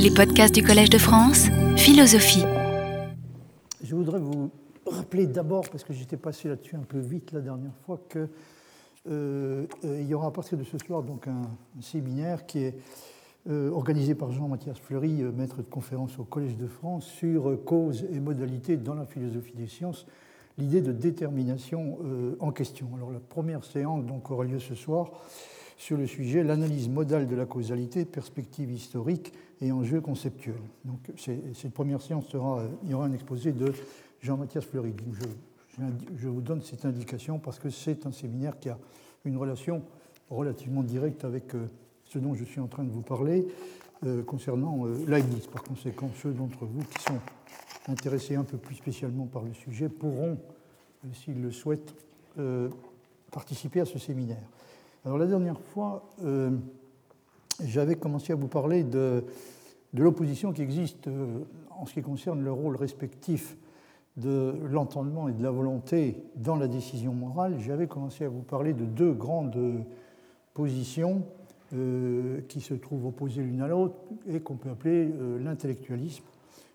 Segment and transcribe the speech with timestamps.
[0.00, 2.44] Les podcasts du Collège de France, philosophie.
[3.82, 4.48] Je voudrais vous
[4.86, 8.28] rappeler d'abord, parce que j'étais passé là-dessus un peu vite la dernière fois, qu'il
[9.10, 11.42] euh, euh, y aura à partir de ce soir donc un,
[11.80, 12.78] séminaire qui est
[13.50, 18.20] euh, organisé par Jean-Mathias Fleury, maître de conférence au Collège de France, sur causes et
[18.20, 20.06] modalités dans la philosophie des sciences,
[20.58, 21.98] l'idée de détermination
[22.38, 22.88] en question.
[22.94, 25.10] Alors la première séance donc aura lieu ce soir
[25.76, 30.54] sur le sujet l'analyse modale de la causalité, perspective historique et enjeux conceptuels.
[30.84, 33.72] Donc, cette première séance sera, il y aura un exposé de
[34.20, 34.94] Jean-Mathias Fleury.
[36.16, 38.78] je, vous donne cette indication parce que c'est un séminaire qui a
[39.24, 39.82] une relation
[40.30, 41.66] relativement directe avec euh,
[42.04, 43.46] ce dont je suis en train de vous parler
[44.04, 45.46] euh, concernant euh, Leibniz.
[45.46, 47.18] Par conséquent, ceux d'entre vous qui sont
[47.88, 50.38] intéressés un peu plus spécialement par le sujet pourront,
[51.14, 51.94] s'ils le souhaitent,
[53.30, 54.42] participer à ce séminaire.
[55.04, 56.50] Alors la dernière fois, euh,
[57.64, 59.24] j'avais commencé à vous parler de,
[59.94, 61.40] l'opposition qui existe euh,
[61.70, 63.56] en ce qui concerne le rôle respectif
[64.16, 67.56] de l'entendement et de la volonté dans la décision morale.
[67.60, 69.84] J'avais commencé à vous parler de deux grandes
[70.54, 71.22] positions
[71.74, 73.96] euh, qui se trouvent opposées l'une à l'autre
[74.28, 76.24] et qu'on peut appeler l'intellectualisme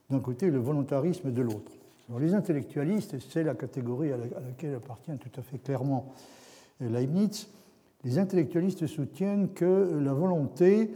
[0.10, 1.72] d'un côté et le volontarisme de l'autre.
[2.20, 6.14] les intellectualistes, c'est la catégorie à laquelle appartient tout à fait clairement
[6.80, 7.48] Leibniz,
[8.04, 10.92] les intellectualistes soutiennent que la volonté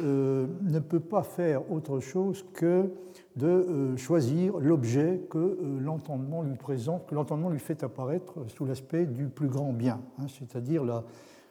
[0.00, 2.90] euh, ne peut pas faire autre chose que
[3.36, 8.64] de euh, choisir l'objet que euh, l'entendement lui présente, que l'entendement lui fait apparaître sous
[8.64, 11.04] l'aspect du plus grand bien, hein, c'est-à-dire la,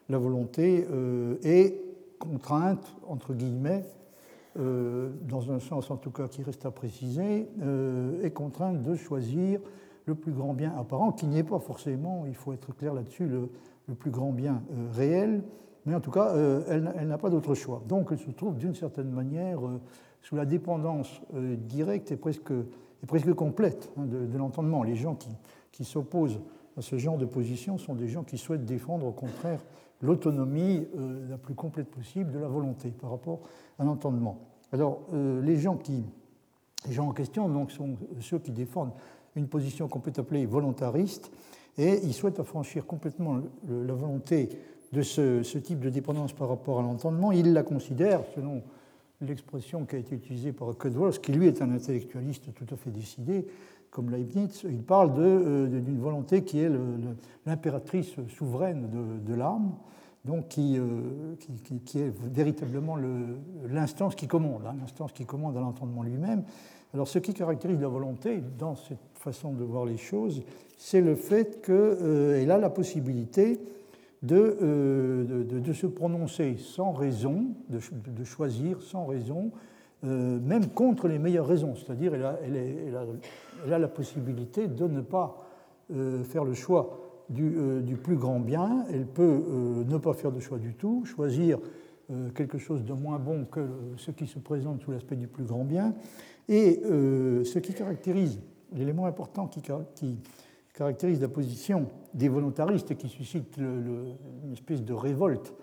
[0.09, 0.85] la, volonté
[1.43, 1.81] est
[2.19, 3.85] contrainte, entre guillemets,
[4.55, 7.47] dans un sens en tout cas qui reste à préciser,
[8.21, 9.61] est contrainte de choisir
[10.05, 13.49] le plus grand bien apparent, qui n'est pas forcément, il faut être clair là-dessus, le,
[13.87, 15.43] le plus grand bien euh, réel,
[15.85, 17.83] mais en tout cas, euh, elle, n'a pas d'autre choix.
[17.87, 19.79] Donc elle se trouve d'une certaine manière euh,
[20.21, 24.83] sous la dépendance directe et presque, et presque complète hein, de, l'entendement.
[24.83, 25.29] Les gens qui,
[25.71, 26.39] qui s'opposent
[26.77, 29.59] à ce genre de position sont des gens qui souhaitent défendre au contraire
[30.01, 30.87] l'autonomie
[31.29, 33.41] la plus complète possible de la volonté par rapport
[33.79, 34.39] à l'entendement.
[34.71, 36.03] Alors les gens qui
[36.87, 38.91] les gens en question donc, sont ceux qui défendent
[39.35, 41.31] une position qu'on peut appeler volontariste,
[41.77, 44.49] et il souhaite affranchir complètement la volonté
[44.91, 47.31] de ce, type de dépendance par rapport à l'entendement.
[47.31, 48.61] Il la considère, selon
[49.21, 52.91] l'expression qui a été utilisée par Cudworth, qui lui est un intellectualiste tout à fait
[52.91, 53.47] décidé,
[53.89, 56.71] comme Leibniz, il parle euh, d'une volonté qui est
[57.45, 58.89] l'impératrice souveraine
[59.23, 59.73] de, l'âme,
[60.25, 61.35] donc qui, euh,
[61.95, 62.97] est véritablement
[63.69, 66.43] l'instance qui commande, hein, l'instance qui commande à l'entendement lui-même.
[66.93, 70.43] Alors ce qui caractérise la volonté dans cette façon de voir les choses,
[70.77, 73.57] c'est le fait qu'elle euh, a la possibilité
[74.31, 79.51] euh, de, de, se prononcer sans raison, de, choisir sans raison,
[80.03, 81.73] euh, même contre les meilleures raisons.
[81.75, 85.39] C'est-à-dire elle a, elle, a, la possibilité de ne pas
[86.23, 90.57] faire le choix du, du, plus grand bien, elle peut ne pas faire de choix
[90.57, 91.59] du tout, choisir
[92.33, 93.61] quelque chose de moins bon que
[93.97, 95.93] ce qui se présente sous l'aspect du plus grand bien.
[96.49, 98.39] Et ce qui caractérise
[98.73, 99.61] l'élément important qui,
[100.73, 105.53] caractérise la position des volontaristes et qui suscite une espèce de révolte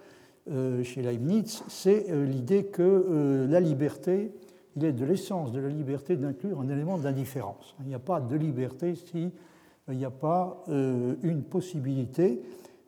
[0.48, 4.32] euh, chez Leibniz, c'est euh, l'idée que euh, la liberté,
[4.74, 7.76] il est de l'essence de la liberté d'inclure un élément d'indifférence.
[7.80, 9.30] Il n'y a pas de liberté s'il
[9.88, 12.40] n'y a pas une possibilité,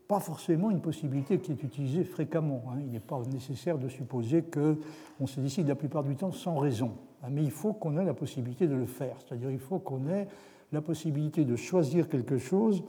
[0.06, 2.62] pas forcément une possibilité qui est utilisée fréquemment.
[2.68, 2.78] Hein.
[2.80, 6.92] Il n'est pas nécessaire de supposer qu'on se décide la plupart du temps sans raison.
[7.22, 9.16] Ah, mais il faut qu'on ait la possibilité de le faire.
[9.20, 10.26] C'est-à-dire il faut qu'on ait
[10.72, 12.82] la possibilité de choisir quelque chose,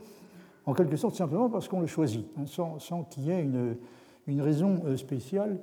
[0.66, 3.76] en quelque sorte simplement parce qu'on le choisit, hein, sans, qu'il y ait une,
[4.28, 5.60] une raison euh, spéciale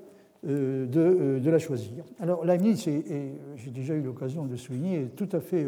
[0.47, 2.05] euh, de, euh, de, la choisir.
[2.21, 5.67] Alors Leibniz, j'ai déjà eu l'occasion de le souligner, est tout à fait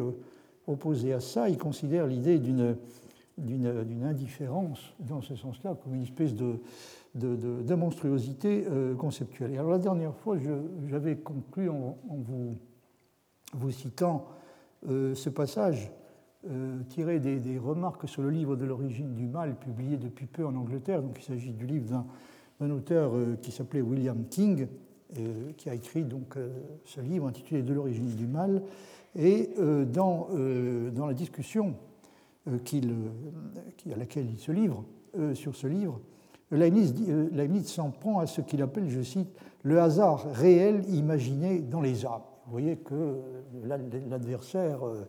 [0.69, 1.49] opposé à ça.
[1.49, 2.77] Il considère l'idée d'une
[4.05, 6.61] indifférence dans ce sens-là comme une espèce de,
[7.17, 8.65] de, de monstruosité
[8.97, 9.53] conceptuelle.
[9.53, 10.37] Et alors la dernière fois,
[10.89, 12.57] j'avais conclu en vous
[13.53, 14.27] vous citant
[14.89, 15.93] euh, ce passage
[16.51, 20.57] euh, tiré des, remarques sur le livre de l'origine du mal publié depuis peu en
[20.57, 21.03] Angleterre.
[21.03, 22.05] Donc, il s'agit du livre
[22.61, 24.67] d'un auteur euh, qui s'appelait William King,
[25.59, 26.39] qui a écrit donc,
[26.87, 28.63] ce livre intitulé De l'origine du mal.
[29.15, 29.51] Et
[29.93, 30.29] dans,
[31.07, 31.75] la discussion
[32.47, 32.53] à
[33.95, 34.87] laquelle il se livre
[35.35, 36.01] sur ce livre,
[36.51, 39.29] Leibniz s'en prend à ce qu'il appelle, je cite,
[39.63, 42.23] le hasard réel imaginé dans les âmes.
[42.47, 43.21] Vous voyez que
[43.65, 45.07] l'adversaire euh,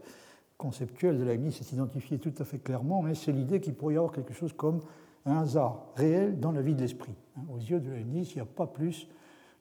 [0.57, 3.97] conceptuel de Leibniz s'est identifié tout à fait clairement, mais c'est l'idée qu'il pourrait y
[3.97, 4.81] avoir quelque chose comme
[5.25, 7.15] un hasard réel dans la vie de l'esprit.
[7.37, 9.07] Hein, aux yeux de Leibniz, il n'y a pas plus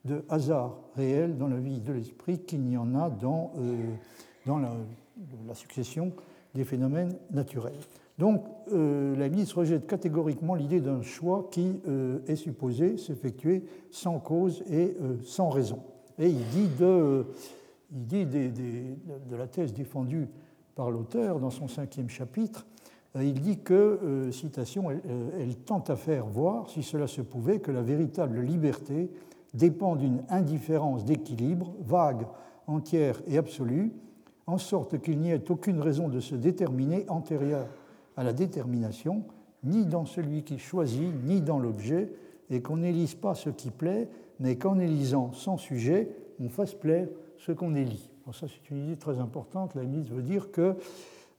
[0.05, 3.53] de hasard réel dans la vie de l'esprit qu'il n'y en a dans,
[4.45, 4.75] dans la,
[5.53, 6.11] succession
[6.53, 7.79] des phénomènes naturels.
[8.19, 8.43] Donc,
[8.73, 11.79] euh, ministre rejette catégoriquement l'idée d'un choix qui
[12.27, 15.79] est supposé s'effectuer sans cause et sans raison.
[16.19, 17.25] Et il dit de,
[17.93, 20.27] il dit de la thèse défendue
[20.75, 22.65] par l'auteur dans son cinquième chapitre,
[23.15, 27.07] euh, il dit que, euh, citation, elle, euh, elle, tente à faire voir, si cela
[27.07, 29.11] se pouvait, que la véritable liberté
[29.53, 32.25] dépend d'une indifférence d'équilibre vague,
[32.65, 33.91] entière et absolue,
[34.47, 37.67] en sorte qu'il n'y ait aucune raison de se déterminer antérieure
[38.17, 39.23] à la détermination,
[39.63, 42.11] ni dans celui qui choisit, ni dans l'objet,
[42.49, 44.09] et qu'on n'élise pas ce qui plaît,
[44.39, 46.09] mais qu'en élisant sans sujet,
[46.39, 47.07] on fasse plaire
[47.45, 48.09] ce qu'on élit.
[48.31, 49.75] ça, c'est une idée très importante.
[49.75, 50.75] La mise veut dire que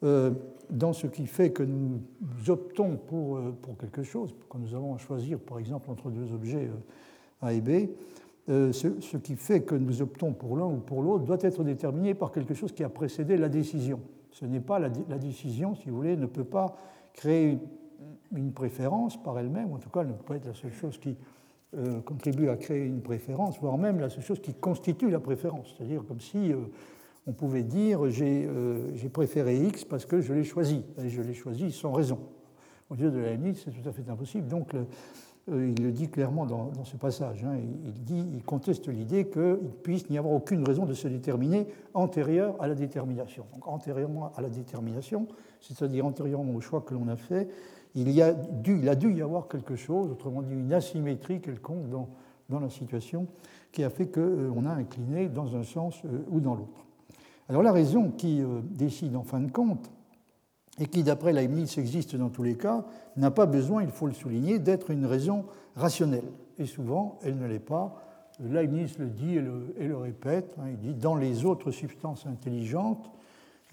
[0.02, 0.32] euh,
[0.70, 2.00] dans ce qui fait que nous
[2.48, 6.32] optons pour, euh, pour quelque chose, quand nous avons à choisir, par exemple, entre deux
[6.34, 7.88] objets euh, A et B,
[8.46, 12.30] ce, qui fait que nous optons pour l'un ou pour l'autre doit être déterminé par
[12.30, 14.00] quelque chose qui a précédé la décision.
[14.32, 16.76] Ce n'est pas la, la, décision, si vous voulez, ne peut pas
[17.14, 17.60] créer une,
[18.36, 20.98] une préférence par elle-même, en tout cas, elle ne peut pas être la seule chose
[20.98, 21.16] qui
[21.76, 25.74] euh, contribue à créer une préférence, voire même la chose qui constitue la préférence.
[25.76, 26.58] C'est-à-dire comme si euh,
[27.26, 31.34] on pouvait dire euh, j'ai préféré X parce que je l'ai choisi, et je l'ai
[31.34, 32.18] choisi sans raison.
[32.90, 34.46] Au lieu de la limite, c'est tout à fait impossible.
[34.46, 34.72] Donc
[35.48, 37.44] il le dit clairement dans, ce passage.
[37.44, 37.56] Hein.
[37.84, 42.56] il, dit, il conteste l'idée qu'il puisse n'y avoir aucune raison de se déterminer antérieure
[42.60, 43.46] à la détermination.
[43.52, 45.26] Donc antérieurement à la détermination,
[45.60, 47.48] c'est-à-dire antérieurement au choix que l'on a fait,
[47.94, 48.32] il, a
[48.94, 52.08] dû, y avoir quelque chose, autrement dit une asymétrie quelconque dans,
[52.60, 53.26] la situation,
[53.72, 56.86] qui a fait qu'on euh, a incliné dans un sens euh, ou dans l'autre.
[57.48, 59.90] Alors la raison qui euh, décide en fin de compte,
[60.78, 62.84] et qui d'après Leibniz existe dans tous les cas,
[63.16, 65.44] n'a pas besoin, il faut le souligner, d'être une raison
[65.76, 66.24] rationnelle.
[66.58, 68.02] Et souvent, elle ne l'est pas.
[68.40, 72.26] Leibniz le dit et le, et le répète, hein, il dit dans les autres substances
[72.26, 73.08] intelligentes,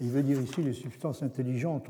[0.00, 1.88] il veut dire ici les substances intelligentes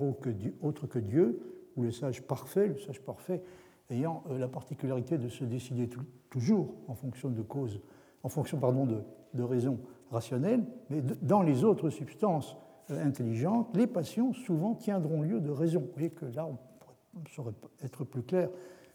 [0.63, 3.43] autres que Dieu, ou le sage parfait, le sage parfait
[3.91, 5.89] ayant euh, la particularité de se décider
[6.31, 7.81] toujours en fonction de causes,
[8.23, 9.03] en fonction pardon, de,
[9.35, 9.79] de raisons
[10.11, 12.57] rationnelles, mais dans les autres substances
[12.91, 15.81] euh, intelligentes, les passions souvent tiendront lieu de raison.
[15.81, 16.59] Vous voyez que là, on
[17.29, 18.49] saurait être plus clair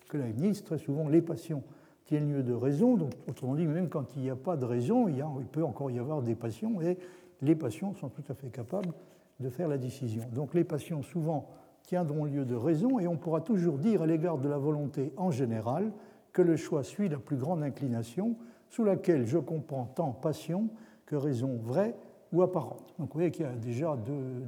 [0.09, 1.63] que ministre, très souvent les passions
[2.05, 5.09] tiennent lieu de raison, donc autrement dit, même quand il n'y a pas de raison,
[5.09, 6.97] il, il peut encore y avoir des passions, et
[7.41, 8.93] les passions sont tout à fait capables
[9.39, 10.23] de faire la décision.
[10.33, 11.49] Donc les passions souvent
[11.87, 15.31] tiendront lieu de raison et on pourra toujours dire à l'égard de la volonté en
[15.31, 15.91] général
[16.33, 18.35] que le choix suit la plus grande inclination
[18.69, 20.67] sous laquelle je comprends tant passion
[21.05, 21.95] que raison vraie
[22.33, 22.93] ou apparente.
[22.99, 23.97] Donc vous voyez qu'il y a déjà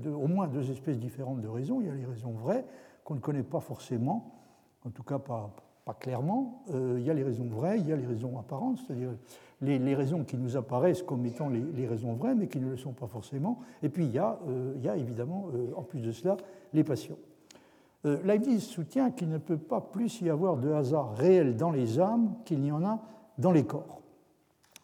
[0.05, 1.79] au moins deux espèces différentes de raisons.
[1.79, 2.65] Il y a les raisons vraies
[3.05, 4.35] qu'on ne connaît pas forcément,
[4.85, 5.49] en tout cas pas,
[5.99, 6.63] clairement.
[6.71, 9.11] Euh, il y a les raisons vraies, il y a les raisons apparentes, c'est-à-dire
[9.61, 12.91] les, raisons qui nous apparaissent comme étant les, raisons vraies, mais qui ne le sont
[12.91, 13.59] pas forcément.
[13.81, 16.35] Et puis il y a, euh, évidemment, euh, en plus de cela,
[16.73, 17.17] les passions.
[18.05, 21.99] Euh, Leibniz soutient qu'il ne peut pas plus y avoir de hasard réel dans les
[21.99, 23.01] âmes qu'il n'y en a
[23.37, 24.01] dans les corps.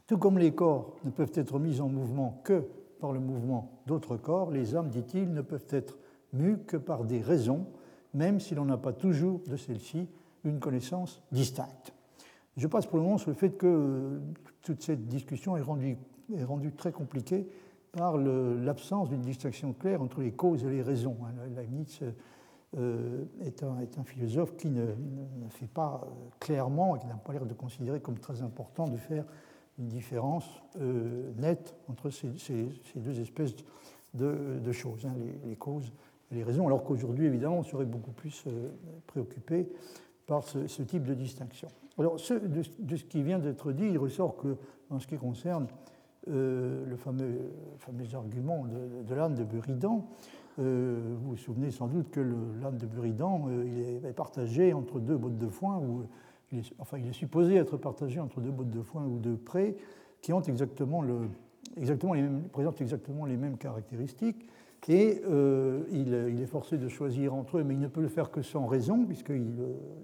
[0.07, 2.63] Tout comme les corps ne peuvent être mis en mouvement que
[2.99, 5.97] par le mouvement d'autres corps, les âmes, dit-il, ne peuvent être
[6.33, 7.65] mues que par des raisons,
[8.13, 10.07] même si l'on n'a pas toujours de celles-ci
[10.43, 11.93] une connaissance distincte.
[12.57, 14.19] Je passe pour le moment sur le fait que euh,
[14.61, 15.97] toute cette discussion est rendue,
[16.33, 17.47] est rendue très compliquée
[17.91, 21.15] par l'absence d'une distinction claire entre les causes et les raisons.
[21.55, 22.01] Leibniz
[22.73, 24.87] est un, est, un, philosophe qui ne,
[25.49, 28.97] fait pas euh, clairement et qui n'a pas l'air de considérer comme très important de
[28.97, 29.23] faire
[29.79, 30.45] une différence
[30.81, 32.29] euh, nette entre ces,
[32.95, 33.55] deux espèces
[34.13, 35.13] de, choses, hein,
[35.45, 35.91] les, causes
[36.31, 38.45] et les raisons, alors qu'aujourd'hui, évidemment, on serait beaucoup plus
[39.07, 39.67] préoccupé
[40.25, 41.67] par ce, type de distinction.
[41.97, 44.55] Alors, de, ce qui vient d'être dit, il ressort que,
[44.89, 45.67] en ce qui concerne
[46.27, 50.07] le fameux, fameux argument de, de de Buridan,
[50.59, 52.21] euh, vous vous souvenez sans doute que
[52.61, 56.03] l'âne de Buridan euh, est partagé entre deux bottes de foin, ou,
[56.79, 59.75] enfin il est supposé être partagé entre deux bottes de foin ou deux prés
[60.21, 61.29] qui ont exactement le,
[61.77, 62.13] exactement
[62.51, 64.47] présentent exactement les mêmes caractéristiques.
[64.87, 68.29] Et euh, il, est forcé de choisir entre eux, mais il ne peut le faire
[68.29, 69.51] que sans raison, puisqu'ils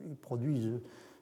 [0.10, 0.82] ils produisent,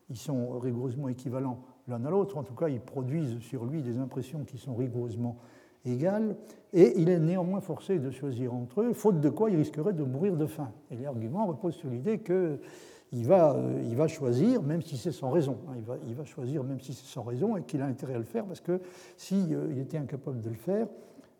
[0.09, 1.59] ils sont rigoureusement équivalents
[1.89, 2.37] l'un à l'autre.
[2.37, 5.37] En tout cas, ils produisent sur lui des impressions qui sont rigoureusement
[5.85, 6.35] égale,
[6.73, 10.03] et il est néanmoins forcé de choisir entre eux, faute de quoi il risquerait de
[10.03, 10.71] mourir de faim.
[10.91, 15.29] Et l'argument repose sur l'idée qu'il va, euh, il va choisir, même si c'est sans
[15.29, 15.57] raison.
[15.67, 15.73] Hein.
[15.77, 18.19] Il va, il va, choisir, même si c'est sans raison, et qu'il a intérêt à
[18.19, 18.81] le faire, parce que
[19.17, 20.87] s'il euh, était incapable de le faire,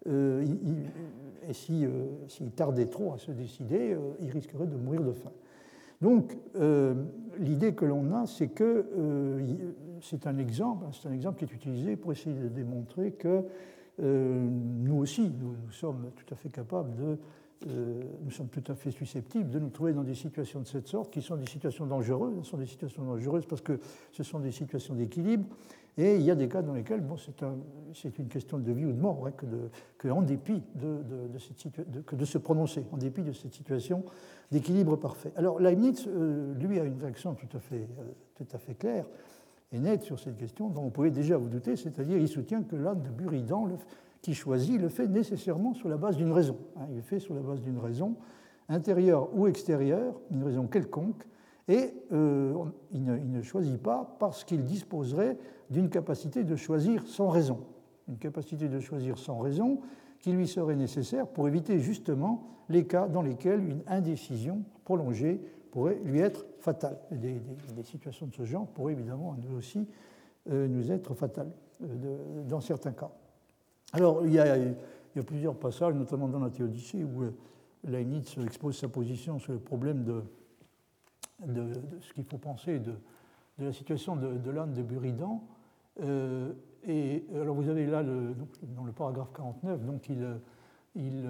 [0.07, 0.45] euh,
[1.47, 1.89] et s'il
[2.27, 5.31] si, tardait trop à se décider, il risquerait de mourir de faim.
[6.01, 6.93] Donc, euh,
[7.39, 9.41] l'idée que l'on a, c'est que euh,
[10.01, 13.27] c'est un exemple, hein, c'est un exemple qui est utilisé pour essayer de démontrer que
[13.27, 13.41] euh,
[13.99, 17.17] nous aussi, nous, sommes tout à fait capables de,
[18.23, 21.11] nous sommes tout à fait susceptibles de nous trouver dans des situations de cette sorte,
[21.11, 23.79] qui sont des situations dangereuses, ce sont des situations dangereuses parce que
[24.11, 25.45] ce sont des situations d'équilibre,
[25.97, 27.57] et il y a des cas dans lesquels bon, c'est un,
[28.17, 32.05] une question de vie ou de mort, hein, que, de, que, en dépit de, cette
[32.05, 34.05] que de se prononcer, en dépit de cette situation
[34.49, 35.33] d'équilibre parfait.
[35.35, 38.03] Alors Leibniz, euh, lui, a une réaction tout à, fait, euh,
[38.35, 39.05] tout à fait claire
[39.71, 42.75] et nette sur cette question, dont vous pouvez déjà vous douter, c'est-à-dire il soutient que
[42.75, 43.67] l'âme de Buridan,
[44.21, 46.57] qui choisit, le fait nécessairement sur la base d'une raison.
[46.77, 48.15] Hein, il le fait sur la base d'une raison
[48.67, 51.23] intérieure ou extérieure, une raison quelconque,
[51.67, 52.53] et euh,
[52.91, 55.37] ne, il, ne, choisit pas parce qu'il disposerait
[55.69, 57.59] d'une capacité de choisir sans raison.
[58.07, 59.79] Une capacité de choisir sans raison
[60.19, 65.99] qui lui serait nécessaire pour éviter justement les cas dans lesquels une indécision prolongée pourrait
[66.03, 66.97] lui être fatale.
[67.11, 67.39] Des,
[67.83, 69.87] situations de ce genre pourraient évidemment nous aussi
[70.49, 73.11] euh, nous être fatales euh, dans certains cas.
[73.93, 74.55] Alors, il y, a,
[75.25, 77.31] plusieurs passages, notamment dans la Théodicée, où euh,
[77.85, 80.23] Leibniz expose sa position sur le problème de,
[81.45, 81.71] de,
[82.01, 82.93] ce qu'il faut penser de,
[83.57, 85.43] la situation de, l'âne de Buridan.
[86.01, 86.51] Euh,
[86.87, 88.35] et alors vous avez là, le,
[88.75, 90.25] dans le paragraphe 49, donc il,
[90.95, 91.29] il,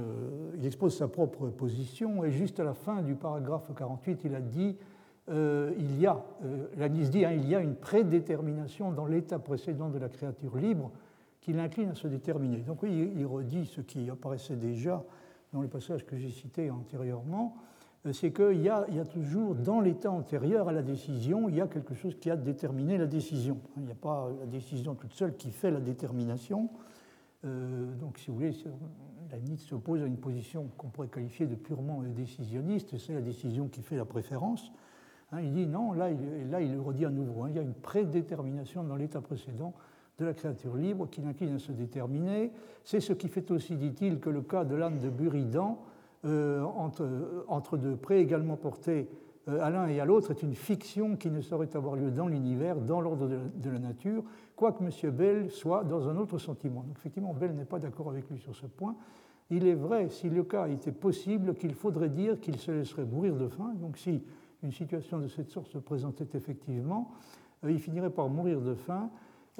[0.57, 4.41] il, expose sa propre position, et juste à la fin du paragraphe 48, il a
[4.41, 4.77] dit
[5.29, 9.89] euh, il y a, euh, dit, hein, il y a une prédétermination dans l'état précédent
[9.89, 10.91] de la créature libre
[11.41, 12.57] qui l'incline à se déterminer.
[12.57, 15.03] Donc oui, il redit ce qui apparaissait déjà
[15.53, 17.55] dans les passages que j'ai cités antérieurement,
[18.05, 21.61] euh, c'est qu'il y, y, a toujours, dans l'état antérieur à la décision, il y
[21.61, 23.59] a quelque chose qui a déterminé la décision.
[23.77, 26.69] Il n'y a pas la décision toute seule qui fait la détermination.
[27.45, 28.53] Euh, donc, si vous voulez,
[29.31, 33.81] Leibniz s'oppose à une position qu'on pourrait qualifier de purement décisionniste, c'est la décision qui
[33.81, 34.71] fait la préférence.
[35.31, 37.73] Hein, il dit non, là il, le redit à nouveau, hein, il y a une
[37.73, 39.73] prédétermination dans l'état précédent
[40.17, 42.51] de la créature libre qui l'incline à se déterminer.
[42.83, 45.79] C'est ce qui fait aussi, dit-il, que le cas de l'âne de Buridan,
[46.25, 49.28] euh, entre, entre, deux prêts également portés euh,
[49.61, 52.75] à l'un et à l'autre est une fiction qui ne saurait avoir lieu dans l'univers,
[52.75, 54.23] dans l'ordre de, la nature,
[54.55, 55.11] quoique M.
[55.11, 56.83] Bell soit dans un autre sentiment.
[56.83, 58.95] Donc effectivement, Bell n'est pas d'accord avec lui sur ce point.
[59.49, 63.35] Il est vrai, si le cas était possible, qu'il faudrait dire qu'il se laisserait mourir
[63.35, 63.73] de faim.
[63.79, 64.21] Donc si
[64.61, 67.11] une situation de cette sorte se présentait effectivement,
[67.63, 69.09] euh, il finirait par mourir de faim.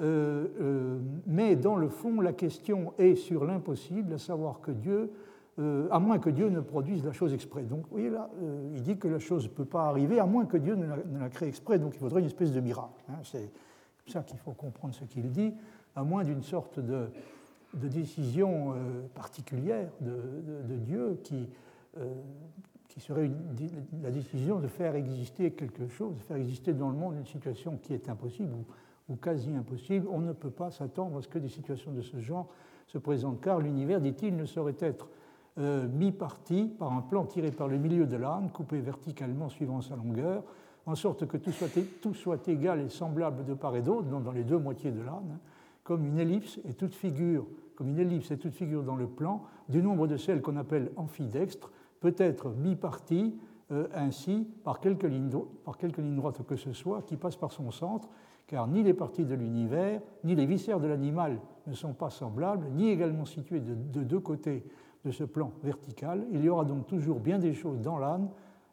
[0.00, 5.10] Euh, euh, mais dans le fond, la question est sur l'impossible, à savoir que Dieu
[5.60, 7.62] euh, à moins que Dieu ne produise la chose exprès.
[7.64, 10.24] Donc, vous voyez là, euh, il dit que la chose ne peut pas arriver, à
[10.24, 13.04] moins que Dieu ne la, ne crée exprès, donc il faudrait une espèce de miracle.
[13.10, 13.18] Hein.
[13.24, 13.50] C'est
[13.98, 15.52] comme ça qu'il faut comprendre ce qu'il dit,
[15.96, 17.10] à moins d'une sorte de,
[17.74, 21.48] décision euh, particulière de, Dieu qui,
[22.88, 23.30] qui serait
[24.02, 27.76] la décision de faire exister quelque chose, de faire exister dans le monde une situation
[27.76, 28.54] qui est impossible
[29.08, 30.06] ou quasi impossible.
[30.10, 32.48] On ne peut pas s'attendre à ce que des situations de ce genre
[32.86, 35.08] se présentent, car l'univers, dit-il, ne saurait être
[35.58, 39.96] euh, mi-parti par un plan tiré par le milieu de l'âne, coupé verticalement suivant sa
[39.96, 40.44] longueur,
[40.86, 44.58] en sorte que tout soit, égal et semblable de part et d'autre, dans les deux
[44.58, 45.38] moitiés de l'âne,
[45.82, 49.42] comme une ellipse et toute figure, comme une ellipse et toute figure dans le plan,
[49.68, 53.38] du nombre de celles qu'on appelle amphidextres, peut être mi-parti
[53.72, 55.30] euh, ainsi par quelques, lignes,
[55.64, 58.08] par droites que ce soit, qui passent par son centre,
[58.46, 62.66] car ni les parties de l'univers, ni les viscères de l'animal ne sont pas semblables,
[62.72, 64.64] ni également situés de, de deux côtés
[65.04, 66.26] de ce plan vertical.
[66.32, 68.28] Il y aura donc toujours bien des choses dans l'âne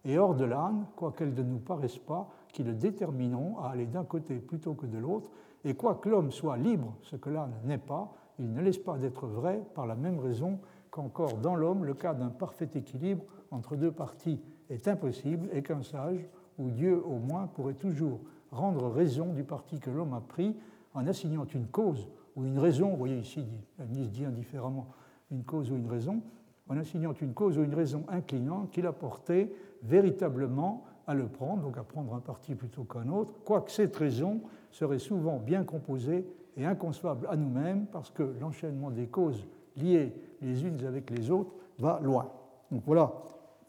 [0.06, 4.04] et hors de l'âne, quoiqu'elles ne nous paraissent pas, qui le détermineront à aller d'un
[4.04, 5.30] côté plutôt que de l'autre.
[5.66, 9.28] Et quoique l'homme soit libre, ce que l'âne n'est pas, il ne laisse pas d'être
[9.28, 10.60] vrai par la même raison
[10.92, 15.84] qu'encore dans l'homme, le cas d'un parfait équilibre entre deux parties est impossible et qu'un
[15.84, 18.20] sage, ou Dieu au moins, pourrait toujours
[18.52, 20.56] rendre raison du parti que l'homme a pris
[20.94, 23.46] en assignant une cause ou une raison, vous voyez ici,
[23.90, 24.88] Nice dit indifféremment,
[25.32, 26.22] une cause ou une raison,
[26.70, 29.54] en assignant une cause ou une raison inclinante qui l'a porté
[29.84, 34.42] véritablement à le prendre, donc à prendre un parti plutôt qu'un autre, quoique cette raison
[34.72, 36.26] serait souvent bien composée
[36.58, 39.46] et inconcevable à nous-mêmes, parce que l'enchaînement des causes
[39.78, 42.30] liées les unes avec les autres va loin.
[42.72, 43.14] Donc voilà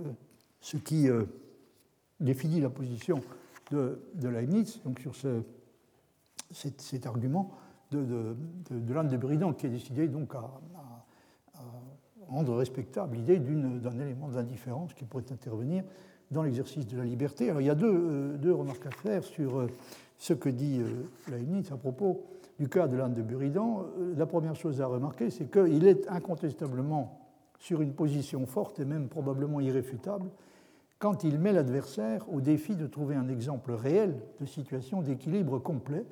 [0.00, 0.10] euh,
[0.60, 1.24] ce qui euh,
[2.18, 3.20] définit la position
[3.70, 5.42] de, Leibniz donc sur ce,
[6.50, 7.50] cet, argument
[7.90, 8.36] de, de,
[8.70, 10.40] de, de Buridan qui est décidé donc à,
[12.28, 15.84] rendre respectable l'idée d'un élément d'indifférence qui pourrait intervenir
[16.30, 17.48] dans l'exercice de la liberté.
[17.48, 19.66] Alors il y a deux, euh, remarques à faire sur euh,
[20.18, 22.22] ce que dit euh, Leibniz à propos
[22.58, 23.86] du cas de l'âne de Buridan.
[24.16, 27.20] La première chose à remarquer, c'est qu'il est incontestablement
[27.60, 30.28] sur une position forte et même probablement irréfutable
[30.98, 36.04] quand il met l'adversaire au défi de trouver un exemple réel de situation d'équilibre complet,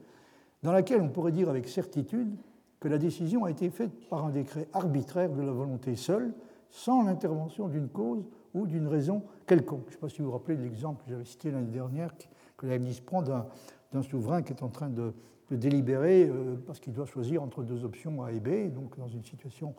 [0.63, 2.37] dans laquelle on pourrait dire avec certitude
[2.87, 6.33] que la décision a été faite par un décret arbitraire de la volonté seule,
[6.71, 8.25] sans l'intervention d'une cause
[8.55, 9.87] ou d'une raison quelconque.
[9.87, 12.15] Je ne sais pas si vous vous rappelez de l'exemple que j'avais cité l'année dernière,
[12.57, 15.13] que Leibniz prend d'un souverain qui est en train de,
[15.51, 19.25] délibérer euh, parce qu'il doit choisir entre deux options A et B, donc dans une
[19.25, 19.75] situation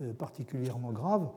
[0.00, 1.28] euh, particulièrement grave.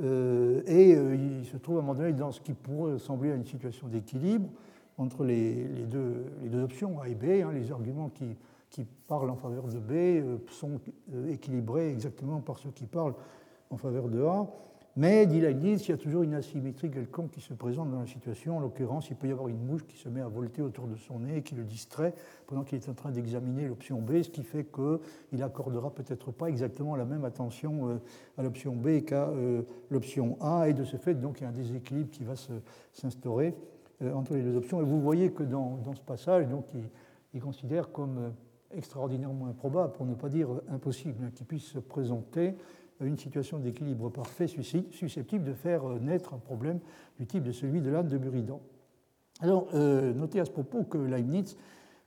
[0.00, 3.34] Euh, et il se trouve à un moment donné dans ce qui pourrait ressembler à
[3.34, 4.48] une situation d'équilibre
[4.96, 7.44] entre les, deux, les, deux, options A et B.
[7.44, 8.36] Hein, les arguments qui,
[8.72, 10.80] qui, parlent en faveur de B sont
[11.28, 13.14] équilibrés exactement par ceux qui parlent
[13.70, 14.48] en faveur de A.
[14.94, 18.06] Mais, dit Leibniz, il y a toujours une asymétrie quelconque qui se présente dans la
[18.06, 18.58] situation.
[18.58, 20.96] En l'occurrence, il peut y avoir une mouche qui se met à volter autour de
[20.96, 22.14] son nez et qui le distrait
[22.46, 26.48] pendant qu'il est en train d'examiner l'option B, ce qui fait qu'il n'accordera peut-être pas
[26.48, 28.02] exactement la même attention euh,
[28.36, 30.68] à l'option B qu'à euh, l'option A.
[30.68, 32.34] Et de ce fait, donc, il y a un déséquilibre qui va
[32.92, 33.54] s'instaurer
[34.02, 34.82] euh, entre les deux options.
[34.82, 36.66] Et vous voyez que dans, ce passage, donc,
[37.32, 38.34] il, considère comme
[38.74, 42.56] extraordinairement improbable, pour ne pas dire impossible, hein, qu'il puisse se présenter
[43.00, 46.80] une situation d'équilibre parfait susceptible de faire euh, naître un problème
[47.18, 48.60] du type de celui de l'âne de Buridan.
[49.40, 51.56] Alors, euh, notez à ce propos que Leibniz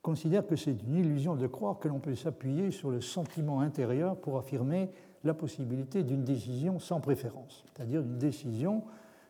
[0.01, 4.15] considère que c'est une illusion de croire que l'on peut s'appuyer sur le sentiment intérieur
[4.15, 4.89] pour affirmer
[5.23, 8.83] la possibilité d'une décision sans préférence, c'est-à-dire une décision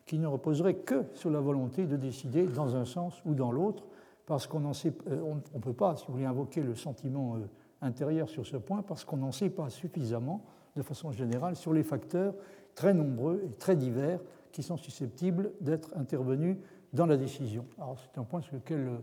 [0.05, 3.85] qui ne reposerait que sur la volonté de décider dans un sens ou dans l'autre,
[4.25, 7.37] parce qu'on euh, ne peut pas, si vous voulez, invoquer le sentiment
[7.81, 11.83] intérieur sur ce point, parce qu'on n'en sait pas suffisamment de façon générale sur les
[11.83, 12.33] facteurs
[12.73, 14.19] très nombreux et très divers
[14.51, 16.57] qui sont susceptibles d'être intervenus
[16.93, 17.65] dans la décision.
[17.77, 18.97] Alors c'est un point sur lequel euh,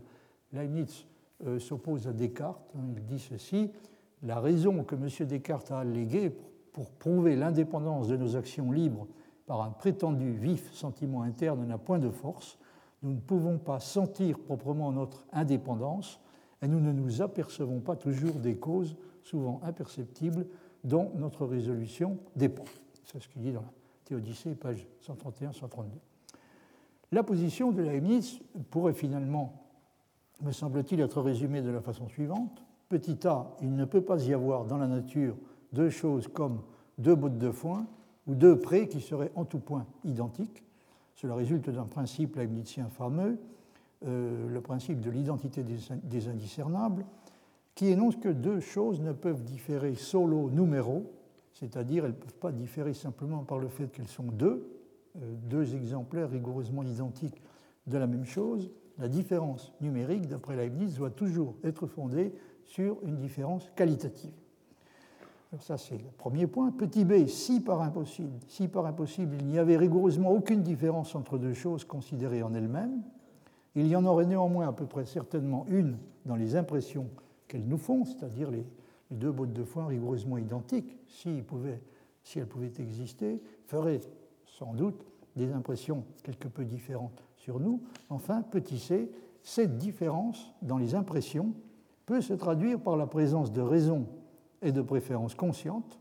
[0.51, 1.05] Leibniz
[1.45, 2.71] euh, s'oppose à Descartes.
[2.75, 2.93] Hein.
[2.95, 3.71] Il dit ceci,
[4.21, 5.07] la raison que M.
[5.27, 6.35] Descartes a alléguée
[6.71, 9.07] pour prouver l'indépendance de nos actions libres
[9.45, 12.57] par un prétendu vif sentiment interne n'a point de force.
[13.03, 16.19] Nous ne pouvons pas sentir proprement notre indépendance
[16.61, 20.47] et nous ne nous apercevons pas toujours des causes, souvent imperceptibles,
[20.83, 22.63] dont notre résolution dépend.
[23.05, 23.73] C'est ce qu'il dit dans la
[24.05, 25.85] Théodicée, page 131-132.
[27.11, 29.67] La position de Leibniz pourrait finalement,
[30.41, 32.63] me semble-t-il, être résumée de la façon suivante.
[32.89, 35.35] Petit a, il ne peut pas y avoir dans la nature
[35.71, 36.61] deux choses comme
[36.97, 37.85] deux bottes de foin
[38.27, 40.63] ou deux prés qui seraient en tout point identiques.
[41.15, 43.37] Cela résulte d'un principe leibnizien fameux,
[44.05, 47.05] euh, le principe de l'identité des indiscernables,
[47.75, 51.11] qui énonce que deux choses ne peuvent différer solo numéro,
[51.53, 54.67] c'est-à-dire elles ne peuvent pas différer simplement par le fait qu'elles sont deux,
[55.17, 57.41] euh, deux exemplaires rigoureusement identiques
[57.87, 58.71] de la même chose.
[58.97, 62.33] La différence numérique, d'après Leibniz, doit toujours être fondée
[62.65, 64.42] sur une différence qualitative.
[65.59, 66.71] Ça, c'est le premier point.
[66.71, 71.37] Petit b, si par impossible, si par impossible il n'y avait rigoureusement aucune différence entre
[71.37, 73.03] deux choses considérées en elles-mêmes,
[73.75, 77.07] il y en aurait néanmoins à peu près certainement une dans les impressions
[77.47, 78.65] qu'elles nous font, c'est-à-dire les,
[79.11, 81.43] deux bottes de foin rigoureusement identiques, si,
[82.23, 84.01] si elles pouvaient exister, feraient
[84.45, 87.81] sans doute des impressions quelque peu différentes sur nous.
[88.09, 89.11] Enfin, petit c,
[89.41, 91.53] cette différence dans les impressions
[92.05, 94.07] peut se traduire par la présence de raisons
[94.63, 95.99] et de préférences conscientes,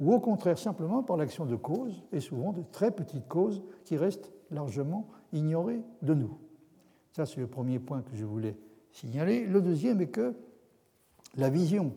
[0.00, 3.96] ou au contraire simplement par l'action de causes, et souvent de très petites causes qui
[3.96, 6.38] restent largement ignorées de nous.
[7.12, 8.56] Ça, c'est le premier point que je voulais
[8.92, 9.46] signaler.
[9.46, 10.34] Le deuxième est que
[11.36, 11.92] la, vision,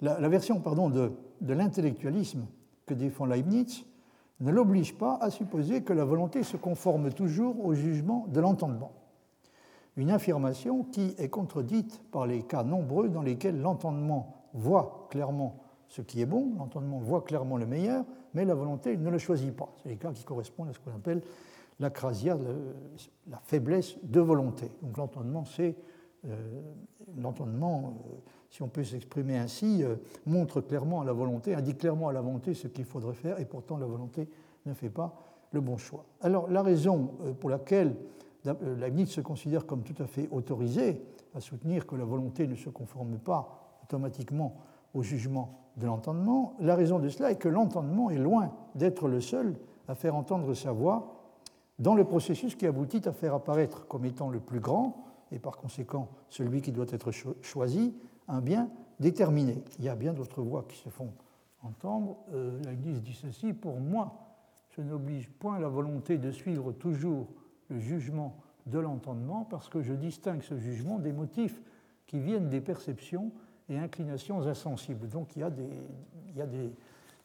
[0.00, 2.46] version de, de l'intellectualisme
[2.84, 3.84] que défend Leibniz
[4.40, 8.92] ne l'oblige pas à supposer que la volonté se conforme toujours au jugement de l'entendement.
[9.96, 16.02] Une affirmation qui est contredite par les cas nombreux dans lesquels l'entendement voit clairement ce
[16.02, 19.72] qui est bon, l'entendement voit clairement le meilleur, mais la volonté ne le choisit pas.
[19.82, 21.22] C'est cas qui correspondent à ce qu'on appelle
[21.78, 22.38] l'acrasia,
[23.28, 24.70] la faiblesse de volonté.
[24.82, 25.76] Donc l'entendement, c'est
[26.26, 26.62] euh,
[27.16, 28.16] l'entendement, euh,
[28.50, 32.20] si on peut s'exprimer ainsi, euh, montre clairement à la volonté, indique clairement à la
[32.20, 34.28] volonté ce qu'il faudrait faire, et pourtant la volonté
[34.64, 35.14] ne fait pas
[35.52, 36.04] le bon choix.
[36.20, 37.94] Alors la raison pour laquelle
[38.78, 41.02] Leibniz se considère comme tout à fait autorisé
[41.34, 44.56] à soutenir que la volonté ne se conforme pas automatiquement
[44.94, 49.20] au jugement de l'entendement, la raison de cela est que l'entendement est loin d'être le
[49.20, 49.56] seul
[49.88, 51.22] à faire entendre sa voix
[51.78, 55.56] dans le processus qui aboutit à faire apparaître comme étant le plus grand et par
[55.56, 57.10] conséquent celui qui doit être
[57.42, 57.94] choisi,
[58.26, 59.62] un bien déterminé.
[59.78, 61.12] Il y a bien d'autres voix qui se font
[61.62, 62.16] entendre.
[62.32, 64.14] Euh, dit ceci, pour moi,
[64.70, 67.28] je n'oblige point la volonté de suivre toujours
[67.68, 71.62] le jugement de l'entendement parce que je distingue ce jugement des motifs
[72.06, 73.30] qui viennent des perceptions
[73.68, 75.08] et inclinations insensibles.
[75.08, 76.46] Donc il y a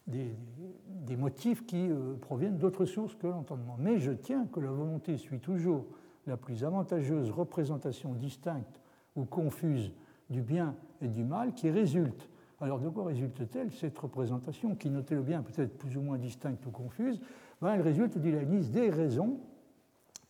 [0.08, 3.76] des, motifs qui euh, proviennent d'autres sources que l'entendement.
[3.80, 5.86] Mais je tiens que la volonté suit toujours
[6.28, 8.82] la plus avantageuse représentation distincte
[9.16, 9.92] ou confuse
[10.30, 12.30] du bien et du mal qui résulte.
[12.60, 16.72] Alors de quoi résulte-t-elle cette représentation qui, notez-le bien, peut-être plus ou moins distincte ou
[16.72, 17.20] confuse?
[17.60, 19.40] Ben, Elle résulte, dit liste des raisons,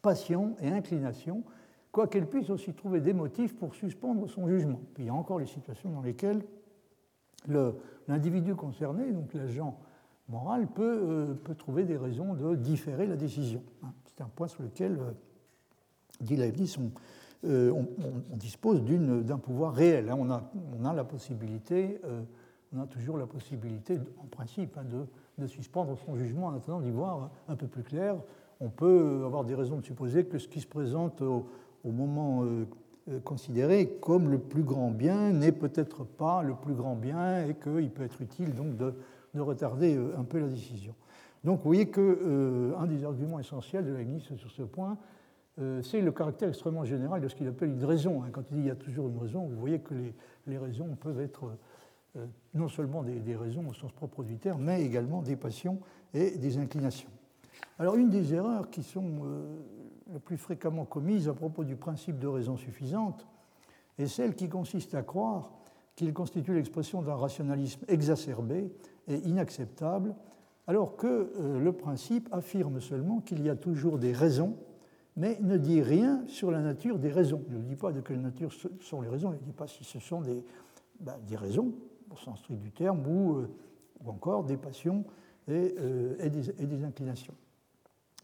[0.02, 1.44] passions et inclinations,
[1.92, 4.82] quoiqu'elle puisse aussi trouver des motifs pour suspendre son jugement.
[4.94, 6.42] Puis il y a encore les situations dans lesquelles
[8.08, 9.78] l'individu concerné, donc l'agent
[10.30, 13.64] moral, peut, euh, peut, trouver des raisons de différer la décision.
[13.84, 13.92] Hein.
[14.06, 15.12] C'est un point sur lequel, euh,
[16.22, 16.78] dit Leibniz,
[17.44, 17.88] euh, on,
[18.32, 20.10] on, dispose d'un pouvoir réel.
[20.10, 20.16] Hein.
[20.18, 20.50] On, a,
[20.80, 22.00] on, a, la possibilité,
[22.74, 25.06] on a toujours la possibilité, en principe, hein, de,
[25.40, 28.16] de, suspendre son jugement en attendant d'y voir un peu plus clair.
[28.60, 31.48] On peut avoir des raisons de supposer que ce qui se présente au,
[31.84, 32.44] au moment
[33.10, 37.56] euh, considéré comme le plus grand bien n'est peut-être pas le plus grand bien et
[37.56, 38.94] qu'il peut être utile donc de,
[39.40, 40.94] retarder euh, un peu la décision.
[41.44, 44.98] Donc vous voyez qu'un euh, des arguments essentiels de Leibniz sur ce point,
[45.84, 48.24] c'est le caractère extrêmement général de ce qu'il appelle une raison.
[48.24, 48.30] Hein.
[48.32, 49.94] Quand il dit qu'il y a toujours une raison, vous voyez que
[50.48, 51.52] les, raisons peuvent être
[52.56, 55.80] non seulement des, raisons au sens propre du terme, mais également des passions
[56.16, 57.10] et des inclinations.
[57.78, 59.22] Alors une des erreurs qui sont
[60.12, 63.26] le plus fréquemment commise à propos du principe de raison suffisante
[63.98, 65.52] est celle qui consiste à croire
[65.96, 68.72] qu'il constitue l'expression d'un rationalisme exacerbé
[69.08, 70.16] et inacceptable,
[70.68, 74.56] alors que euh, le principe affirme seulement qu'il y a toujours des raisons,
[75.18, 77.44] mais ne dit rien sur la nature des raisons.
[77.50, 79.84] Il ne dit pas de quelle nature sont les raisons, il ne dit pas si
[79.84, 80.44] ce sont des,
[81.00, 81.74] ben, raisons,
[82.10, 83.50] au sens strict du terme, ou, euh,
[84.06, 85.04] encore des passions
[85.48, 87.36] et, euh, des inclinations.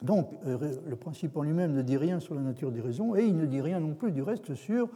[0.01, 3.23] Donc, euh, le principe en lui-même ne dit rien sur la nature des raisons et
[3.23, 4.89] il ne dit rien non plus du reste sur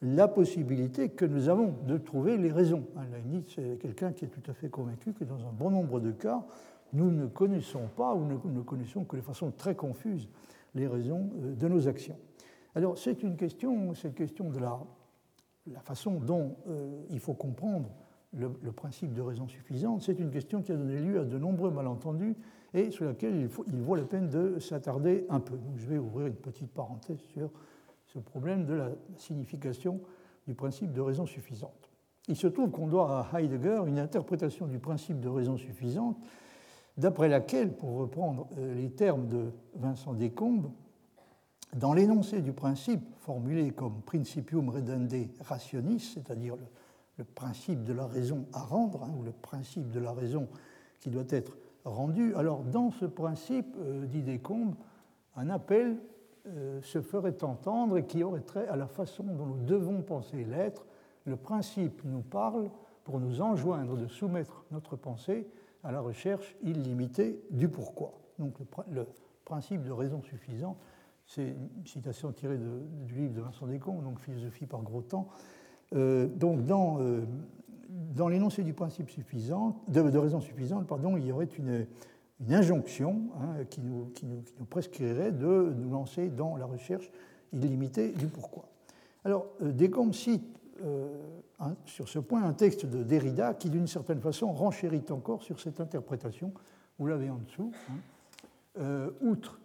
[0.00, 2.84] la possibilité que nous avons de trouver les raisons.
[3.12, 6.12] Leibniz c'est quelqu'un qui est tout à fait convaincu que dans un bon nombre de
[6.12, 6.44] cas,
[6.92, 10.28] nous ne connaissons pas ou ne connaissons que de façon très confuse
[10.74, 12.16] les raisons euh, de nos actions.
[12.74, 14.78] Alors, c'est une question, cette question de la,
[15.66, 17.90] la façon dont euh, il faut comprendre
[18.36, 21.70] le, principe de raison suffisante, c'est une question qui a donné lieu à de nombreux
[21.70, 22.36] malentendus
[22.74, 25.56] et sur laquelle il, vaut la peine de s'attarder un peu.
[25.56, 27.50] Donc, je vais ouvrir une petite parenthèse sur
[28.06, 30.00] ce problème de la signification
[30.46, 31.90] du principe de raison suffisante.
[32.28, 36.18] Il se trouve qu'on doit à Heidegger une interprétation du principe de raison suffisante,
[36.96, 40.70] d'après laquelle, pour reprendre euh, les termes de Vincent Descombes,
[41.76, 46.56] dans l'énoncé du principe formulé comme principium redende rationis, c'est-à-dire
[47.18, 50.48] le, principe de la raison à rendre, hein, ou le principe de la raison
[51.00, 51.56] qui doit être
[51.88, 52.34] rendu.
[52.34, 54.74] Alors, dans ce principe, euh, dit Descombes,
[55.36, 55.96] un appel
[56.46, 60.44] euh, se ferait entendre et qui aurait trait à la façon dont nous devons penser
[60.44, 60.86] l'être.
[61.24, 62.70] Le principe nous parle
[63.04, 65.48] pour nous enjoindre de soumettre notre pensée
[65.84, 68.12] à la recherche illimitée du pourquoi.
[68.38, 68.54] Donc,
[68.90, 69.06] le,
[69.44, 70.76] principe de raison suffisante,
[71.24, 75.28] c'est une citation tirée du livre de Vincent Descombes, donc Philosophie par gros temps.
[75.94, 76.98] Euh, donc, dans
[77.88, 81.86] dans l'énoncé du principe suffisant, de, raison suffisante, pardon, il y aurait une,
[82.50, 84.12] injonction hein, qui, nous,
[84.70, 87.10] prescrirait de nous lancer dans la recherche
[87.52, 88.68] illimitée du pourquoi.
[89.24, 90.44] Alors, euh, Descombes cite
[90.84, 91.08] euh,
[91.84, 95.80] sur ce point un texte de Derrida qui, d'une certaine façon, renchérit encore sur cette
[95.80, 96.52] interprétation.
[96.98, 97.72] Vous l'avez en dessous.
[97.90, 97.94] Hein.
[98.78, 99.60] Euh, outre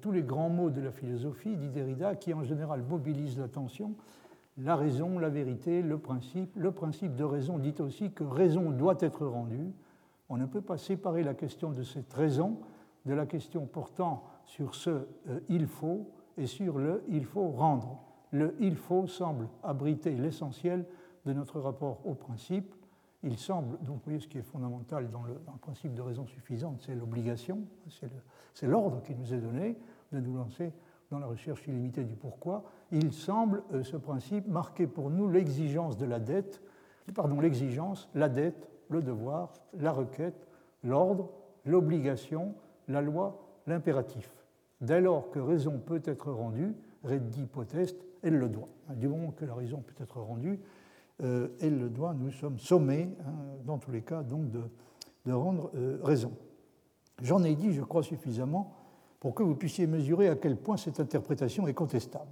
[0.00, 3.96] tous les grands mots de la philosophie, dit Derrida, qui en général mobilisent l'attention,
[4.58, 6.50] la raison, la vérité, le principe.
[6.56, 9.72] Le principe de raison dit aussi que raison doit être rendue.
[10.28, 12.58] On ne peut pas séparer la question de cette raison
[13.06, 18.02] de la question portant sur ce euh, il faut et sur le il faut rendre.
[18.32, 20.84] Le il faut semble abriter l'essentiel
[21.24, 22.74] de notre rapport au principe.
[23.22, 26.26] Il semble, donc vous voyez ce qui est fondamental dans dans le principe de raison
[26.26, 27.62] suffisante, c'est l'obligation,
[28.54, 29.76] c'est l'ordre qui nous est donné
[30.12, 30.72] de nous lancer
[31.10, 35.96] dans la recherche illimitée du pourquoi, il semble, euh, ce principe, marquer pour nous l'exigence
[35.96, 36.62] de la dette,
[37.14, 40.46] pardon, l'exigence, la dette, le devoir, la requête,
[40.82, 41.30] l'ordre,
[41.64, 42.54] l'obligation,
[42.88, 44.30] la loi, l'impératif.
[44.80, 48.68] Dès lors que raison peut être rendue, reddi potest, elle le doit.
[48.96, 50.60] Du moment que la raison peut être rendue,
[51.22, 53.32] euh, elle le doit, nous sommes sommés, hein,
[53.64, 54.62] dans tous les cas, donc de,
[55.26, 56.32] de rendre euh, raison.
[57.22, 58.72] J'en ai dit, je crois, suffisamment
[59.20, 62.30] pour que vous puissiez mesurer à quel point cette interprétation est contestable.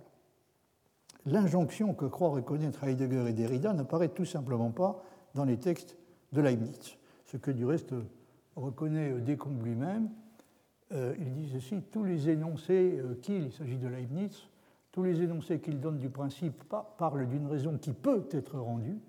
[1.27, 5.03] L'injonction que croient reconnaître Heidegger et Derrida n'apparaît tout simplement pas
[5.35, 5.96] dans les textes
[6.33, 7.94] de Leibniz, ce que du reste
[8.55, 10.11] reconnaît Descombes lui-même.
[10.92, 14.49] Euh, il dit ceci tous les énoncés euh, qu'il, il s'agit de Leibniz,
[14.92, 16.62] tous les énoncés qu'il donne du principe
[16.96, 19.01] parlent d'une raison qui peut être rendue,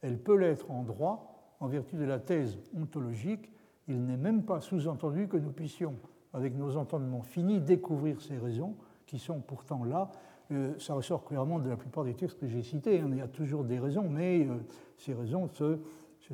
[0.00, 3.50] elle peut l'être en droit en vertu de la thèse ontologique,
[3.86, 5.94] il n'est même pas sous-entendu que nous puissions,
[6.36, 8.74] avec nos entendements finis, découvrir ces raisons
[9.06, 10.10] qui sont pourtant là.
[10.52, 13.00] Euh, ça ressort clairement de la plupart des textes que j'ai cités.
[13.00, 13.08] Hein.
[13.10, 14.58] Il y a toujours des raisons, mais euh,
[14.98, 15.78] ces raisons se,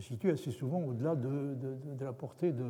[0.01, 1.57] situent assez souvent au-delà de,
[2.01, 2.65] la portée de,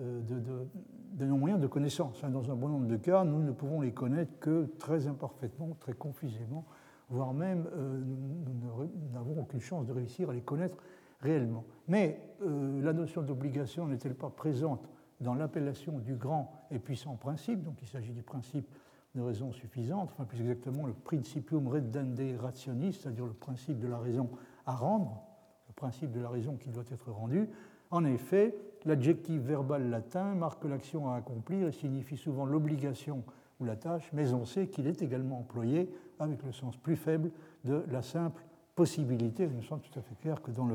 [0.00, 2.22] euh, de, nos moyens de connaissance.
[2.22, 2.30] Hein.
[2.30, 5.92] Dans un bon nombre de cas, nous ne pouvons les connaître que très imparfaitement, très
[5.92, 6.64] confusément,
[7.08, 10.76] voire même nous n'avons aucune chance de réussir à les connaître
[11.20, 11.64] réellement.
[11.88, 14.88] Mais la notion d'obligation n'est-elle pas présente
[15.20, 18.66] dans l'appellation du grand et puissant principe Donc il s'agit du principe
[19.14, 23.98] de raison suffisante, enfin plus exactement le principium redende rationis, c'est-à-dire le principe de la
[23.98, 24.30] raison
[24.66, 25.22] à rendre,
[25.68, 27.48] le principe de la raison qui doit être rendue.
[27.90, 28.54] En effet,
[28.84, 33.24] l'adjectif verbal latin marque l'action à accomplir et signifie souvent l'obligation
[33.58, 37.32] ou la tâche, mais on sait qu'il est également employé avec le sens plus faible
[37.64, 38.44] de la simple
[38.76, 39.44] possibilité.
[39.44, 40.68] Il me semble tout à fait clair que dans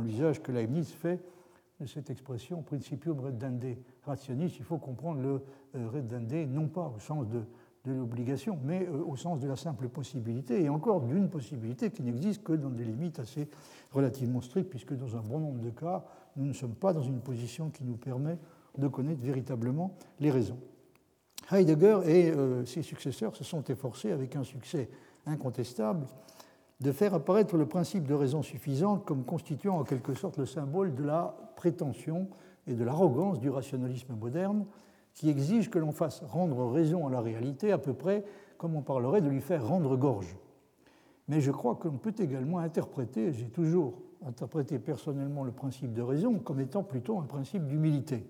[0.00, 1.20] l'usage que Leibniz fait
[1.86, 5.42] cette expression principium redende rationis, il faut comprendre le
[5.76, 7.44] euh, redende non pas au sens de
[7.84, 12.02] de l'obligation, mais euh, au sens de la simple possibilité, et encore d'une possibilité qui
[12.02, 13.48] n'existe que dans des limites assez
[13.90, 16.04] relativement strictes, puisque dans un bon nombre de cas,
[16.36, 18.38] nous ne sommes pas dans une position qui nous permet
[18.78, 20.58] de connaître véritablement les raisons.
[21.50, 24.88] Heidegger et euh, ses successeurs se sont efforcés, avec un succès
[25.26, 26.06] incontestable,
[26.82, 30.94] de faire apparaître le principe de raison suffisante comme constituant en quelque sorte le symbole
[30.94, 32.28] de la prétention
[32.66, 34.66] et de l'arrogance du rationalisme moderne,
[35.14, 38.24] qui exige que l'on fasse rendre raison à la réalité à peu près
[38.58, 40.36] comme on parlerait de lui faire rendre gorge.
[41.28, 43.94] Mais je crois qu'on peut également interpréter, j'ai toujours
[44.26, 48.26] interprété personnellement le principe de raison comme étant plutôt un principe d'humilité.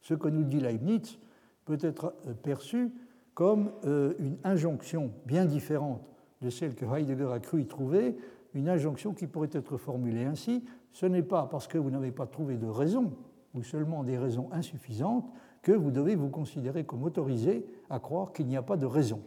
[0.00, 1.18] Ce que nous dit Leibniz
[1.64, 2.92] peut être euh, perçu
[3.34, 6.02] comme euh, une injonction bien différente
[6.42, 8.16] de celle que Heidegger a cru y trouver,
[8.54, 12.26] une injonction qui pourrait être formulée ainsi, ce n'est pas parce que vous n'avez pas
[12.26, 13.12] trouvé de raison,
[13.54, 15.30] ou seulement des raisons insuffisantes,
[15.62, 19.20] que vous devez vous considérer comme autorisé à croire qu'il n'y a pas de raison.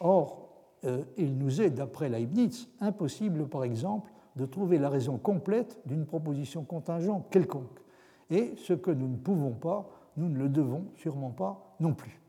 [0.00, 0.48] Or,
[0.84, 6.04] euh, il nous est, d'après Leibniz, impossible, par exemple, de trouver la raison complète d'une
[6.04, 7.80] proposition contingente quelconque.
[8.30, 12.20] Et ce que nous ne pouvons pas, nous ne le devons sûrement pas non plus.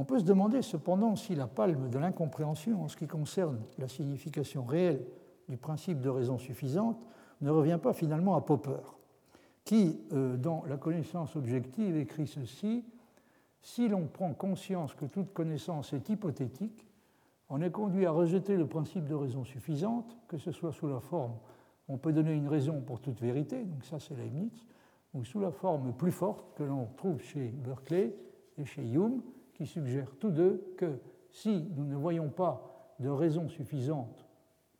[0.00, 3.86] On peut se demander cependant si la palme de l'incompréhension en ce qui concerne la
[3.86, 5.04] signification réelle
[5.46, 6.96] du principe de raison suffisante
[7.42, 8.80] ne revient pas finalement à Popper
[9.62, 12.82] qui, euh, dans La connaissance objective, écrit ceci
[13.60, 16.86] Si l'on prend conscience que toute connaissance est hypothétique,
[17.50, 21.00] on est conduit à rejeter le principe de raison suffisante, que ce soit sous la
[21.00, 21.34] forme
[21.88, 24.64] on peut donner une raison pour toute vérité, donc ça c'est Leibniz,
[25.12, 28.16] ou sous la forme plus forte que l'on trouve chez Berkeley
[28.56, 29.20] et chez Hume,
[29.60, 34.26] qui suggèrent tous deux que si nous ne voyons pas de raison suffisante,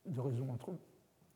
[0.07, 0.73] de raison entre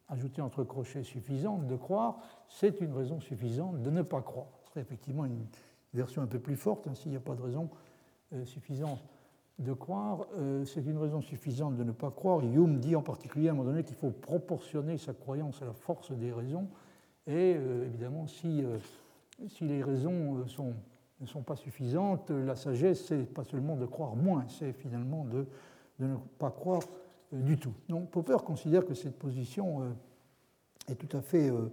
[0.09, 4.47] ajouter entre crochets suffisante de croire, c'est une raison suffisante de ne pas croire.
[4.63, 5.45] Ce serait effectivement une
[5.93, 7.69] version un peu plus forte, hein, s'il n'y a pas de raison
[8.33, 9.05] euh, suffisante
[9.59, 12.41] de croire, euh, c'est une raison suffisante de ne pas croire.
[12.41, 15.75] Hume dit en particulier à un moment donné qu'il faut proportionner sa croyance à la
[15.75, 16.67] force des raisons,
[17.27, 18.65] et euh, évidemment, si
[19.61, 20.73] les raisons sont,
[21.25, 25.47] ne sont pas suffisantes, la sagesse, c'est pas seulement de croire moins, c'est finalement de,
[25.99, 26.83] ne pas croire
[27.33, 27.73] euh, du tout.
[27.89, 31.71] Donc Popper considère que cette position euh, est tout à fait euh,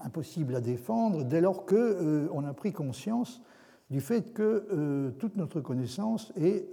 [0.00, 3.42] impossible à défendre dès lors qu'on a pris conscience
[3.88, 6.66] du fait que toute notre connaissance est,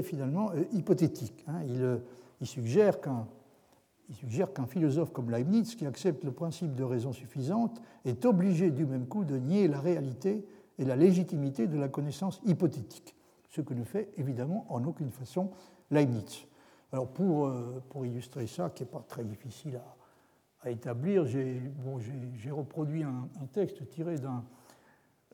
[0.00, 1.44] finalement hypothétique.
[1.46, 1.60] Hein.
[2.40, 8.70] Il, suggère qu'un philosophe comme Leibniz, qui accepte le principe de raison suffisante, est obligé
[8.70, 10.46] du même coup de nier la réalité
[10.78, 13.14] et la légitimité de la connaissance hypothétique,
[13.50, 15.50] ce que ne fait évidemment en aucune façon
[15.90, 16.46] Leibniz.
[16.92, 19.80] Alors pour, euh, pour illustrer ça, qui n'est pas très difficile
[20.62, 21.98] à, établir, j'ai bon,
[22.52, 24.16] reproduit un, texte tiré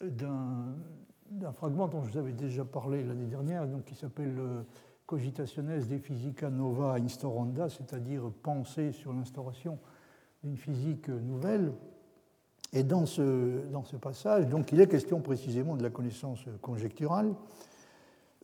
[0.00, 4.62] d'un fragment dont je vous avais déjà parlé l'année dernière, donc qui s'appelle euh,
[5.06, 9.78] Cogitationes de Physica Nova Instauranda, c'est-à-dire penser sur l'instauration
[10.42, 11.72] d'une physique nouvelle.
[12.72, 17.34] Et dans ce, dans ce passage, donc, il est question précisément de la connaissance conjecturale.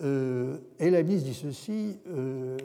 [0.02, 2.56] Euh, et mise dit ceci, euh,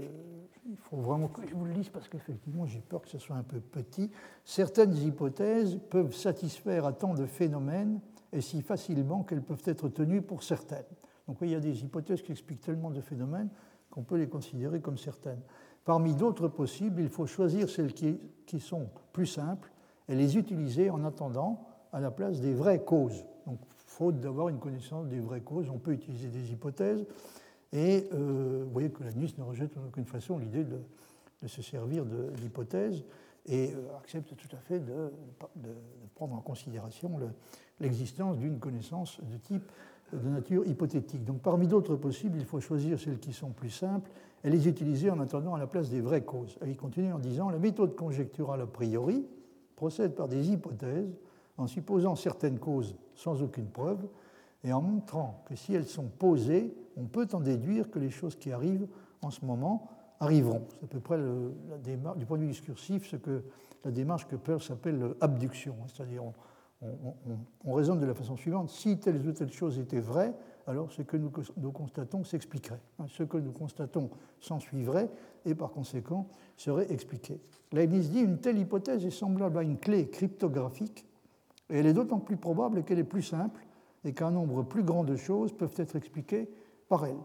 [0.69, 3.36] il faut vraiment que je vous le lise parce qu'effectivement j'ai peur que ce soit
[3.36, 4.12] un peu petit.
[4.43, 8.02] Certaines hypothèses peuvent satisfaire à tant de phénomènes
[8.34, 10.86] et si facilement qu'elles peuvent être tenues pour certaines.
[11.28, 13.50] Donc il y a des hypothèses qui expliquent tellement de phénomènes
[13.89, 15.41] qu'on peut les considérer comme certaines.
[15.86, 19.71] Parmi d'autres possibles, il faut choisir celles qui, qui sont plus simples
[20.12, 23.24] et les utiliser en attendant à la place des vraies causes.
[23.47, 27.06] Donc, faute d'avoir une connaissance des vraies causes, on peut utiliser des hypothèses
[27.71, 31.62] et euh, vous voyez que la NIS ne rejette en aucune façon l'idée de, se
[31.62, 33.04] servir de l'hypothèse.
[33.47, 35.12] et accepte tout à fait de,
[36.13, 37.17] prendre en considération
[37.80, 39.71] l'existence d'une connaissance de type
[40.13, 41.24] de nature hypothétique.
[41.24, 44.12] Donc parmi d'autres possibles, il faut choisir celles qui sont plus simples
[44.43, 46.58] et les utiliser en attendant à la place des vraies causes.
[46.65, 49.26] Et il continue en disant la méthode conjecturale a priori
[49.82, 51.17] procède par des hypothèses
[51.58, 54.08] en supposant certaines causes sans aucune preuve
[54.63, 58.36] et en montrant que si elles sont posées, on peut en déduire que les choses
[58.36, 58.88] qui arrivent
[59.24, 59.89] en ce moment
[60.20, 60.67] arriveront.
[60.70, 63.41] C'est à peu près la démarche, du point de vue discursif ce que
[63.84, 66.26] la démarche que Peirce appelle l'abduction, c'est-à-dire
[67.65, 70.36] on, raisonne de la façon suivante si telle ou telle chose était vraie,
[70.67, 71.32] alors ce que nous,
[71.71, 72.82] constatons s'expliquerait.
[73.00, 75.10] Hein, ce que nous constatons s'ensuivrait
[75.45, 77.39] et par conséquent serait expliqué.
[77.71, 81.06] Leibniz dit une telle hypothèse est semblable à une clé cryptographique
[81.69, 83.65] et elle est d'autant plus probable qu'elle est plus simple
[84.04, 86.50] et qu'un nombre plus grand de choses peuvent être expliquées
[86.89, 87.19] par elle.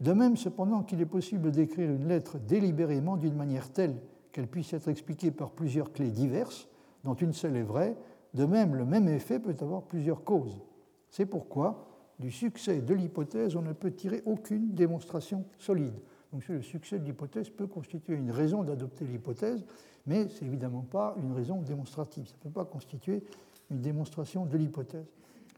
[0.00, 3.94] De même, cependant, qu'il est possible d'écrire une lettre délibérément d'une manière telle
[4.32, 6.68] qu'elle puisse être expliquée par plusieurs clés diverses,
[7.04, 7.96] dont une seule est vraie,
[8.34, 10.60] de même, le même effet peut avoir plusieurs causes.
[11.08, 15.94] C'est pourquoi, du succès de l'hypothèse, on ne peut tirer aucune démonstration solide.
[16.32, 19.64] Donc le succès de l'hypothèse peut constituer une raison d'adopter l'hypothèse,
[20.06, 22.26] mais ce n'est évidemment pas une raison démonstrative.
[22.26, 23.22] Ça ne peut pas constituer
[23.70, 25.06] une démonstration de l'hypothèse.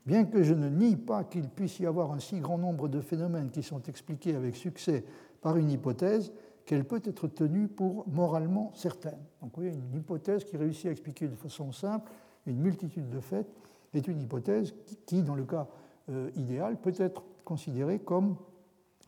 [0.06, 3.00] Bien que je ne nie pas qu'il puisse y avoir un si grand nombre de
[3.00, 5.04] phénomènes qui sont expliqués avec succès
[5.40, 6.32] par une hypothèse,
[6.66, 9.18] qu'elle peut être tenue pour moralement certaine.
[9.42, 12.10] Donc une hypothèse qui réussit à expliquer de façon simple
[12.46, 13.46] une multitude de faits
[13.94, 14.74] est une hypothèse
[15.06, 15.68] qui, dans le cas
[16.10, 18.36] euh, idéal, peut être considérée comme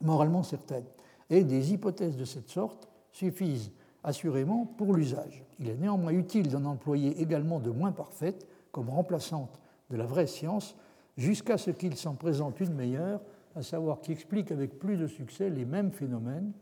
[0.01, 0.85] moralement certaine.
[1.31, 3.73] Et des hypothèses de cette sorte suffisent
[4.05, 5.45] assurément pour l'usage.
[5.59, 9.59] Il est néanmoins utile d'en employer également de moins parfaites comme remplaçantes
[9.91, 10.77] de la vraie science
[11.17, 13.21] jusqu'à ce qu'il s'en présente une meilleure,
[13.55, 16.53] à savoir qui explique avec plus de succès les mêmes phénomènes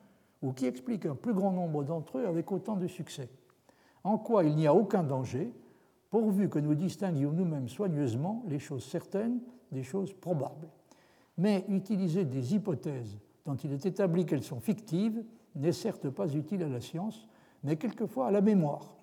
[0.42, 3.28] ou qui explique un plus grand nombre d'entre eux avec autant de succès.
[4.04, 5.52] En quoi il n'y a aucun danger,
[6.10, 9.40] pourvu que nous distinguions nous-mêmes soigneusement les choses certaines
[9.74, 10.68] des choses probables.
[11.36, 15.22] Mais utiliser des hypothèses dont il est établi qu'elles sont fictives
[15.54, 17.28] n'est certes pas utile à la science,
[17.62, 18.94] mais quelquefois à la mémoire.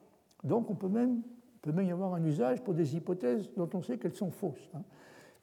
[0.43, 1.21] Donc on peut même,
[1.61, 4.71] peut même y avoir un usage pour des hypothèses dont on sait qu'elles sont fausses.
[4.73, 4.81] Hein.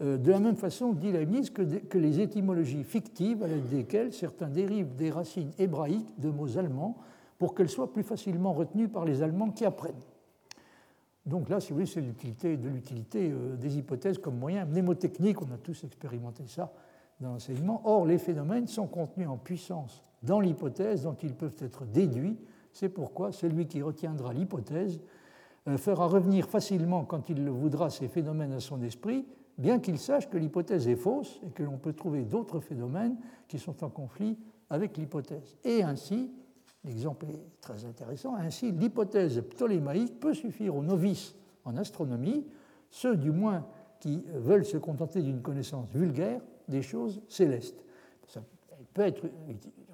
[0.01, 4.49] Euh, de la même façon, dit Leibniz que, que les étymologies fictives, avec desquelles certains
[4.49, 6.97] dérivent des racines hébraïques de mots allemands,
[7.38, 9.95] pour qu'elles soient plus facilement retenues par les Allemands qui apprennent.
[11.29, 15.43] Donc là, si vous voulez, c'est l'utilité de l'utilité euh, des hypothèses comme moyen mnémotechnique.
[15.43, 16.73] On a tous expérimenté ça
[17.21, 17.83] dans l'enseignement.
[17.85, 22.38] Or, les phénomènes sont contenus en puissance dans l'hypothèse dont ils peuvent être déduits.
[22.73, 25.01] C'est pourquoi celui qui retiendra l'hypothèse
[25.69, 29.27] euh, fera revenir facilement, quand il le voudra, ces phénomènes à son esprit,
[29.59, 33.17] bien qu'il sache que l'hypothèse est fausse et que l'on peut trouver d'autres phénomènes
[33.49, 34.38] qui sont en conflit
[34.71, 35.57] avec l'hypothèse.
[35.64, 36.31] Et ainsi,
[36.85, 38.35] L'exemple est très intéressant.
[38.37, 42.47] Ainsi, l'hypothèse ptolémaïque peut suffire aux novices en astronomie,
[42.91, 43.67] ceux du moins
[44.01, 47.85] qui veulent se contenter d'une connaissance vulgaire des choses célestes.
[48.29, 48.41] Ça
[48.95, 49.23] peut être,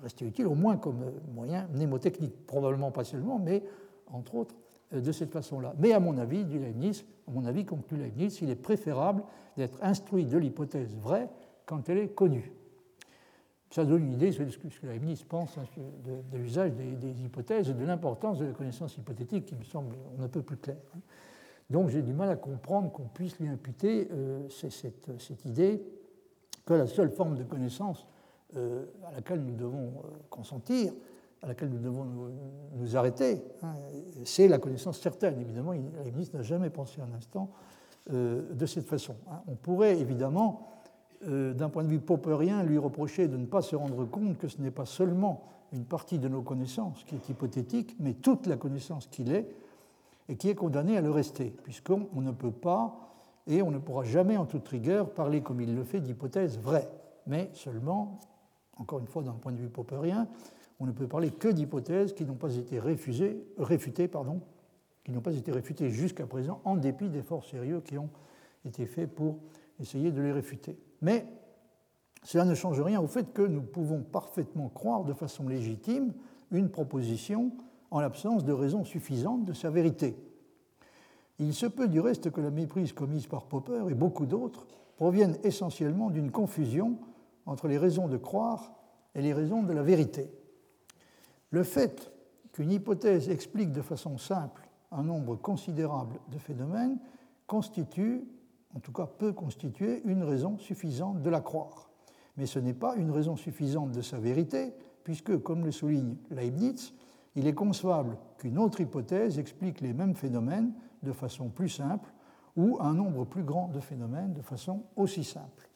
[0.03, 3.63] rester utile au moins comme moyen mnémotechnique, probablement pas seulement, mais
[4.07, 4.55] entre autres
[4.93, 5.75] de cette façon-là.
[5.79, 9.25] Mais à mon avis, dit à mon avis, conclut Leibniz, il est préférable
[9.57, 11.31] d'être instruit de l'hypothèse vraie
[11.67, 12.53] quand elle est connue.
[13.75, 15.65] Ça donne une idée de ce que Leibniz pense hein,
[16.05, 20.23] de, l'usage des, hypothèses et de l'importance de la connaissance hypothétique qui me semble on
[20.23, 20.77] ne peut plus clair.
[20.95, 21.01] Hein.
[21.71, 25.83] Donc j'ai du mal à comprendre qu'on puisse lui imputer euh, cette, idée
[26.65, 28.07] que la seule forme de connaissance
[28.55, 30.93] euh, à laquelle nous devons euh, consentir,
[31.43, 32.05] à laquelle nous devons
[32.77, 33.75] nous, arrêter, hein,
[34.23, 35.41] c'est la connaissance certaine.
[35.41, 37.51] Évidemment, Leibniz n'a jamais pensé un instant
[38.09, 39.17] de cette façon.
[39.49, 40.75] On pourrait évidemment
[41.27, 44.61] d'un point de vue popperien, lui reprocher de ne pas se rendre compte que ce
[44.61, 49.07] n'est pas seulement une partie de nos connaissances qui est hypothétique, mais toute la connaissance
[49.07, 49.49] qu'il est,
[50.29, 53.01] et qui est condamnée à le rester, puisqu'on ne peut pas
[53.47, 56.89] et on ne pourra jamais en toute rigueur parler comme il le fait d'hypothèses vraies,
[57.27, 58.21] mais seulement,
[58.79, 60.29] encore une fois d'un point de vue popperien,
[60.81, 64.41] on ne peut parler que d'hypothèses qui n'ont pas été réfutées, pardon,
[65.05, 68.09] qui n'ont pas été réfutées jusqu'à présent, en dépit d'efforts sérieux qui ont
[68.65, 69.37] été faits pour
[69.79, 70.79] essayer de les réfuter.
[71.03, 71.27] Mais
[72.23, 76.13] cela ne change rien au fait que nous pouvons parfaitement croire de façon légitime
[76.51, 77.53] une proposition
[77.91, 80.17] en l'absence de raisons suffisantes de sa vérité.
[81.39, 84.67] Il se peut du reste que la méprise commise par Popper et beaucoup d'autres
[84.97, 86.99] provienne essentiellement d'une confusion
[87.47, 88.73] entre les raisons de croire
[89.15, 90.31] et les raisons de la vérité.
[91.51, 92.13] Le fait
[92.53, 96.99] qu'une hypothèse explique de façon simple un nombre considérable de phénomènes
[97.47, 98.25] constitue
[98.75, 101.91] en tout cas peut constituer une raison suffisante de la croire.
[102.37, 106.93] Mais ce n'est pas une raison suffisante de sa vérité, puisque, comme le souligne Leibniz,
[107.37, 110.73] il est concevable qu'une autre hypothèse explique les mêmes phénomènes
[111.03, 112.13] de façon plus simple
[112.57, 115.69] ou un nombre plus grand de phénomènes de façon aussi simple.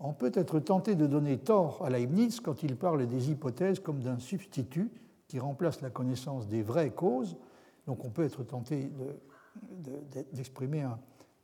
[0.00, 4.00] On peut être tenté de donner tort à Leibniz quand il parle des hypothèses comme
[4.00, 4.90] d'un substitut
[5.26, 7.36] qui remplace la connaissance des vraies causes.
[7.86, 8.92] Donc on peut être tenté
[10.32, 10.98] d'exprimer un,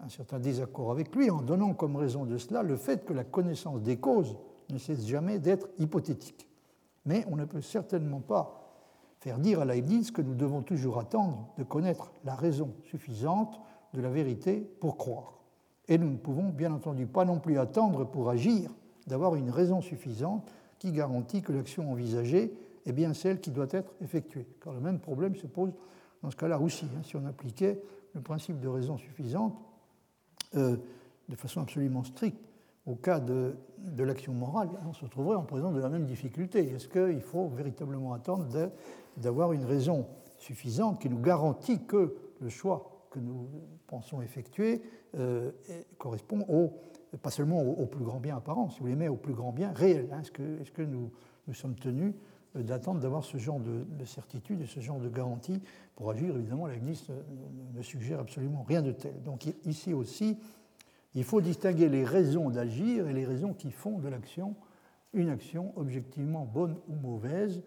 [0.05, 3.25] un certain désaccord avec lui en donnant comme raison de cela le fait que la
[3.25, 4.37] connaissance des causes
[4.71, 6.47] ne cesse jamais d'être hypothétique.
[7.07, 8.61] Mais on ne peut certainement pas
[9.21, 13.59] faire dire à Leibniz que nous devons toujours attendre de connaître la raison suffisante
[13.95, 15.39] de la vérité pour croire.
[15.89, 18.71] Et nous ne pouvons bien entendu pas non plus attendre pour agir
[19.07, 23.95] d'avoir une raison suffisante qui garantit que l'action envisagée est bien celle qui doit être
[24.03, 24.47] effectuée.
[24.63, 25.73] Car le même problème se pose
[26.23, 26.85] dans ce cas-là aussi.
[26.85, 27.03] Hein.
[27.05, 27.81] si on appliquait
[28.15, 29.55] le principe de raison suffisante
[30.57, 30.77] euh,
[31.29, 32.39] de façon absolument stricte
[32.87, 36.71] au cas de, de l'action morale, on se trouverait en présence de la même difficulté.
[36.73, 38.47] Est-ce qu'il faut véritablement attendre
[39.17, 43.49] d'avoir une raison suffisante qui nous garantit que le choix que nous
[43.87, 44.83] pensons effectuer
[45.17, 45.53] euh,
[45.99, 46.73] correspond au,
[47.23, 49.73] pas seulement au, plus grand bien apparent, si vous voulez, mais au plus grand bien
[49.73, 50.21] réel hein.
[50.21, 51.13] Est-ce que, est que nous,
[51.47, 52.15] nous, sommes tenus
[52.55, 55.61] d'attendre d'avoir ce genre de, certitude et ce genre de garantie
[55.97, 57.13] pour agir Évidemment, la ministre
[57.75, 59.21] ne, suggère absolument rien de tel.
[59.23, 60.39] Donc ici aussi,
[61.15, 64.55] il faut distinguer les raisons d'agir et les raisons qui font de l'action
[65.15, 67.63] une action objectivement bonne ou mauvaise,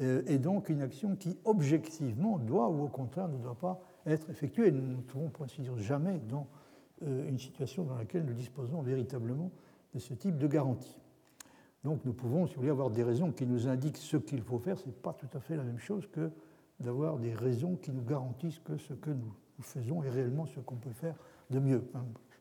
[0.00, 4.28] euh, et donc une action qui objectivement doit ou au contraire ne doit pas être
[4.30, 4.70] effectuée.
[4.72, 6.46] Nous ne trouvons pour ainsi dire jamais dans
[7.02, 9.50] euh, une situation dans laquelle nous disposons véritablement
[9.94, 10.96] de ce type de garantie.
[11.86, 14.58] Donc nous pouvons, si vous voulez, avoir des raisons qui nous indiquent ce qu'il faut
[14.58, 14.76] faire.
[14.76, 16.32] Ce n'est pas tout à fait la même chose que
[16.80, 20.74] d'avoir des raisons qui nous garantissent que ce que nous faisons est réellement ce qu'on
[20.74, 21.14] peut faire
[21.48, 21.84] de mieux.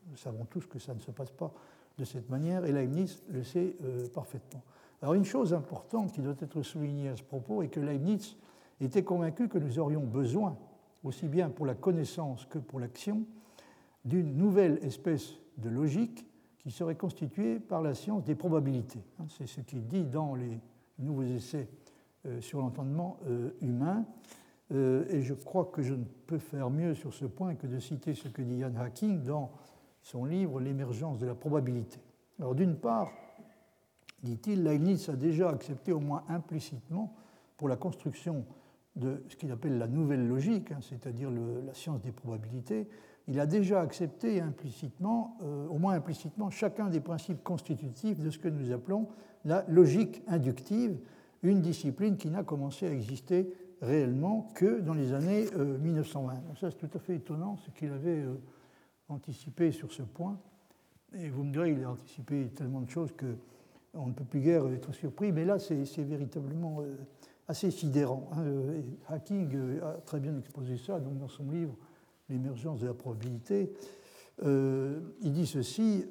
[0.10, 1.54] Nous savons tous que ça ne se passe pas
[2.00, 4.64] de cette manière, et Leibniz le sait euh, parfaitement.
[5.04, 8.38] Alors une chose importante qui doit être soulignée à ce propos est que Leibniz
[8.82, 10.58] était convaincu que nous aurions besoin,
[11.04, 13.24] aussi bien pour la connaissance que pour l'action,
[14.06, 16.26] d'une nouvelle espèce de logique
[16.66, 19.04] qui serait constituée par la science des probabilités.
[19.20, 20.60] Hein, c'est ce qu'il dit dans les
[20.98, 21.70] nouveaux essais
[22.26, 24.04] euh, sur l'entendement euh, humain.
[24.72, 28.16] Et je crois que je ne peux faire mieux sur ce point que de citer
[28.16, 29.52] ce que dit Ian Hacking dans
[30.02, 32.00] son livre L'émergence de la probabilité.
[32.40, 33.12] Alors d'une part,
[34.24, 37.14] dit-il, Leibniz a déjà accepté au moins implicitement
[37.58, 38.44] pour la construction
[38.96, 42.88] de ce qu'il appelle la nouvelle logique, hein, c'est-à-dire la science des probabilités,
[43.28, 48.38] il a déjà accepté implicitement, euh, au moins implicitement, chacun des principes constitutifs de ce
[48.38, 49.08] que nous appelons
[49.46, 50.98] la logique inductive,
[51.42, 53.52] une discipline qui n'a commencé à exister
[53.82, 56.34] réellement que dans les années 1920.
[56.34, 58.36] Euh, ça, c'est tout à fait étonnant, ce qu'il avait euh,
[59.10, 60.40] anticipé sur ce point.
[61.14, 64.68] Et vous me direz, il a anticipé tellement de choses qu'on ne peut plus guère
[64.68, 66.82] être surpris, mais là, c'est véritablement
[67.48, 68.30] assez sidérant.
[68.34, 68.44] Hein.
[69.08, 71.78] Hacking a très bien exposé ça donc dans son livre
[72.30, 73.72] L'émergence de la probabilité.
[74.44, 76.06] Euh, il dit ceci,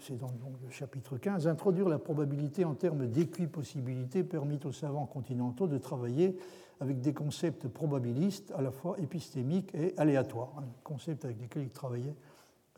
[0.00, 0.32] c'est dans
[0.62, 6.36] le chapitre 15, Introduire la probabilité en termes d'équipossibilité permit aux savants continentaux de travailler
[6.80, 10.52] avec des concepts probabilistes à la fois épistémiques et aléatoires.
[10.58, 12.14] Un concept avec lesquels il travaillait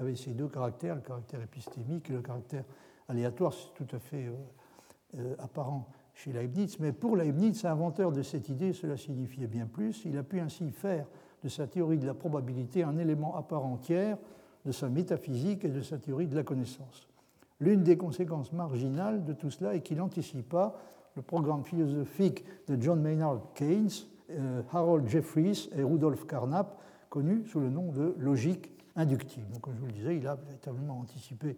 [0.03, 2.65] avait ces deux caractères, le caractère épistémique et le caractère
[3.09, 4.35] aléatoire, c'est tout à fait euh,
[5.19, 6.79] euh, apparent chez Leibniz.
[6.79, 10.05] Mais pour Leibniz, inventeur de cette idée, cela signifiait bien plus.
[10.05, 11.07] Il a pu ainsi faire
[11.43, 14.18] de sa théorie de la probabilité un élément à part entière
[14.64, 17.09] de sa métaphysique et de sa théorie de la connaissance.
[17.61, 20.74] L'une des conséquences marginales de tout cela est qu'il anticipa
[21.16, 23.91] le programme philosophique de John Maynard Keynes,
[24.30, 26.78] euh, Harold Jeffries et Rudolf Carnap,
[27.11, 29.49] connu sous le nom de logique inductive.
[29.51, 31.57] Donc, comme je vous le disais, il a véritablement anticipé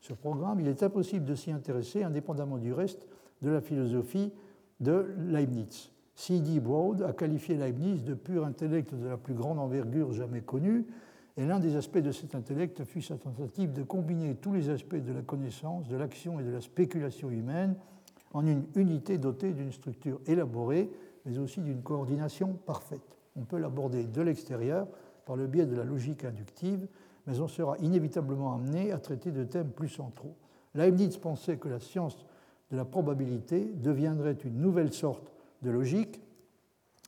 [0.00, 0.60] ce programme.
[0.60, 3.06] Il est impossible de s'y intéresser, indépendamment du reste,
[3.42, 4.32] de la philosophie
[4.80, 5.91] de Leibniz.
[6.14, 6.60] C.D.
[6.60, 10.86] Broad a qualifié Leibniz de pur intellect de la plus grande envergure jamais connue,
[11.36, 14.96] et l'un des aspects de cet intellect fut sa tentative de combiner tous les aspects
[14.96, 17.76] de la connaissance, de l'action et de la spéculation humaine
[18.34, 20.90] en une unité dotée d'une structure élaborée,
[21.24, 23.18] mais aussi d'une coordination parfaite.
[23.36, 24.86] On peut l'aborder de l'extérieur
[25.24, 26.86] par le biais de la logique inductive,
[27.26, 30.36] mais on sera inévitablement amené à traiter de thèmes plus centraux.
[30.74, 32.26] Leibniz pensait que la science
[32.70, 35.31] de la probabilité deviendrait une nouvelle sorte
[35.62, 36.20] de logique.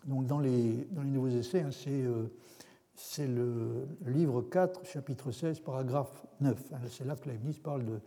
[0.06, 2.26] Donc dans les, nouveaux essais, hein, euh,
[2.94, 6.58] c'est le livre 4, chapitre 16, paragraphe 9.
[6.88, 8.00] C'est là que Leibniz parle de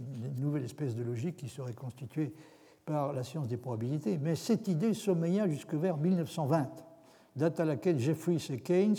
[0.00, 2.34] une nouvelle espèce de logique qui serait constituée
[2.84, 4.18] par la science des probabilités.
[4.18, 6.70] Mais cette idée sommeilla jusque vers 1920,
[7.36, 8.96] date à laquelle Jeffries et Keynes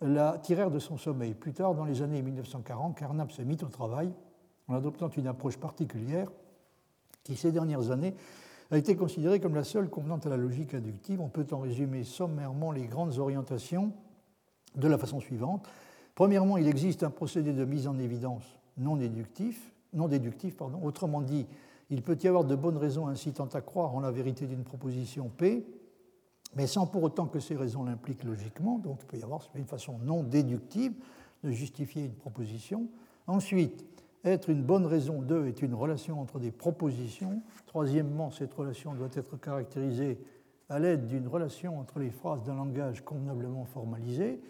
[0.00, 1.34] la tirèrent de son sommeil.
[1.34, 4.12] Plus tard, dans les années 1940, Carnap se mit au travail
[4.68, 6.28] en adoptant une approche particulière
[7.22, 8.14] qui, ces dernières années,
[8.72, 11.20] a été considérée comme la seule convenant à la logique inductive.
[11.20, 13.92] On peut en résumer sommairement les grandes orientations
[14.74, 15.68] de la façon suivante.
[16.14, 18.44] Premièrement, il existe un procédé de mise en évidence
[18.78, 20.80] non déductif, non déductif pardon.
[20.82, 21.46] autrement dit,
[21.90, 25.28] il peut y avoir de bonnes raisons incitant à croire en la vérité d'une proposition
[25.28, 25.66] P,
[26.54, 29.66] mais sans pour autant que ces raisons l'impliquent logiquement, donc il peut y avoir une
[29.66, 30.94] façon non déductive
[31.44, 32.88] de justifier une proposition.
[33.26, 33.84] Ensuite,
[34.24, 37.42] être une bonne raison de est une relation entre des propositions.
[37.66, 40.18] Troisièmement, cette relation doit être caractérisée
[40.68, 44.40] à l'aide d'une relation entre les phrases d'un langage convenablement formalisé.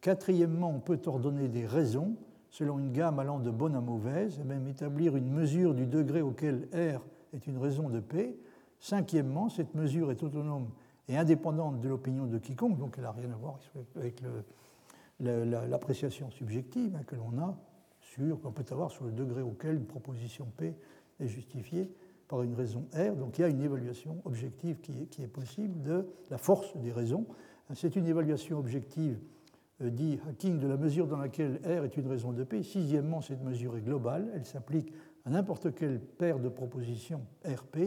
[0.00, 2.16] Quatrièmement, on peut ordonner des raisons
[2.50, 6.20] selon une gamme allant de bonne à mauvaise, et même établir une mesure du degré
[6.20, 7.00] auquel R
[7.32, 8.38] est une raison de P.
[8.78, 10.68] Cinquièmement, cette mesure est autonome
[11.08, 13.58] et indépendante de l'opinion de quiconque, donc elle n'a rien à voir
[13.96, 14.22] avec
[15.18, 17.56] l'appréciation subjective hein, que l'on a
[18.14, 20.74] sur, qu'on peut avoir sur le degré auquel une proposition P
[21.20, 21.90] est justifiée
[22.28, 23.14] par une raison R.
[23.16, 27.26] Donc il y a une évaluation objective qui est, possible de la force des raisons.
[27.74, 29.18] C'est une évaluation objective,
[29.80, 32.62] euh, dit Hacking, de la mesure dans laquelle R est une raison de P.
[32.62, 34.92] Sixièmement, cette mesure est globale, elle s'applique
[35.24, 37.78] à n'importe quelle paire de propositions RP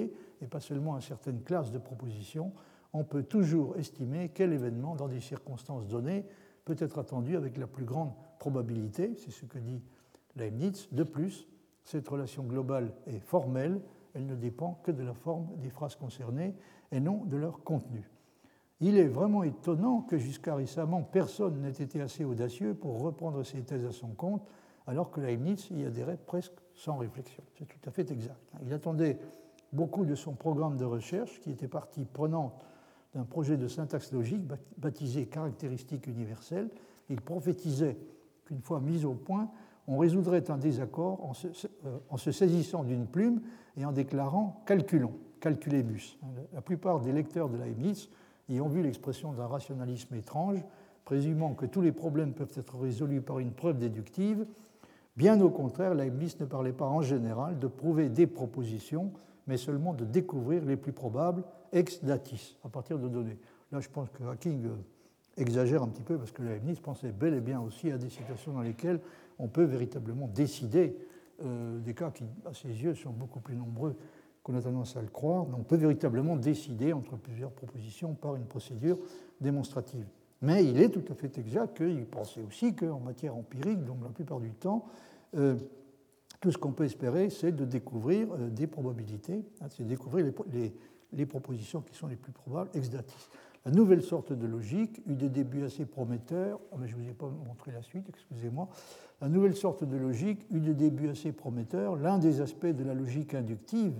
[0.41, 2.51] et pas seulement à certaines classes de propositions.
[2.93, 6.25] On peut toujours estimer quel événement, dans des circonstances données,
[6.63, 9.81] peut être attendu avec la plus grande probabilité, c'est ce que dit
[10.35, 10.87] Leibniz.
[10.91, 11.47] De plus,
[11.83, 13.81] cette relation globale est formelle,
[14.13, 16.55] elle ne dépend que de la forme des phrases concernées
[16.91, 18.09] et non de leur contenu.
[18.81, 23.61] Il est vraiment étonnant que jusqu'à récemment, personne n'ait été assez audacieux pour reprendre ces
[23.61, 24.45] thèses à son compte,
[24.87, 27.43] alors que Leibniz y adhérait presque sans réflexion.
[27.57, 28.39] C'est tout à fait exact.
[28.65, 29.19] Il attendait
[29.71, 32.53] beaucoup de son programme de recherche, qui était partie prenante
[33.13, 34.43] d'un projet de syntaxe logique
[34.77, 36.69] baptisé caractéristique universelle.
[37.09, 37.97] Il prophétisait
[38.45, 39.49] qu'une fois mis au point,
[39.87, 41.47] on résoudrait un désaccord en se,
[41.85, 43.41] euh, saisissant d'une plume
[43.77, 46.17] et en déclarant calculons, calculébus.
[46.53, 48.09] La plupart des lecteurs de Leibniz
[48.49, 50.63] y ont vu l'expression d'un rationalisme étrange,
[51.03, 54.45] présumant que tous les problèmes peuvent être résolus par une preuve déductive.
[55.17, 59.11] Bien au contraire, Leibniz ne parlait pas en général de prouver des propositions,
[59.47, 63.37] mais seulement de découvrir les plus probables ex datis, à partir de données.
[63.71, 64.75] Là, je pense que Hacking euh,
[65.37, 68.53] exagère un petit peu parce que Leibniz pensait bel et bien aussi à des situations
[68.53, 68.99] dans lesquelles
[69.39, 70.97] on peut véritablement décider
[71.43, 73.95] euh, des cas qui, à ses yeux, sont beaucoup plus nombreux
[74.43, 75.45] qu'on a tendance à le croire.
[75.57, 78.97] on peut véritablement décider entre plusieurs propositions par une procédure
[79.41, 80.05] démonstrative.
[80.41, 84.09] Mais il est tout à fait exact qu'il pensait aussi qu'en matière empirique, donc la
[84.09, 84.85] plupart du temps,
[85.35, 85.55] euh,
[86.39, 90.73] tout ce qu'on peut espérer, c'est de découvrir des probabilités, hein, c'est découvrir les,
[91.11, 93.29] les propositions qui sont les plus probables ex datis.
[93.65, 96.59] La nouvelle sorte de logique eut des débuts assez prometteurs.
[96.71, 98.69] Oh, mais je ne vous ai pas montré la suite, excusez-moi.
[99.21, 101.95] La nouvelle sorte de logique eut des débuts assez prometteurs.
[101.95, 103.95] L'un des aspects de la logique inductive,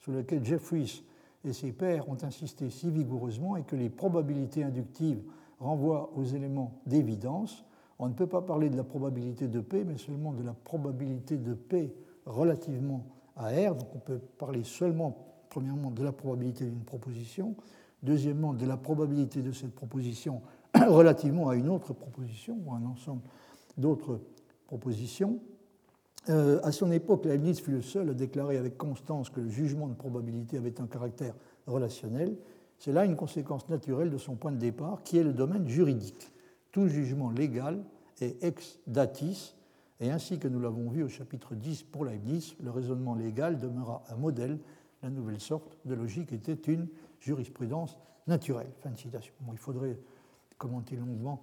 [0.00, 1.04] sur lequel Jeffries
[1.44, 5.22] et ses pairs ont insisté si vigoureusement, est que les probabilités inductives
[5.60, 7.64] renvoient aux éléments d'évidence.
[8.00, 11.36] On ne peut pas parler de la probabilité de P, mais seulement de la probabilité
[11.36, 11.94] de P
[12.26, 13.06] relativement
[13.36, 13.76] à R.
[13.76, 17.54] Donc on peut parler seulement premièrement, de la probabilité d'une proposition,
[18.04, 20.42] deuxièmement, de la probabilité de cette proposition
[20.74, 23.22] relativement à une autre proposition ou à un ensemble
[23.76, 24.20] d'autres
[24.66, 25.40] propositions.
[26.28, 29.88] Euh, à son époque, Leibniz fut le seul à déclarer avec constance que le jugement
[29.88, 31.34] de probabilité avait un caractère
[31.66, 32.36] relationnel.
[32.78, 36.30] C'est là une conséquence naturelle de son point de départ, qui est le domaine juridique.
[36.72, 37.82] Tout jugement légal
[38.20, 39.54] est ex datis,
[40.00, 44.02] et ainsi que nous l'avons vu au chapitre 10 pour Leibniz, le raisonnement légal demeura
[44.08, 44.58] un modèle
[45.04, 46.88] la nouvelle sorte de logique était une
[47.24, 47.96] jurisprudence
[48.26, 48.70] naturelle.
[48.82, 49.34] Fin de citation.
[49.50, 49.98] il faudrait
[50.58, 51.42] commenter longuement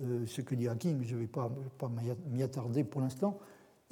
[0.00, 1.50] euh, ce que dit Hacking, mais je ne vais pas,
[2.28, 3.38] m'y attarder pour l'instant.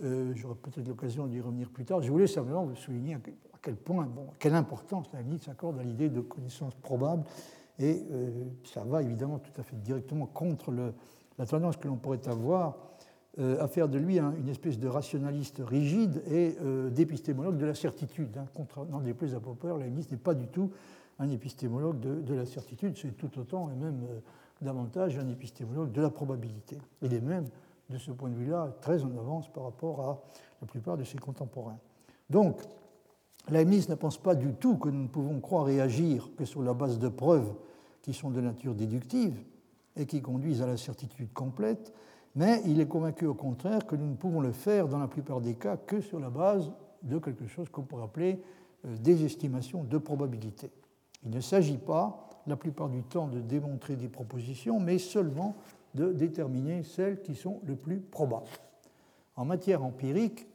[0.03, 2.03] Euh, j'aurai peut-être l'occasion d'y revenir plus tard.
[2.03, 3.19] Je voulais simplement vous souligner à
[3.61, 7.25] quel point, bon, quelle importance la limite s'accorde à l'idée de connaissance probable,
[7.81, 12.27] et euh, ça va évidemment tout à fait directement contre la tendance que l'on pourrait
[12.29, 12.77] avoir
[13.61, 16.57] à faire de lui une espèce de rationaliste rigide et
[16.91, 18.37] d'épistémologue de la certitude.
[18.37, 18.47] Hein.
[18.91, 20.73] Dans des plus à Popper, Leibniz n'est pas du tout
[21.19, 24.21] un épistémologue de, la certitude, c'est tout autant et même euh,
[24.63, 26.79] davantage un épistémologue de la probabilité.
[27.03, 27.49] Il est même,
[27.91, 30.23] de ce point de vue-là, très en avance par rapport à
[30.61, 31.79] la plupart de ses contemporains.
[32.31, 32.61] Donc,
[33.49, 36.63] Leibniz ne pense pas du tout que nous ne pouvons croire et agir que sur
[36.63, 37.53] la base de preuves
[38.03, 39.43] qui sont de nature déductive
[39.97, 41.93] et qui conduisent à la certitude complète,
[42.35, 45.41] mais il est convaincu au contraire que nous ne pouvons le faire dans la plupart
[45.41, 46.71] des cas que sur la base
[47.03, 48.43] de quelque chose qu'on pourrait appeler
[48.85, 50.71] euh, des estimations de probabilité.
[51.25, 55.57] Il ne s'agit pas la plupart du temps de démontrer des propositions, mais seulement
[55.95, 58.47] de déterminer celles qui sont les plus probables.
[59.37, 60.47] En matière empirique,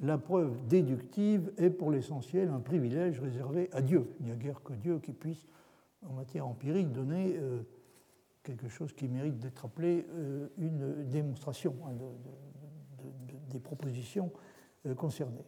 [0.00, 4.10] la preuve déductive est pour l'essentiel un privilège réservé à Dieu.
[4.20, 5.46] Il n'y a guère que Dieu qui puisse,
[6.08, 7.62] en matière empirique, donner euh,
[8.42, 11.92] quelque chose qui mérite d'être appelé euh, une démonstration hein,
[13.50, 14.32] des propositions
[14.86, 15.44] euh, concernées.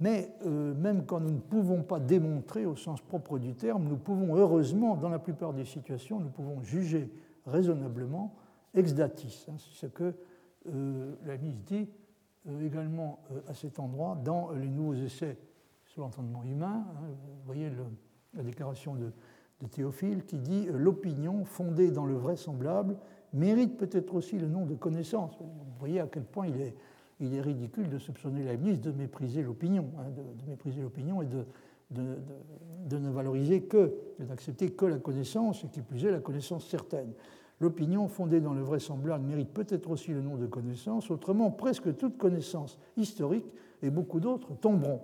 [0.00, 4.36] Mais même quand nous ne pouvons pas démontrer au sens propre du terme, nous pouvons
[4.36, 7.08] heureusement, dans la plupart des situations, nous pouvons juger
[7.46, 8.34] raisonnablement
[8.74, 9.46] ex datis.
[9.48, 10.14] Hein, c'est ce que
[11.24, 11.88] la mise dit
[12.46, 15.38] euh, également euh, à cet endroit dans les nouveaux essais
[15.86, 16.84] sur l'entendement humain.
[16.90, 17.70] Hein, vous voyez
[18.34, 19.10] la déclaration de,
[19.70, 22.98] Théophile qui dit euh, L'opinion fondée dans le vraisemblable
[23.32, 25.38] mérite peut-être aussi le nom de connaissance.
[25.40, 26.74] Vous voyez à quel point il est,
[27.20, 31.44] il est ridicule de soupçonner Leibniz de mépriser l'opinion, hein, de, mépriser l'opinion et de,
[31.90, 32.16] de,
[32.86, 37.12] de, ne valoriser que, d'accepter que la connaissance, et qui plus est la connaissance certaine.
[37.60, 42.18] L'opinion fondée dans le vraisemblable mérite peut-être aussi le nom de connaissance, autrement presque toute
[42.18, 43.46] connaissance historique
[43.82, 45.00] et beaucoup d'autres tomberont.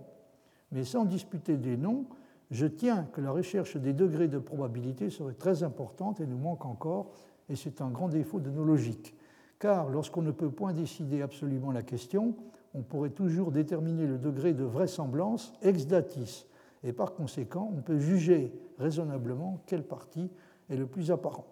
[0.73, 2.07] Mais sans disputer des noms,
[2.51, 6.65] je tiens que la recherche des degrés de probabilité serait très importante et nous manque
[6.65, 7.13] encore,
[7.49, 9.15] et c'est un grand défaut de nos logiques.
[9.61, 12.35] Car lorsqu'on ne peut point décider absolument la question,
[12.75, 16.47] on pourrait toujours déterminer le degré de vraisemblance ex datis,
[16.83, 20.31] et par conséquent, on peut juger raisonnablement quel parti
[20.71, 21.47] est le plus apparent.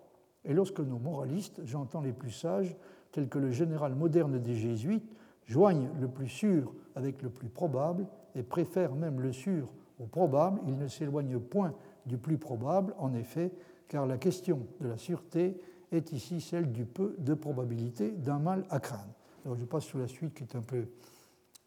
[0.47, 2.75] Et lorsque nos moralistes, j'entends les plus sages,
[3.13, 8.07] tels que le général moderne des jésuites, joignent le plus sûr avec le plus probable
[8.35, 11.75] et préfèrent même le sûr au probable, ils ne s'éloignent point
[12.07, 13.53] du plus probable, en effet,
[13.89, 15.61] car la question de la sûreté
[15.93, 19.15] est ici celle du peu de probabilité d'un mal à craindre.
[19.45, 20.87] Alors je passe sur la suite qui est un peu,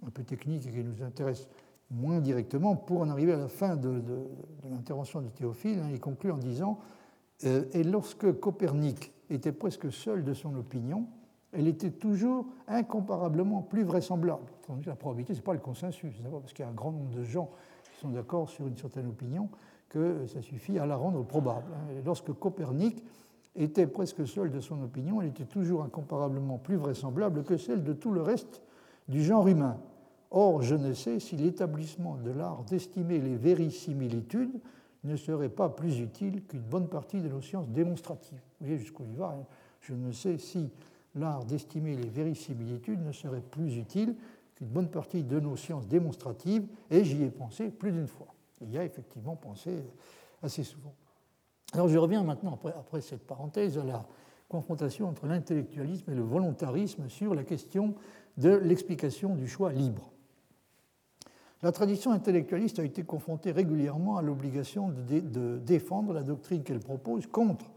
[0.06, 1.48] un peu technique et qui nous intéresse
[1.90, 4.02] moins directement pour en arriver à la fin de,
[4.70, 5.80] l'intervention de Théophile.
[5.80, 6.80] Hein, il conclut en disant
[7.46, 11.08] euh, et lorsque Copernic était presque seul de son opinion,
[11.54, 14.46] elle était toujours incomparablement plus vraisemblable.
[14.86, 17.24] La probabilité, ce n'est pas le consensus, parce qu'il y a un grand nombre de
[17.24, 17.50] gens
[17.94, 19.50] qui sont d'accord sur une certaine opinion
[19.90, 21.74] que ça suffit à la rendre probable.
[21.98, 23.04] Et lorsque Copernic
[23.56, 27.94] était presque seul de son opinion, elle était toujours incomparablement plus vraisemblable que celle de
[27.94, 28.62] tout le reste
[29.08, 29.78] du genre humain.
[30.32, 34.62] Or, je ne sais si l'établissement de l'art d'estimer les vérisimilitudes
[35.04, 38.40] ne serait pas plus utile qu'une bonne partie de nos sciences démonstratives.
[38.60, 39.36] Vous voyez jusqu'où il va.
[39.38, 39.46] Hein.
[39.82, 40.70] Je ne sais si
[41.16, 44.16] l'art d'estimer les vérisimilitudes ne serait plus utile
[44.56, 48.28] qu'une bonne partie de nos sciences démonstratives, et j'y ai pensé plus d'une fois.
[48.62, 49.84] Il y a effectivement pensé
[50.42, 50.94] assez souvent.
[51.74, 54.06] Alors je reviens maintenant, après, après cette parenthèse, à la
[54.50, 57.96] confrontation entre l'intellectualisme et le volontarisme sur la question
[58.38, 60.12] de l'explication du choix libre.
[61.64, 67.28] La tradition intellectualiste a été confrontée régulièrement à l'obligation de, défendre la doctrine qu'elle propose
[67.28, 67.72] contre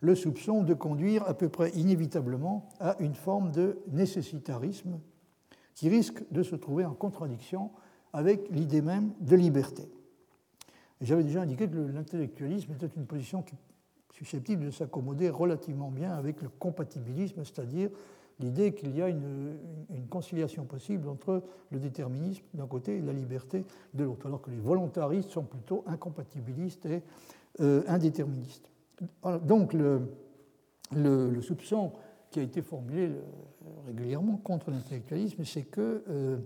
[0.00, 4.98] le soupçon de conduire à peu près inévitablement à une forme de nécessitarisme
[5.74, 7.70] qui risque de se trouver en contradiction
[8.12, 9.88] avec l'idée même de liberté.
[11.00, 13.44] J'avais déjà indiqué que l'intellectualisme était une position
[14.12, 17.90] susceptible de s'accommoder relativement bien avec le compatibilisme, c'est-à-dire
[18.40, 19.56] l'idée qu'il y a une,
[20.10, 24.58] conciliation possible entre le déterminisme d'un côté et la liberté de l'autre, alors que les
[24.58, 27.02] volontaristes sont plutôt incompatibilistes et
[27.60, 28.70] euh, indéterministes.
[29.42, 30.00] donc le,
[31.42, 31.92] soupçon
[32.30, 33.20] qui a été formulé euh,
[33.86, 36.38] régulièrement contre l'intellectualisme, c'est qu'il euh,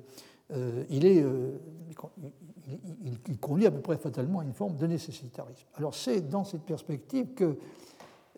[0.91, 1.25] il, est,
[3.05, 5.67] il, conduit à peu près fatalement à une forme de nécessitarisme.
[5.75, 7.57] Alors c'est dans cette perspective que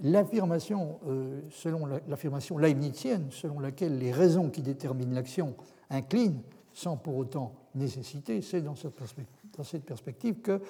[0.01, 5.55] l'affirmation, euh, selon l'affirmation leibnizienne, selon laquelle les raisons qui déterminent l'action
[5.91, 10.61] inclinent sans pour autant nécessiter, c'est dans, cette perspective que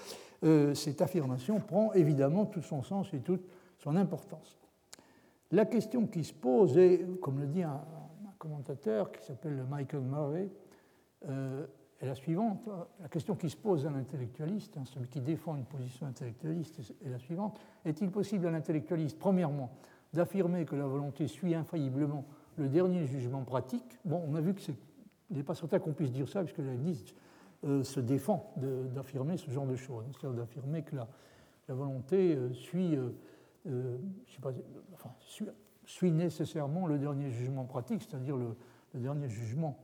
[0.44, 3.46] euh, cette affirmation prend évidemment tout son sens et toute
[3.78, 4.58] son importance.
[5.50, 7.80] La question qui se pose est, comme le dit un,
[8.38, 10.50] commentateur qui s'appelle Michael Murray,
[11.30, 11.66] euh,
[12.06, 12.68] la suivante.
[13.00, 17.10] La question qui se pose à l'intellectualiste, hein, celui qui défend une position intellectualiste, est
[17.10, 17.60] la suivante.
[17.84, 19.70] Est-il possible à l'intellectualiste, premièrement,
[20.12, 22.24] d'affirmer que la volonté suit infailliblement
[22.56, 23.98] le dernier jugement pratique?
[24.04, 24.72] Bon, on a vu que ce
[25.30, 26.72] n'est pas certain qu'on puisse dire ça, puisque la
[27.64, 28.52] euh, se défend
[28.94, 31.08] d'affirmer ce genre de choses, c'est-à-dire d'affirmer que la,
[31.68, 33.10] volonté euh, suit, euh,
[33.66, 33.96] euh,
[34.28, 34.52] sais pas,
[36.02, 38.54] nécessairement le dernier jugement pratique, c'est-à-dire le,
[38.94, 39.76] dernier jugement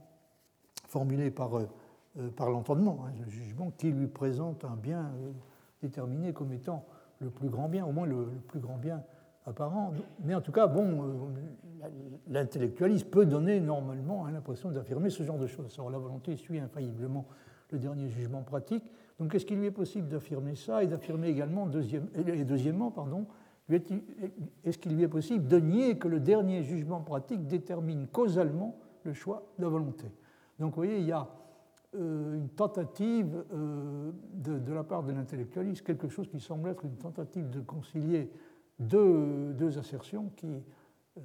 [0.86, 1.58] formulé par
[2.36, 5.32] par l'entendement, hein, le jugement qui lui présente un bien euh,
[5.82, 6.84] déterminé comme étant
[7.20, 9.02] le plus grand bien, au moins le, plus grand bien
[9.46, 9.92] apparent.
[10.24, 11.88] Mais en tout cas, bon, euh,
[12.28, 15.74] l'intellectualisme peut donner normalement hein, l'impression d'affirmer ce genre de choses.
[15.78, 17.26] Alors la volonté suit infailliblement
[17.70, 18.84] le dernier jugement pratique.
[19.20, 23.26] Donc est-ce qu'il lui est possible d'affirmer ça et d'affirmer également, deuxième, et deuxièmement, pardon,
[23.70, 29.12] est-ce qu'il lui est possible de nier que le dernier jugement pratique détermine causalement le
[29.12, 30.06] choix de la volonté?
[30.58, 31.28] Donc vous voyez, il y a
[31.92, 37.60] une tentative de, la part de l'intellectualiste, quelque chose qui semble être une tentative de
[37.60, 38.30] concilier
[38.78, 40.62] deux, deux assertions qui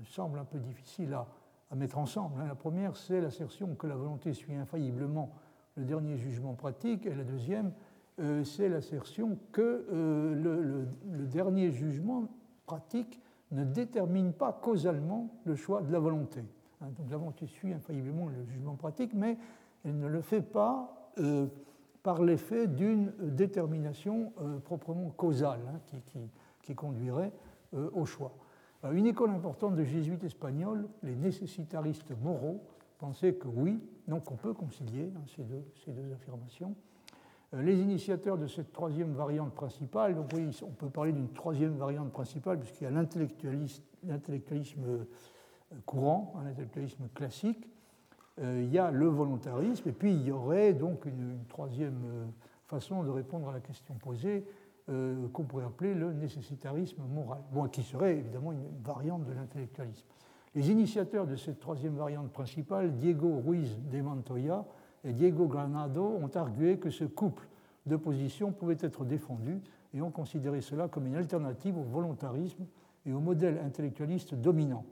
[0.06, 1.28] semblent un peu difficiles à,
[1.76, 2.40] mettre ensemble.
[2.40, 2.48] Hein.
[2.48, 5.34] La première, c'est l'assertion que la volonté suit infailliblement
[5.76, 7.74] le dernier jugement pratique, et la deuxième,
[8.20, 12.30] euh, c'est l'assertion que euh, le, dernier jugement
[12.66, 13.20] pratique
[13.52, 16.46] ne détermine pas causalement le choix de la volonté.
[16.82, 16.88] Hein.
[16.98, 19.38] donc la volonté suit infailliblement le jugement pratique, mais
[19.86, 21.48] elle ne le fait pas euh,
[22.04, 24.32] par l'effet d'une détermination
[24.66, 26.00] proprement causale hein,
[26.62, 27.32] qui, conduirait
[27.72, 28.36] au choix.
[28.92, 32.62] une école importante de jésuites espagnols, les nécessitaristes moraux,
[32.98, 35.44] pensaient que oui, donc on peut concilier hein, ces,
[35.92, 36.76] deux, affirmations.
[37.54, 41.78] Euh, les initiateurs de cette troisième variante principale, donc oui, on peut parler d'une troisième
[41.78, 45.06] variante principale, puisqu'il y a l'intellectualisme euh,
[45.86, 47.75] courant, un intellectualisme classique, euh,
[48.42, 52.32] il y a le volontarisme, et puis il y aurait donc une, troisième
[52.68, 54.46] façon de répondre à la question posée,
[54.88, 60.06] qu'on pourrait appeler le nécessitarisme moral, qui serait évidemment une variante de l'intellectualisme.
[60.56, 64.66] Les initiateurs de cette troisième variante principale, Diego Ruiz de Montoya
[65.04, 67.46] et Diego Granado, ont argué que ce couple
[67.86, 69.62] de positions pouvait être défendu
[69.94, 72.66] et ont considéré cela comme une alternative au volontarisme
[73.06, 74.86] et au modèle intellectualiste dominant.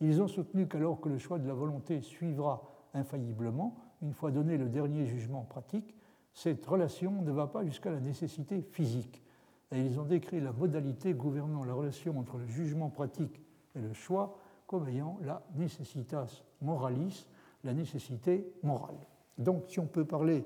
[0.00, 2.62] Ils ont soutenu qu'alors que le choix de la volonté suivra
[2.94, 5.94] infailliblement, une fois donné le dernier jugement pratique,
[6.32, 9.22] cette relation ne va pas jusqu'à la nécessité physique.
[9.70, 13.40] Et ils ont décrit la modalité gouvernant la relation entre le jugement pratique
[13.74, 14.36] et le choix
[14.66, 17.26] comme ayant la necessitas moralis,
[17.62, 18.96] la nécessité morale.
[19.38, 20.44] Donc, si on peut parler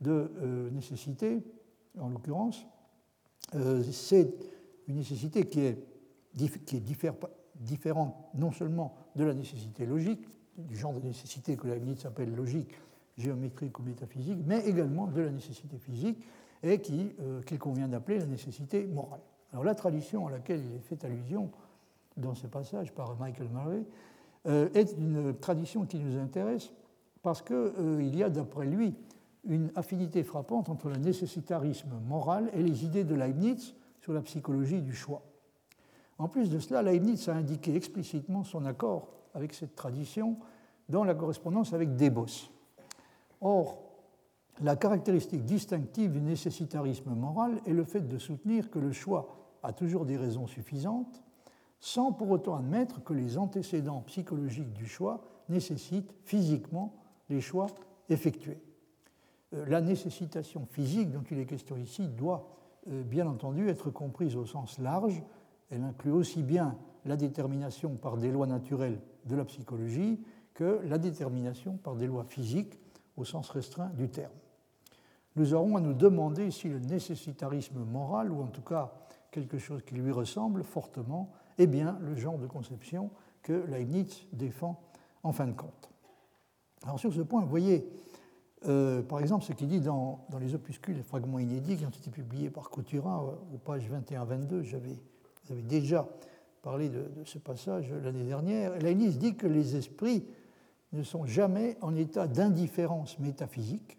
[0.00, 1.42] de euh, nécessité,
[1.98, 2.66] en l'occurrence,
[3.54, 4.34] euh, c'est
[4.88, 5.84] une nécessité qui est,
[6.64, 6.80] qui est
[7.54, 10.26] différente non seulement de la nécessité logique,
[10.68, 12.74] du genre de nécessité que Leibniz appelle logique,
[13.16, 16.24] géométrique ou métaphysique, mais également de la nécessité physique
[16.62, 16.80] et
[17.20, 19.20] euh, qu'il convient d'appeler la nécessité morale.
[19.52, 21.50] Alors la tradition à laquelle il est fait allusion
[22.16, 23.84] dans ce passage par Michael Murray,
[24.46, 26.72] euh, est une tradition qui nous intéresse
[27.22, 28.94] parce qu'il euh, y a, d'après lui,
[29.46, 34.80] une affinité frappante entre le nécessitarisme moral et les idées de Leibniz sur la psychologie
[34.80, 35.22] du choix.
[36.18, 40.36] En plus de cela, Leibniz a indiqué explicitement son accord avec cette tradition
[40.88, 42.50] dans la correspondance avec Debos.
[43.40, 43.78] Or,
[44.62, 49.72] la caractéristique distinctive du nécessitarisme moral est le fait de soutenir que le choix a
[49.72, 51.22] toujours des raisons suffisantes
[51.80, 56.94] sans pour autant admettre que les antécédents psychologiques du choix nécessitent physiquement
[57.30, 57.68] les choix
[58.10, 58.60] effectués.
[59.54, 62.48] Euh, la nécessitation physique dont il est question ici doit
[62.88, 65.22] euh, bien entendu être comprise au sens large.
[65.70, 70.20] Elle inclut aussi bien la détermination par des lois naturelles de la psychologie
[70.54, 72.78] que la détermination par des lois physiques
[73.16, 74.32] au sens restreint du terme.
[75.36, 78.92] Nous aurons à nous demander si le nécessitarisme moral, ou en tout cas
[79.30, 83.10] quelque chose qui lui ressemble fortement, est bien le genre de conception
[83.42, 84.82] que Leibniz défend
[85.22, 85.90] en fin de compte.
[86.82, 87.88] Alors sur ce point, vous voyez,
[88.66, 92.10] euh, par exemple, ce qu'il dit dans, les opuscules et fragments inédits qui ont été
[92.10, 93.22] publiés par Coutura
[93.52, 94.62] aux pages 21-22.
[94.62, 96.08] J'avais déjà
[96.62, 98.76] parlé de, ce passage l'année dernière.
[98.78, 100.24] Leibniz dit que les esprits
[100.92, 103.98] ne sont jamais en état d'indifférence métaphysique,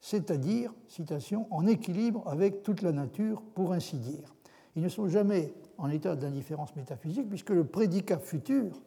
[0.00, 4.34] c'est-à-dire, citation, en équilibre avec toute la nature, pour ainsi dire.
[4.76, 8.80] Ils ne sont jamais en état d'indifférence métaphysique, puisque le prédicat futur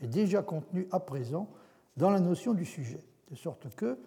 [0.00, 1.48] est déjà contenu à présent
[1.96, 3.98] dans la notion du sujet, de sorte que,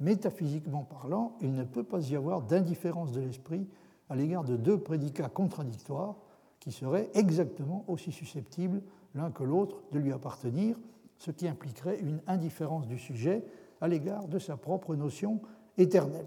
[0.00, 3.66] métaphysiquement parlant, il ne peut pas y avoir d'indifférence de l'esprit
[4.10, 6.16] à l'égard de deux prédicats contradictoires
[6.66, 8.82] qui seraient exactement aussi susceptibles
[9.14, 10.76] l'un que l'autre de lui appartenir,
[11.16, 13.44] ce qui impliquerait une indifférence du sujet
[13.80, 15.40] à l'égard de sa propre notion
[15.78, 16.26] éternelle.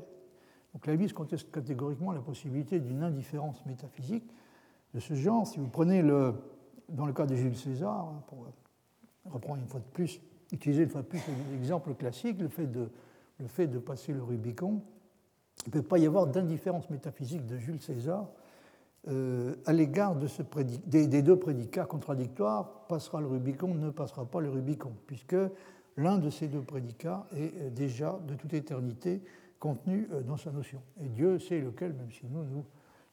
[0.74, 4.24] Donc la Lise conteste catégoriquement la possibilité d'une indifférence métaphysique,
[4.94, 5.46] de ce genre.
[5.46, 6.34] Si vous prenez le,
[6.88, 8.48] dans le cas de Jules César, pour
[9.26, 10.22] reprendre une fois de plus,
[10.54, 11.20] utiliser une fois de plus
[11.52, 12.90] l'exemple classique, le fait de,
[13.40, 14.82] le fait de passer le Rubicon,
[15.66, 18.30] il ne peut pas y avoir d'indifférence métaphysique de Jules César
[19.08, 24.92] euh, à l'égard des, deux prédicats contradictoires, passera le Rubicon, ne passera pas le Rubicon,
[25.08, 25.38] puisque
[25.96, 29.22] l'un de ces deux prédicats est euh, déjà de toute éternité
[29.60, 30.82] contenu euh, dans sa notion.
[31.02, 32.66] Et Dieu sait lequel, même si nous, nous,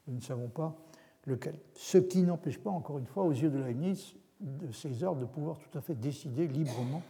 [0.08, 0.76] ne savons pas
[1.24, 1.58] lequel.
[1.74, 5.58] Ce qui n'empêche pas, encore une fois, aux yeux de Leibniz, de César de pouvoir
[5.58, 7.02] tout à fait décider librement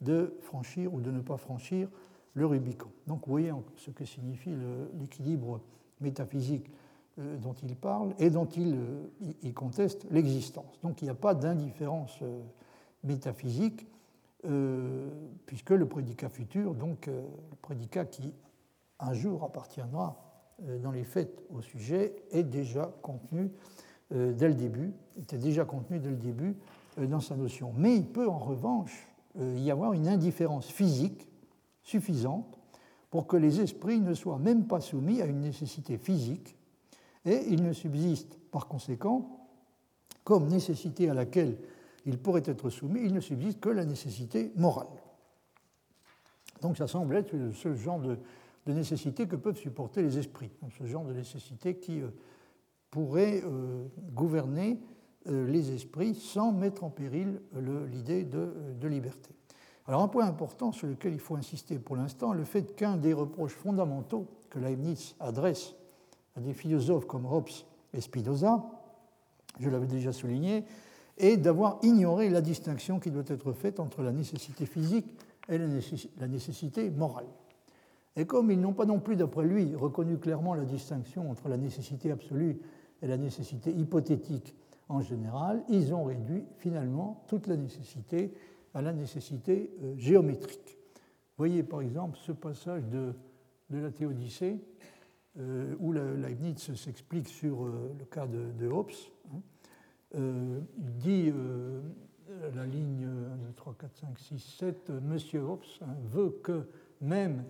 [0.00, 1.88] de franchir ou de ne pas franchir
[2.34, 2.88] le Rubicon.
[3.06, 4.54] Donc vous voyez ce que signifie
[4.98, 5.60] l'équilibre
[6.00, 6.70] métaphysique
[7.40, 10.80] dont il parle et dont il, euh, conteste l'existence.
[10.82, 12.40] Donc il n'y a pas d'indifférence euh,
[13.04, 13.86] métaphysique,
[15.44, 18.32] puisque le prédicat futur, donc le prédicat qui
[18.98, 20.16] un jour appartiendra
[20.82, 23.50] dans les faits au sujet, est déjà contenu
[24.10, 26.56] dès le début, était déjà contenu dès le début
[26.96, 27.74] dans sa notion.
[27.76, 29.06] Mais il peut en revanche
[29.38, 31.28] y avoir une indifférence physique
[31.82, 32.58] suffisante
[33.10, 36.56] pour que les esprits ne soient même pas soumis à une nécessité physique,
[37.24, 39.48] et il ne subsiste par conséquent,
[40.24, 41.56] comme nécessité à laquelle
[42.06, 44.86] il pourrait être soumis, il ne subsiste que la nécessité morale.
[46.60, 48.18] Donc ça semble être ce genre de,
[48.66, 52.08] nécessité que peuvent supporter les esprits, ce genre de nécessité qui euh,
[52.90, 54.80] pourrait euh, gouverner
[55.26, 57.40] euh, les esprits sans mettre en péril
[57.90, 59.34] l'idée de liberté.
[59.86, 63.12] Alors un point important sur lequel il faut insister pour l'instant, le fait qu'un des
[63.12, 65.74] reproches fondamentaux que Leibniz adresse
[66.40, 67.50] des philosophes comme Hobbes
[67.92, 68.64] et Spinoza,
[69.58, 70.64] je l'avais déjà souligné,
[71.18, 75.06] est d'avoir ignoré la distinction qui doit être faite entre la nécessité physique
[75.48, 77.26] et la nécessité morale.
[78.16, 81.56] Et comme ils n'ont pas non plus, d'après lui, reconnu clairement la distinction entre la
[81.56, 82.58] nécessité absolue
[83.02, 84.54] et la nécessité hypothétique
[84.88, 88.34] en général, ils ont réduit finalement toute la nécessité
[88.74, 90.76] à la nécessité euh, géométrique.
[91.38, 93.14] Voyez par exemple ce passage de,
[93.70, 94.60] de la Théodicée
[95.38, 98.90] euh, où Leibniz s'explique sur euh, le cas de, Hobbes.
[99.32, 99.40] Hein.
[100.14, 101.32] il dit
[102.54, 106.66] la ligne 1, 2, 3, 4, 5, 6, 7, Monsieur Hobbes hein, veut que
[107.00, 107.44] même,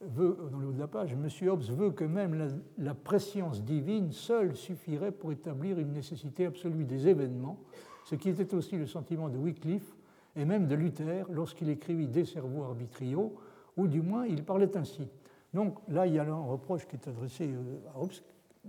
[0.00, 4.54] dans le haut de la page, Monsieur Hobbes veut que même la, préscience divine seule
[4.54, 7.58] suffirait pour établir une nécessité absolue des événements,
[8.04, 9.96] ce qui était aussi le sentiment de Wycliffe
[10.36, 13.34] et même de Luther lorsqu'il écrivit Des cerveaux arbitriaux,
[13.76, 15.08] ou du moins il parlait ainsi.
[15.54, 18.12] Donc là, il y a un reproche qui est adressé euh, à Hobbes,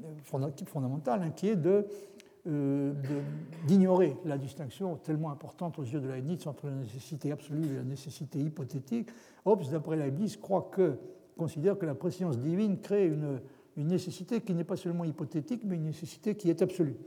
[0.03, 1.57] euh, fondamental, hein, qui est
[2.45, 2.93] euh,
[3.67, 7.83] d'ignorer la distinction tellement importante aux yeux de Leibniz entre la nécessité absolue et la
[7.83, 9.09] nécessité hypothétique.
[9.45, 10.97] Hobbes, d'après Leibniz, croit que,
[11.37, 13.39] considère que la préscience divine crée une,
[13.77, 16.97] une nécessité qui n'est pas seulement hypothétique, mais une nécessité qui est absolue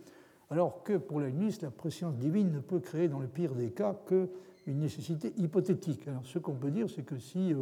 [0.50, 3.96] alors que pour Leibniz, la préscience divine ne peut créer dans le pire des cas
[4.06, 6.06] qu'une nécessité hypothétique.
[6.08, 7.52] Alors ce qu'on peut dire, c'est que si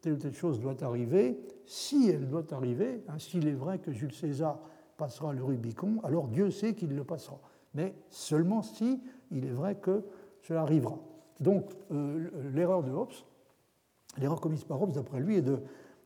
[0.00, 3.92] telle ou telle chose doit arriver, si elle doit arriver, hein, s'il est vrai que
[3.92, 4.58] Jules César
[4.96, 7.40] passera le Rubicon, alors Dieu sait qu'il le passera.
[7.74, 10.02] Mais seulement si il est vrai que
[10.42, 10.98] cela arrivera.
[11.38, 13.12] Donc euh, l'erreur de Hobbes,
[14.18, 15.42] l'erreur commise par Hobbes, d'après lui, est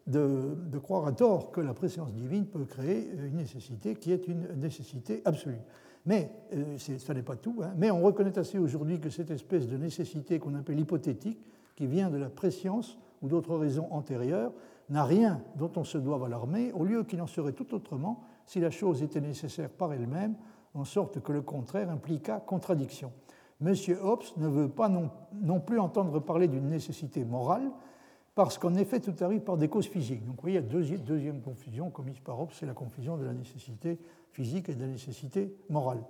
[0.07, 4.47] de, croire à tort que la préscience divine peut créer une nécessité qui est une
[4.57, 5.61] nécessité absolue.
[6.07, 7.63] Mais euh, ça n'est pas tout.
[7.63, 7.73] Hein.
[7.79, 11.41] mais on reconnaît assez aujourd'hui que cette espèce de nécessité qu'on appelle hypothétique,
[11.75, 14.53] qui vient de la préscience ou d'autres raisons antérieures,
[14.91, 18.61] n'a rien dont on se doit alarmer, au lieu qu'il en serait tout autrement si
[18.61, 20.35] la chose était nécessaire par elle-même,
[20.75, 23.13] en sorte que le contraire impliqua contradiction.
[23.65, 23.75] M.
[24.03, 27.71] Hobbes ne veut pas non, plus entendre parler d'une nécessité morale,
[28.35, 30.25] parce qu'en effet, tout arrive par des causes physiques.
[30.27, 33.17] Donc, vous voyez, il y a deuxième, deuxième confusion commise par Hobbes, c'est la confusion
[33.17, 33.99] de la nécessité
[34.33, 36.03] physique et de la nécessité morale.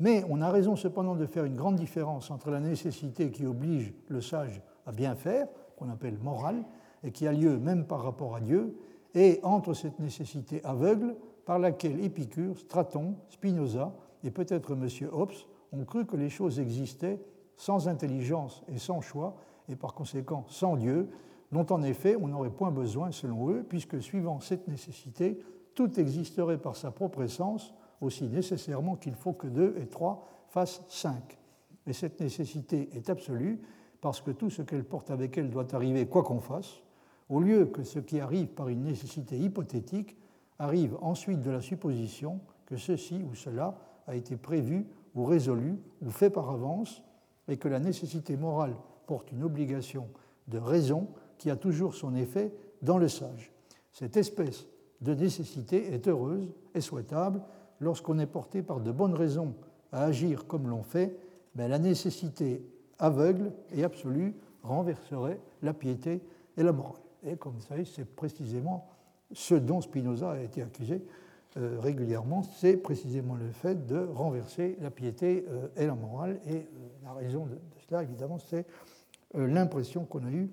[0.00, 3.92] Mais on a raison cependant de faire une grande différence entre la nécessité qui oblige
[4.08, 5.46] le sage à bien faire,
[5.80, 6.62] qu'on appelle morale,
[7.02, 8.76] et qui a lieu même par rapport à Dieu,
[9.14, 11.16] et entre cette nécessité aveugle
[11.46, 14.86] par laquelle Épicure, Straton, Spinoza et peut-être M.
[15.10, 15.32] Hobbes
[15.72, 17.18] ont cru que les choses existaient
[17.56, 19.36] sans intelligence et sans choix,
[19.68, 21.08] et par conséquent sans Dieu,
[21.50, 25.40] dont en effet on n'aurait point besoin selon eux, puisque suivant cette nécessité,
[25.74, 30.82] tout existerait par sa propre essence, aussi nécessairement qu'il faut que deux et trois fassent
[30.88, 31.38] cinq.
[31.86, 33.60] Et cette nécessité est absolue,
[34.00, 36.80] parce que tout ce qu'elle porte avec elle doit arriver quoi qu'on fasse,
[37.28, 40.16] au lieu que ce qui arrive par une nécessité hypothétique
[40.58, 46.10] arrive ensuite de la supposition que ceci ou cela a été prévu ou résolu ou
[46.10, 47.02] fait par avance,
[47.48, 48.76] et que la nécessité morale
[49.06, 50.08] porte une obligation
[50.46, 53.52] de raison qui a toujours son effet dans le sage.
[53.92, 54.66] Cette espèce
[55.00, 57.42] de nécessité est heureuse et souhaitable
[57.80, 59.54] lorsqu'on est porté par de bonnes raisons
[59.90, 61.18] à agir comme l'on fait,
[61.54, 62.62] mais la nécessité
[63.00, 66.22] aveugle et absolue renverserait la piété
[66.56, 67.00] et la morale.
[67.26, 68.88] Et comme vous savez, c'est précisément
[69.32, 71.02] ce dont Spinoza a été accusé
[71.56, 76.40] euh, régulièrement, c'est précisément le fait de renverser la piété euh, et la morale.
[76.46, 76.62] Et euh,
[77.02, 78.64] la raison de, cela, évidemment, c'est
[79.34, 80.48] l'impression qu'on a eue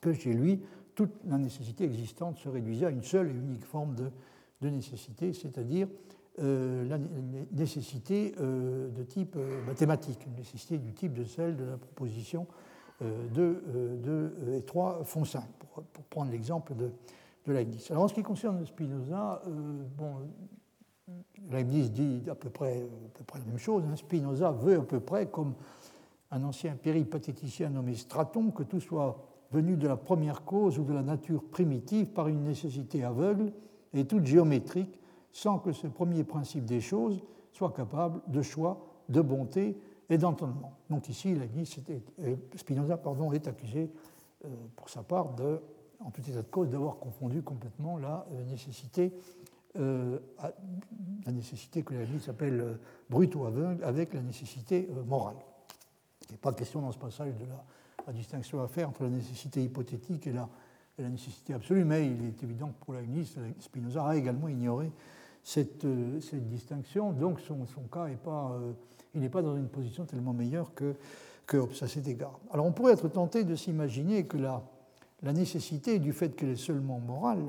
[0.00, 0.62] que chez lui,
[0.94, 4.10] toute la nécessité existante se réduisait à une seule et unique forme de,
[4.62, 5.86] nécessité, c'est-à-dire
[6.38, 6.98] la
[7.52, 12.46] nécessité euh, de type euh, mathématique, une nécessité du type de celle de la proposition
[13.00, 16.90] 2, et 3 font 5, pour, prendre l'exemple de,
[17.44, 17.90] de, Leibniz.
[17.90, 19.42] Alors en ce qui concerne Spinoza,
[19.98, 20.14] bon,
[21.50, 23.84] Leibniz dit à peu près, à peu près la même chose.
[23.86, 23.96] Hein.
[23.96, 25.52] Spinoza veut à peu près, comme
[26.30, 29.22] un ancien péripatéticien nommé Straton, que tout soit
[29.52, 33.52] venue de la première cause ou de la nature primitive par une nécessité aveugle
[33.94, 34.98] et toute géométrique,
[35.32, 37.22] sans que ce premier principe des choses
[37.52, 40.72] soit capable de choix, de bonté et d'entendement.
[40.90, 43.00] Donc ici, euh, Spinoza
[43.32, 43.90] est accusé
[44.44, 45.34] euh, pour sa part,
[46.00, 49.12] en tout état de cause, d'avoir confondu complètement la euh, nécessité,
[49.78, 52.78] la nécessité que la vie s'appelle
[53.10, 55.36] brute ou aveugle avec la nécessité morale.
[56.30, 59.62] Il n'est pas question dans ce passage de la, distinction à faire entre la nécessité
[59.62, 60.48] hypothétique et la,
[60.98, 63.02] nécessité absolue, mais il est évident que pour la
[63.60, 64.90] Spinoza a également ignoré
[65.46, 65.86] cette,
[66.20, 68.58] cette distinction, donc son, cas n'est pas
[69.30, 70.96] pas dans une position tellement meilleure que,
[71.46, 72.40] que Hobbes à cet égard.
[72.50, 74.64] Alors on pourrait être tenté de s'imaginer que la,
[75.22, 77.44] nécessité du fait qu'elle est seulement morale,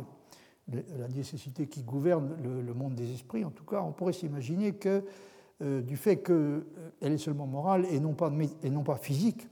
[0.72, 5.04] la nécessité qui gouverne le, monde des esprits, en tout cas, on pourrait s'imaginer que
[5.64, 6.62] euh, du fait qu'elle euh,
[7.02, 8.32] est seulement morale et non, pas,
[8.62, 9.48] et non pas physique,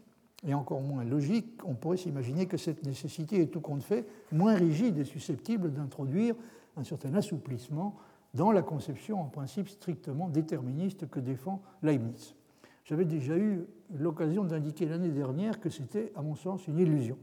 [0.48, 4.54] et encore moins logique, on pourrait s'imaginer que cette nécessité est tout compte fait moins
[4.54, 6.36] rigide et susceptible d'introduire
[6.78, 7.96] un certain assouplissement
[8.36, 12.36] dans la conception en principe strictement déterministe que défend Leibniz.
[12.84, 17.18] J'avais déjà eu l'occasion d'indiquer l'année dernière que c'était, à mon sens, une illusion.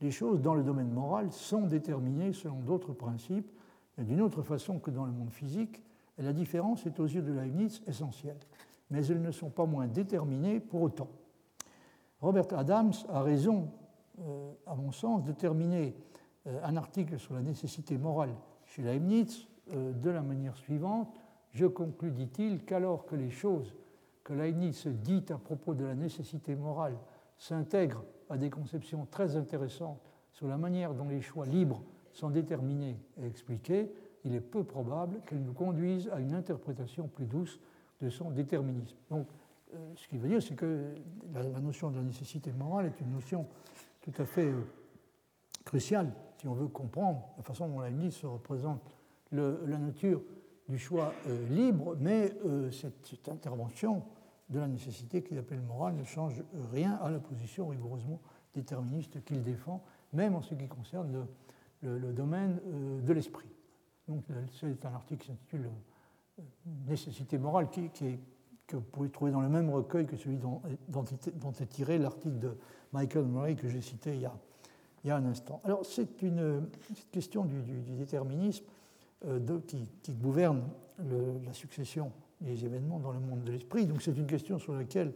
[0.00, 3.50] Les choses dans le domaine moral sont déterminées selon d'autres principes,
[3.98, 5.82] d'une autre façon que dans le monde physique,
[6.16, 8.38] et la différence est aux yeux de Leibniz essentielle.
[8.90, 11.08] Mais elles ne sont pas moins déterminées pour autant.
[12.20, 13.70] Robert Adams a raison,
[14.20, 15.96] euh, à mon sens, de terminer
[16.46, 21.12] euh, un article sur la nécessité morale chez Leibniz de la manière suivante.
[21.52, 23.74] Je conclus, dit-il, qu'alors que les choses
[24.24, 26.96] que Leibniz dit à propos de la nécessité morale
[27.38, 30.00] s'intègrent à des conceptions très intéressantes
[30.32, 33.92] sur la manière dont les choix libres sont déterminés et expliqués,
[34.24, 37.58] il est peu probable qu'elles nous conduisent à une interprétation plus douce
[38.00, 38.96] de son déterminisme.
[39.10, 39.26] Donc,
[39.74, 40.94] euh, ce qui veut dire, c'est que
[41.32, 43.46] la, notion de la nécessité morale est une notion
[44.00, 44.62] tout à fait euh,
[45.64, 48.80] cruciale si on veut comprendre la façon dont Leibniz se représente
[49.32, 50.22] la nature
[50.70, 54.02] du choix euh, libre, mais euh, cette, intervention
[54.48, 58.20] de la nécessité qu'il appelle morale ne change rien à la position rigoureusement
[58.54, 61.26] déterministe qu'il défend, même en ce qui concerne
[61.82, 63.48] le, domaine euh, de l'esprit.
[64.08, 64.24] Donc
[64.58, 65.68] c'est un article qui s'intitule
[66.86, 71.98] Nécessité morale, que vous pouvez trouver dans le même recueil que celui dont, est, tiré
[71.98, 72.56] l'article de
[72.94, 74.32] Michael Murray que j'ai cité il y, a,
[75.04, 75.60] il y, a, un instant.
[75.64, 77.60] Alors c'est une cette question du
[77.98, 78.64] déterminisme
[79.26, 80.62] euh, qui, gouverne
[81.46, 83.86] la succession des événements dans le monde de l'esprit.
[83.86, 85.12] Donc c'est une question sur laquelle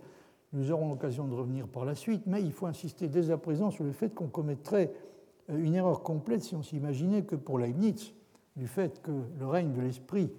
[0.55, 3.71] nous aurons l'occasion de revenir par la suite, mais il faut insister dès à présent
[3.71, 4.93] sur le fait qu'on commettrait
[5.51, 8.15] euh, une erreur complète si on s'imaginait que pour Leibniz,
[8.57, 10.31] du fait que le règne de l'esprit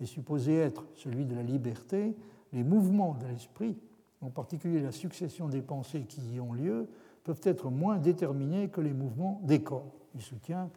[0.00, 2.16] est supposé être celui de la liberté,
[2.52, 3.76] les mouvements de l'esprit,
[4.22, 6.88] en particulier la succession des pensées qui y ont lieu,
[7.24, 9.92] peuvent être moins déterminés que les mouvements des corps.
[10.14, 10.70] Il soutient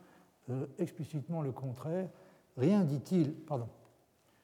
[0.50, 2.10] euh, explicitement le contraire
[2.62, 3.68] Rien, dit-il, pardon,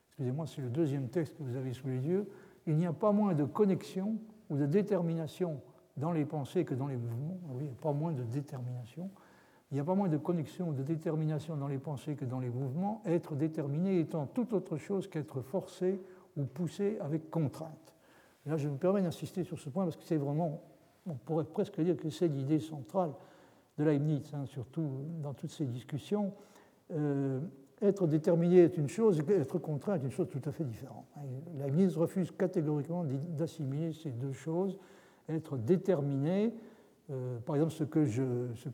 [0.07, 2.27] excusez-moi, c'est le deuxième texte que vous avez sous les yeux,
[2.65, 4.17] il n'y a pas moins de connexion
[4.49, 5.61] ou de détermination
[5.97, 7.37] dans les pensées que dans les mouvements.
[7.49, 9.11] Oui, il n'y a pas moins de détermination.
[9.69, 12.39] Il n'y a pas moins de connexion ou de détermination dans les pensées que dans
[12.39, 16.01] les mouvements, être déterminé étant tout autre chose qu'être forcé
[16.37, 17.93] ou poussé avec contrainte.
[18.47, 20.63] là, je me permets d'insister sur ce point parce que c'est vraiment,
[21.05, 23.11] on pourrait presque dire que c'est l'idée centrale
[23.77, 24.89] de Leibniz, hein, surtout
[25.21, 26.33] dans toutes ces discussions.
[26.89, 27.41] Euh,
[27.81, 31.05] être déterminé est une chose, être contraint est une chose tout à fait différente.
[31.57, 33.05] Leibniz refuse catégoriquement
[33.37, 34.77] d'assimiler ces deux choses.
[35.29, 36.53] Être déterminé,
[37.11, 38.23] euh, par exemple, ce que, je,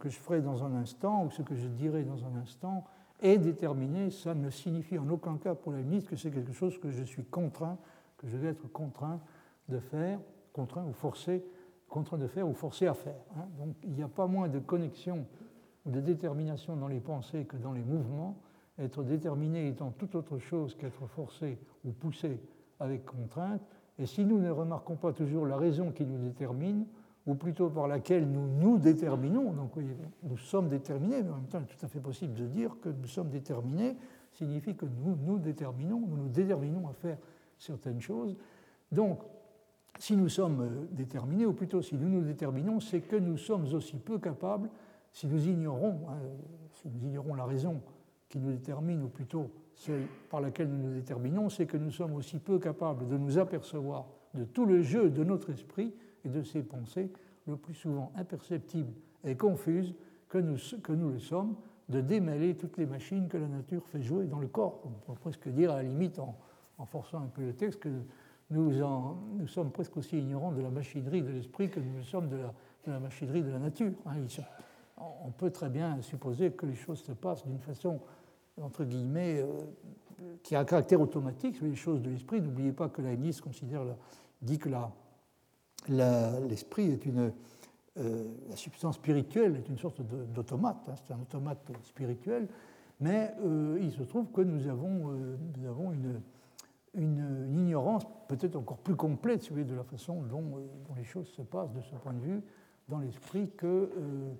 [0.10, 2.86] ferai dans un instant ou ce que je dirai dans un instant,
[3.22, 6.89] est déterminé, ça ne signifie en aucun cas pour Leibniz que c'est quelque chose que
[6.89, 7.78] je suis contraint,
[8.18, 9.20] que je vais être contraint
[9.70, 10.20] de faire,
[10.51, 11.43] contraint ou forcé,
[11.89, 13.22] contraint de faire ou forcé à faire.
[13.38, 13.47] Hein.
[13.58, 15.26] Donc il n'y a pas moins de connexion
[15.86, 18.38] ou de détermination dans les pensées que dans les mouvements
[18.80, 22.39] être déterminé étant tout autre chose qu'être forcé ou poussé
[22.80, 23.61] avec contrainte,
[23.99, 26.86] et si nous ne remarquons pas toujours la raison qui nous détermine,
[27.26, 29.71] ou plutôt par laquelle nous nous déterminons, donc
[30.24, 32.76] nous sommes déterminés, mais en même temps il est tout à fait possible de dire
[32.82, 33.95] que nous sommes déterminés,
[34.34, 37.17] signifie que nous nous déterminons, nous nous déterminons à faire
[37.57, 38.36] certaines choses.
[38.91, 39.19] Donc,
[39.99, 43.71] si nous sommes euh, déterminés, ou plutôt si nous nous déterminons, c'est que nous sommes
[43.74, 44.69] aussi peu capables,
[45.11, 46.17] si nous ignorons, hein,
[46.71, 47.80] si nous ignorons la raison
[48.30, 52.13] qui nous détermine, ou plutôt celle par laquelle nous nous déterminons, c'est que nous sommes
[52.13, 55.93] aussi peu capables de nous apercevoir de tout le jeu de notre esprit
[56.26, 57.11] et de ses pensées,
[57.47, 58.93] le plus souvent imperceptibles
[59.24, 59.93] et confuses
[60.30, 61.55] que nous, le sommes,
[61.89, 64.82] de démêler toutes les machines que la nature fait jouer dans le corps.
[64.86, 66.36] On peut presque dire, à la limite, en,
[66.86, 67.89] forçant un peu le texte, que
[68.49, 72.38] nous, sommes presque aussi ignorants de la machinerie de l'esprit que nous le sommes de
[72.38, 72.53] la
[72.86, 73.91] de la machinerie de la nature.
[74.05, 74.26] Hein.
[74.98, 78.00] On peut très bien supposer que les choses se passent d'une façon,
[78.62, 79.48] entre guillemets, euh,
[80.44, 82.41] qui a un caractère automatique sur les choses de l'esprit.
[82.41, 83.84] N'oubliez pas que Leibniz considère
[84.41, 84.70] dit que
[85.89, 87.34] l'esprit est une.
[88.00, 90.96] Euh, la substance spirituelle est une sorte d'automate, hein.
[91.06, 92.48] c'est un automate spirituel,
[93.00, 95.14] mais euh, il se trouve que nous avons,
[96.96, 100.58] une, ignorance peut-être encore plus complète de la façon dont,
[100.98, 102.41] les choses se passent de ce point de vue
[102.90, 103.90] dans l'esprit que, euh,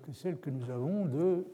[0.02, 1.44] que, celle que nous avons de,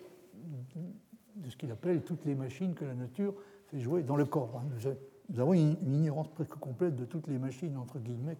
[1.48, 3.34] ce qu'il appelle toutes les machines que la nature
[3.68, 4.62] fait jouer dans le corps.
[4.62, 4.94] Hein.
[5.28, 8.36] Nous, avons une, ignorance presque complète de toutes les machines, entre guillemets,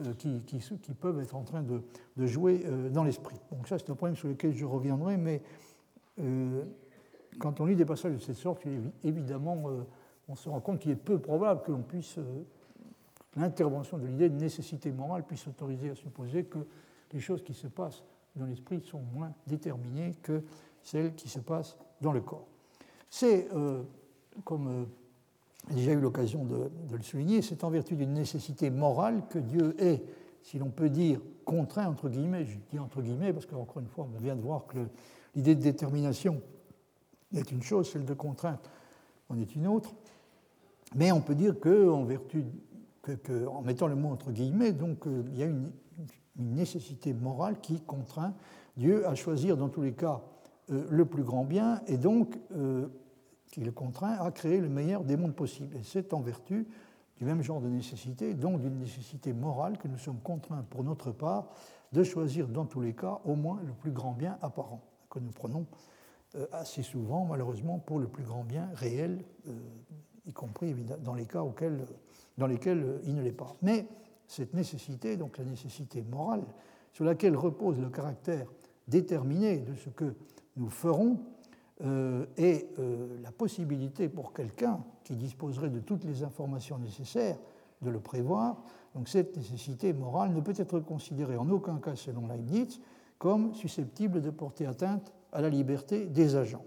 [0.00, 1.82] euh, qui, peuvent être en train de,
[2.26, 3.36] jouer euh, dans l'esprit.
[3.50, 5.42] Donc ça, c'est un problème sur lequel je reviendrai, mais
[7.40, 8.62] quand on lit des passages de cette sorte,
[9.02, 9.64] évidemment,
[10.28, 11.72] on se rend compte qu'il est peu probable que
[13.34, 16.60] l'intervention de l'idée de nécessité morale puisse autoriser à supposer que
[17.14, 18.02] les choses qui se passent
[18.36, 20.42] dans l'esprit sont moins déterminées que
[20.82, 22.46] celles qui se passent dans le corps.
[23.08, 23.82] C'est, euh,
[24.44, 24.84] comme euh,
[25.70, 29.74] j'ai déjà eu l'occasion de, le souligner, c'est en vertu d'une nécessité morale que Dieu
[29.78, 30.02] est,
[30.42, 34.06] si l'on peut dire, contraint, entre guillemets, je dis entre guillemets, parce qu'encore une fois,
[34.12, 34.78] on vient de voir que
[35.34, 36.42] l'idée de détermination
[37.34, 38.68] est une chose, celle de contrainte
[39.28, 39.94] en est une autre,
[40.94, 42.44] mais on peut dire qu'en vertu,
[43.48, 45.70] en mettant le mot entre guillemets, donc euh, il y a une
[46.38, 48.34] une nécessité morale qui contraint
[48.76, 50.22] Dieu à choisir dans tous les cas
[50.70, 52.88] euh, le plus grand bien et donc euh,
[53.52, 55.76] qui le contraint à créer le meilleur des mondes possibles.
[55.76, 56.66] Et c'est en vertu
[57.16, 61.12] du même genre de nécessité, donc d'une nécessité morale, que nous sommes contraints pour notre
[61.12, 61.50] part
[61.92, 64.80] de choisir dans tous les cas au moins le plus grand bien apparent,
[65.10, 65.66] que nous prenons
[66.34, 69.22] euh, assez souvent malheureusement pour le plus grand bien réel,
[70.26, 70.74] y compris
[71.04, 71.84] dans les cas auxquels,
[72.38, 73.54] dans lesquels il ne l'est pas.
[73.62, 73.86] Mais
[74.26, 76.44] cette nécessité, donc la nécessité morale,
[76.92, 78.46] sur laquelle repose le caractère
[78.88, 80.14] déterminé de ce que
[80.56, 81.18] nous ferons,
[81.82, 87.36] euh, et euh, la possibilité pour quelqu'un qui disposerait de toutes les informations nécessaires
[87.82, 88.62] de le prévoir.
[88.94, 92.80] Donc cette nécessité morale ne peut être considérée en aucun cas, selon Leibniz,
[93.18, 96.64] comme susceptible de porter atteinte à la liberté des agents.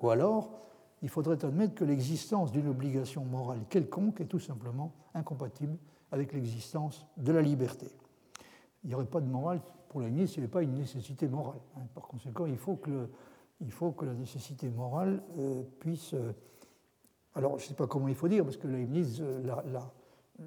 [0.00, 0.50] Ou alors,
[1.02, 5.76] il faudrait admettre que l'existence d'une obligation morale quelconque est tout simplement incompatible
[6.12, 7.86] avec l'existence de la liberté.
[8.84, 11.60] Il n'y aurait pas de morale pour Leibniz s'il n'y avait pas une nécessité morale.
[11.76, 11.82] Hein.
[11.94, 13.08] Par conséquent, il faut que,
[13.60, 16.14] il faut que la nécessité morale euh, puisse...
[16.14, 16.32] Euh,
[17.34, 19.92] alors, je ne sais pas comment il faut dire, parce que Leibniz euh, la, la,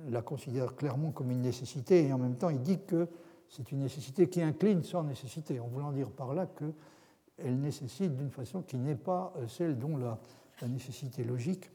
[0.07, 3.07] la, considère clairement comme une nécessité, et en même temps, il dit que
[3.47, 8.31] c'est une nécessité qui incline sans nécessité, en voulant dire par là qu'elle nécessite d'une
[8.31, 10.19] façon qui n'est pas celle dont la,
[10.61, 11.69] la nécessité logique,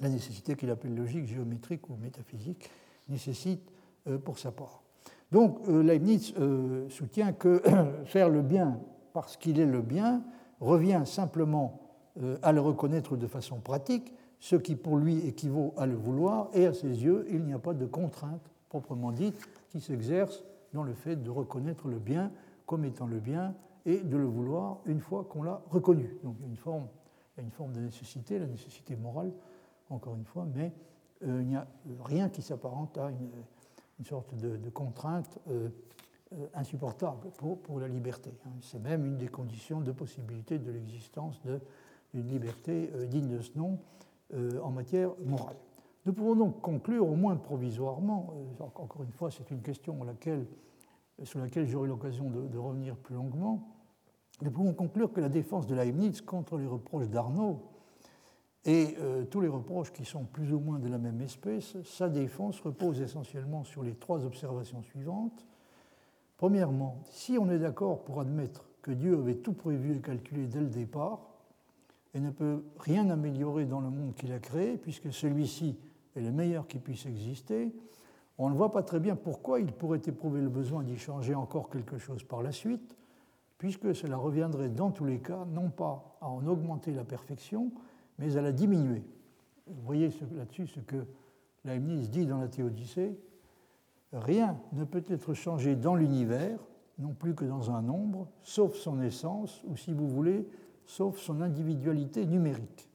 [0.00, 2.70] la nécessité qu'il appelle logique, géométrique ou métaphysique,
[3.10, 3.70] nécessite
[4.08, 4.82] euh, pour sa part.
[5.30, 7.62] Donc euh, Leibniz euh, soutient que
[8.04, 8.80] faire le bien
[9.12, 10.22] parce qu'il est le bien
[10.60, 11.80] revient simplement
[12.42, 16.66] à le reconnaître de façon pratique, ce qui pour lui équivaut à le vouloir, et
[16.66, 19.40] à ses yeux, il n'y a pas de contrainte proprement dite
[19.70, 20.44] qui s'exerce
[20.74, 22.30] dans le fait de reconnaître le bien
[22.66, 23.54] comme étant le bien
[23.86, 26.18] et de le vouloir une fois qu'on l'a reconnu.
[26.22, 26.86] Donc il y a une forme,
[27.38, 29.32] une forme de nécessité, la nécessité morale,
[29.88, 30.72] encore une fois, mais
[31.22, 31.66] il n'y a
[32.04, 35.68] rien qui s'apparente à une, sorte de, contrainte euh,
[36.32, 37.30] euh, insupportable
[37.62, 38.30] pour, la liberté.
[38.46, 38.50] Hein.
[38.60, 41.40] C'est même une des conditions de possibilité de l'existence
[42.14, 43.78] d'une liberté digne de ce nom
[44.62, 45.56] en matière morale.
[46.06, 49.98] Nous pouvons donc conclure, au moins provisoirement, encore une fois, c'est une question
[51.24, 53.68] sur laquelle j'aurai l'occasion de, de, revenir plus longuement,
[54.42, 57.60] nous pouvons conclure que la défense de Leibniz contre les reproches d'Arnaud
[58.64, 62.08] et euh, tous les reproches qui sont plus ou moins de la même espèce, sa
[62.08, 65.46] défense repose essentiellement sur les trois observations suivantes.
[66.36, 70.60] Premièrement, si on est d'accord pour admettre que Dieu avait tout prévu et calculé dès
[70.60, 71.30] le départ,
[72.14, 75.78] et ne peut rien améliorer dans le monde qu'il a créé, puisque celui-ci
[76.16, 77.72] est le meilleur qui puisse exister,
[78.36, 81.70] on ne voit pas très bien pourquoi il pourrait éprouver le besoin d'y changer encore
[81.70, 82.96] quelque chose par la suite,
[83.58, 87.70] puisque cela reviendrait dans tous les cas non pas à en augmenter la perfection,
[88.20, 89.02] mais elle a diminué.
[89.66, 91.06] Vous voyez là-dessus ce que
[91.64, 93.18] Leibniz dit dans la Théodicée.
[94.12, 96.58] Rien ne peut être changé dans l'univers,
[96.98, 100.46] non plus que dans un nombre, sauf son essence, ou si vous voulez,
[100.84, 102.88] sauf son individualité numérique.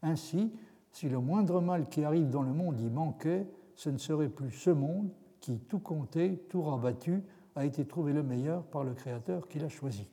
[0.00, 0.50] Ainsi,
[0.90, 4.52] si le moindre mal qui arrive dans le monde y manquait, ce ne serait plus
[4.52, 7.22] ce monde qui, tout compté, tout rabattu,
[7.56, 10.08] a été trouvé le meilleur par le Créateur qu'il a choisi.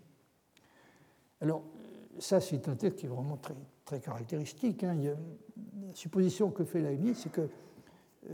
[1.39, 1.63] Alors,
[2.19, 3.55] ça, c'est un texte qui est vraiment très,
[3.85, 4.83] très caractéristique.
[4.83, 4.95] Hein.
[5.01, 7.47] la supposition que fait Leibniz, c'est que euh,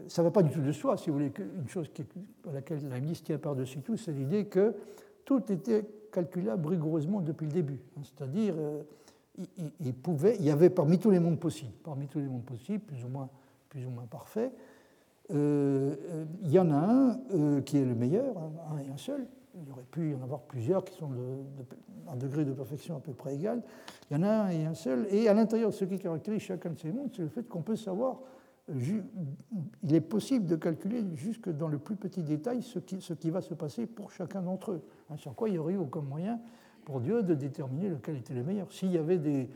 [0.08, 1.32] ça ne va pas du tout de soi, si vous voulez.
[1.58, 1.90] Une chose
[2.50, 4.76] à laquelle Leibniz tient par-dessus tout, c'est l'idée que
[5.24, 7.80] tout était calculable rigoureusement depuis le début.
[8.04, 8.56] C'est-à-dire,
[9.80, 12.84] il, pouvait, il y avait parmi tous les mondes possibles, parmi tous les mondes possibles,
[12.84, 13.30] plus ou moins,
[13.70, 14.52] plus ou moins parfaits,
[15.30, 18.38] il y en a un qui est le meilleur,
[18.72, 19.28] un et un seul,
[19.62, 21.38] il aurait pu y en avoir plusieurs qui sont de,
[22.12, 23.62] un degré de perfection à peu près égal.
[24.10, 25.08] Il y en a un et un seul.
[25.12, 27.62] Et à l'intérieur de ce qui caractérise chacun de ces mondes, c'est le fait qu'on
[27.62, 28.20] peut savoir,
[28.74, 33.54] il est possible de calculer jusque dans le plus petit détail ce qui, va se
[33.54, 34.82] passer pour chacun d'entre eux.
[35.10, 36.40] Hein, sans quoi il n'y aurait eu aucun moyen
[36.84, 38.72] pour Dieu de déterminer lequel était le meilleur.
[38.72, 39.50] S'il y avait des,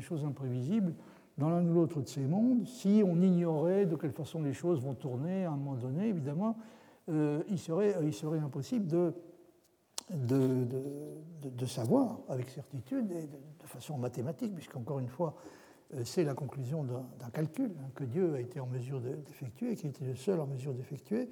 [0.00, 0.94] choses imprévisibles,
[1.38, 4.80] dans l'un ou l'autre de ces mondes, si on ignorait de quelle façon les choses
[4.80, 6.56] vont tourner à un moment donné, évidemment,
[7.08, 9.12] euh, il serait impossible de
[10.12, 15.34] de, savoir avec certitude et de, façon mathématique, puisqu'encore une fois,
[15.94, 19.86] euh, c'est la conclusion d'un calcul hein, que Dieu a été en mesure d'effectuer, qui
[19.86, 21.30] était le seul en mesure d'effectuer.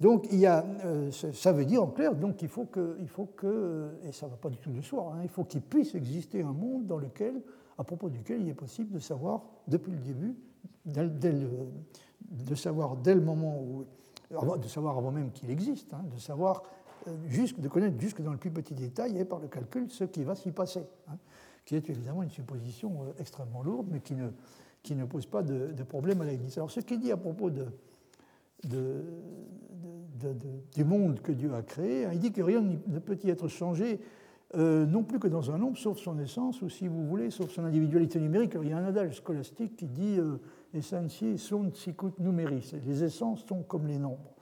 [0.00, 3.08] Donc il y a, euh, ça veut dire en clair donc qu'il faut que, il
[3.08, 5.62] faut que, et ça ne va pas du tout de soi, hein, il faut qu'il
[5.62, 7.42] puisse exister un monde dans lequel,
[7.78, 10.36] à propos duquel il est possible de savoir depuis le début,
[10.86, 13.84] de savoir dès le moment où,
[14.30, 18.38] de savoir avant même qu'il existe, hein, de savoir euh, de connaître jusque dans le
[18.38, 21.16] plus petit détail et par le calcul ce qui va s'y passer, hein,
[21.64, 24.28] qui est évidemment une supposition euh, extrêmement lourde, mais qui ne,
[24.82, 27.64] qui ne pose pas de, problème à la Alors ce qu'il dit à propos du
[30.84, 34.00] monde que Dieu a créé, hein, il dit que rien ne peut y être changé
[34.56, 37.50] euh, non plus que dans un nombre, sauf son essence, ou si vous voulez, sauf
[37.50, 38.56] son individualité numérique.
[38.60, 40.18] il y a un adage scolastique qui dit
[40.72, 42.72] Essentie sunt sicut numeris.
[42.86, 44.34] Les essences sont comme les nombres.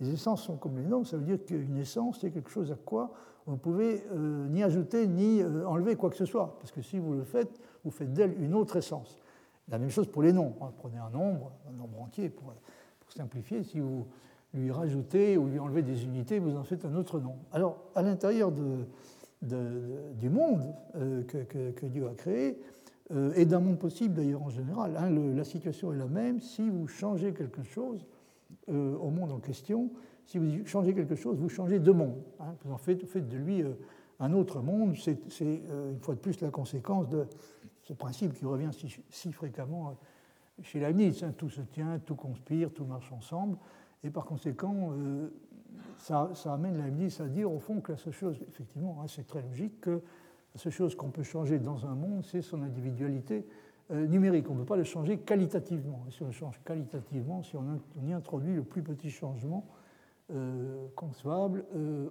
[0.00, 2.76] Les essences sont comme les nombres, ça veut dire qu'une essence, c'est quelque chose à
[2.76, 3.12] quoi
[3.48, 6.58] vous ne pouvez euh, ni ajouter ni euh, enlever quoi que ce soit.
[6.58, 9.16] Parce que si vous le faites, vous faites d'elle une autre essence.
[9.70, 10.56] La même chose pour les nombres.
[10.60, 10.72] Hein.
[10.76, 12.52] Prenez un nombre, un nombre entier pour,
[13.08, 13.62] simplifier.
[13.62, 14.06] Si vous
[14.52, 17.38] lui rajoutez ou lui enlevez des unités, vous en faites un autre nombre.
[17.52, 18.52] Alors, à l'intérieur
[19.40, 22.60] du monde euh, que, Dieu a créé,
[23.34, 26.40] et d'un monde possible d'ailleurs en général, hein, la situation est la même.
[26.40, 28.04] Si vous changez quelque chose,
[28.70, 29.90] euh, au monde en question.
[30.26, 32.22] Si vous changez quelque chose, vous changez de monde.
[32.40, 32.54] Hein.
[32.64, 33.72] Vous en faites, faites, de lui euh,
[34.20, 34.94] un autre monde.
[34.96, 37.26] C'est euh, une fois de plus la conséquence de
[37.84, 38.70] ce principe qui revient
[39.10, 39.96] si, fréquemment
[40.62, 41.22] chez Leibniz.
[41.22, 41.32] Hein.
[41.36, 43.56] Tout se tient, tout conspire, tout marche ensemble.
[44.04, 44.92] Et par conséquent,
[45.98, 49.42] ça, amène Leibniz à dire au fond que la seule chose, effectivement, hein, c'est très
[49.42, 50.02] logique, que
[50.54, 53.46] la seule chose qu'on peut changer dans un monde, c'est son individualité
[53.90, 54.48] numérique.
[54.50, 56.04] On ne peut pas le changer qualitativement.
[56.10, 59.66] si on le change qualitativement, si on, y introduit le plus petit changement
[60.30, 62.08] euh, concevable, euh,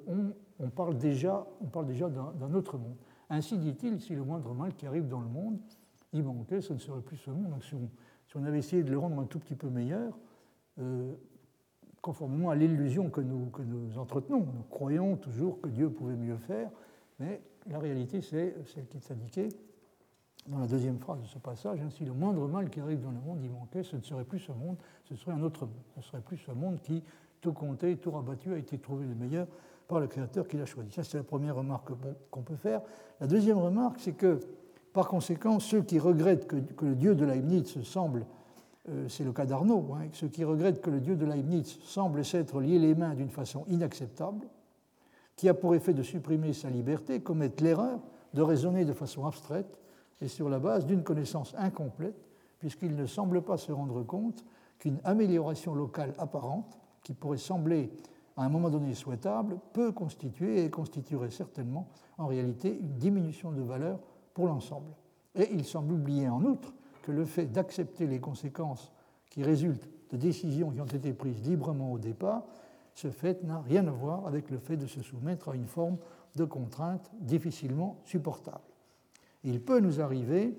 [0.60, 2.96] on, parle déjà, on parle déjà d'un autre monde.
[3.30, 5.60] Ainsi dit-il, si le moindre mal qui arrive dans le monde,
[6.14, 7.50] il manquait, ce ne serait plus ce monde.
[7.50, 7.76] Donc, si,
[8.36, 10.18] on, avait essayé de le rendre un tout petit peu meilleur,
[12.02, 16.38] conformément à l'illusion que nous, que nous entretenons, nous croyons toujours que Dieu pouvait mieux
[16.38, 16.70] faire,
[17.20, 19.50] mais la réalité, c'est celle qui est indiquée
[20.48, 23.20] dans la deuxième phrase de ce passage, ainsi le moindre mal qui arrive dans le
[23.20, 25.76] monde, il manquait, ce ne serait plus ce monde, ce serait un autre monde.
[25.96, 27.04] Ce serait plus ce monde qui,
[27.42, 29.48] tout compté, tout rabattu, a été trouvé le meilleur
[29.88, 30.92] par le Créateur qui l'a choisi.
[30.92, 31.90] Ça, c'est la première remarque
[32.32, 32.82] qu'on peut faire.
[33.20, 34.40] La deuxième remarque, c'est que,
[34.94, 38.26] par conséquent, ceux qui regrettent que, le Dieu de Leibniz semble,
[38.90, 42.24] euh, c'est le cas d'Arnaud, hein, ceux qui regrettent que le Dieu de Leibniz semble
[42.24, 44.48] s'être lié les mains d'une façon inacceptable,
[45.36, 48.00] qui a pour effet de supprimer sa liberté, commettent l'erreur
[48.34, 49.78] de raisonner de façon abstraite
[50.22, 52.28] et sur la base d'une connaissance incomplète,
[52.60, 54.44] puisqu'il ne semble pas se rendre compte
[54.80, 57.92] qu'une amélioration locale apparente, qui pourrait sembler
[58.36, 61.88] à un moment donné souhaitable, peut constituer et constituerait certainement
[62.18, 64.00] en réalité une diminution de valeur
[64.34, 64.92] pour l'ensemble.
[65.36, 66.74] Et il semble oublier en outre
[67.04, 68.92] que le fait d'accepter les conséquences
[69.30, 72.44] qui résultent de décisions qui ont été prises librement au départ,
[72.94, 75.98] ce fait n'a rien à voir avec le fait de se soumettre à une forme
[76.36, 78.62] de contrainte difficilement supportable.
[79.44, 80.58] Il peut nous arriver,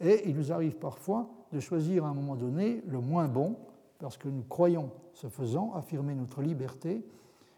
[0.00, 3.56] et il nous arrive parfois, de choisir à un moment donné le moins bon,
[3.98, 7.04] parce que nous croyons, ce faisant, affirmer notre liberté,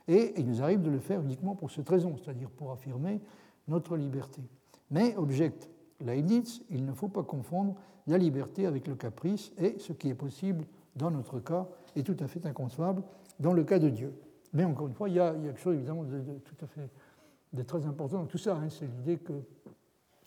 [0.08, 3.20] et il nous arrive de le faire uniquement pour cette raison, c'est-à-dire pour affirmer
[3.68, 4.42] notre liberté.
[4.90, 5.70] Mais, objecte
[6.00, 7.76] Leibniz, il ne faut pas confondre
[8.06, 10.64] la liberté avec le caprice, et ce qui est possible
[10.96, 13.02] dans notre cas est tout à fait inconcevable
[13.38, 14.12] dans le cas de Dieu.
[14.52, 16.90] Mais encore une fois, il y a, quelque chose évidemment de, tout à fait
[17.64, 18.56] très important dans tout ça.
[18.56, 18.68] Hein.
[18.68, 19.32] c'est l'idée que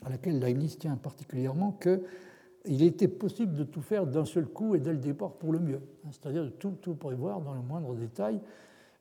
[0.04, 4.80] à laquelle Leibniz tient particulièrement, qu'il était possible de tout faire d'un seul coup et
[4.80, 5.82] dès le départ pour le mieux,
[6.12, 8.42] c'est-à-dire de tout, prévoir dans le moindre détail,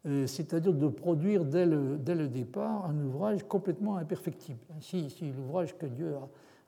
[0.07, 4.59] euh, c'est-à-dire de produire dès le, départ un ouvrage complètement imperfectible.
[4.81, 6.15] Si, si l'ouvrage que Dieu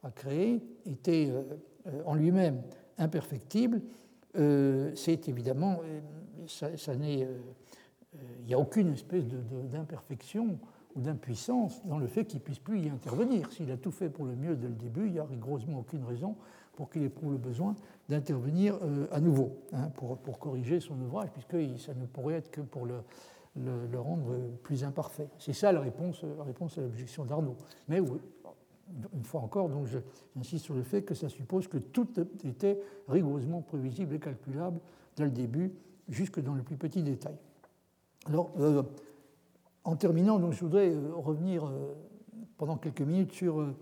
[0.03, 1.43] a, créé était euh,
[1.89, 2.63] euh, en lui-même
[2.99, 3.83] imperfectible,
[4.95, 5.81] c'est évidemment,
[6.47, 7.27] ça, ça il
[8.47, 9.25] n'y a aucune espèce
[9.73, 10.59] d'imperfection
[10.97, 13.53] ou d'impuissance dans le fait qu'il ne puisse plus y intervenir.
[13.53, 16.05] S'il a tout fait pour le mieux dès le début, il n'y a rigoureusement aucune
[16.05, 16.37] raison
[16.75, 17.75] pour qu'il éprouve le besoin
[18.09, 22.51] d'intervenir euh, à nouveau hein, pour, pour, corriger son ouvrage, puisque ça ne pourrait être
[22.51, 23.01] que pour le,
[23.57, 25.29] le, rendre plus imparfait.
[25.39, 27.57] C'est ça la réponse, la réponse à l'objection d'Arnaud.
[27.89, 28.01] Mais
[29.15, 29.87] une fois encore, donc
[30.37, 32.09] j'insiste sur le fait que ça suppose que tout
[32.45, 32.79] était
[33.09, 34.81] rigoureusement prévisible et calculable
[35.17, 35.73] dès le début,
[36.09, 37.37] jusque dans le plus petit détail.
[38.27, 38.83] Alors, euh,
[39.87, 41.95] en terminant, je voudrais euh, revenir euh,
[42.59, 43.75] pendant quelques minutes sur,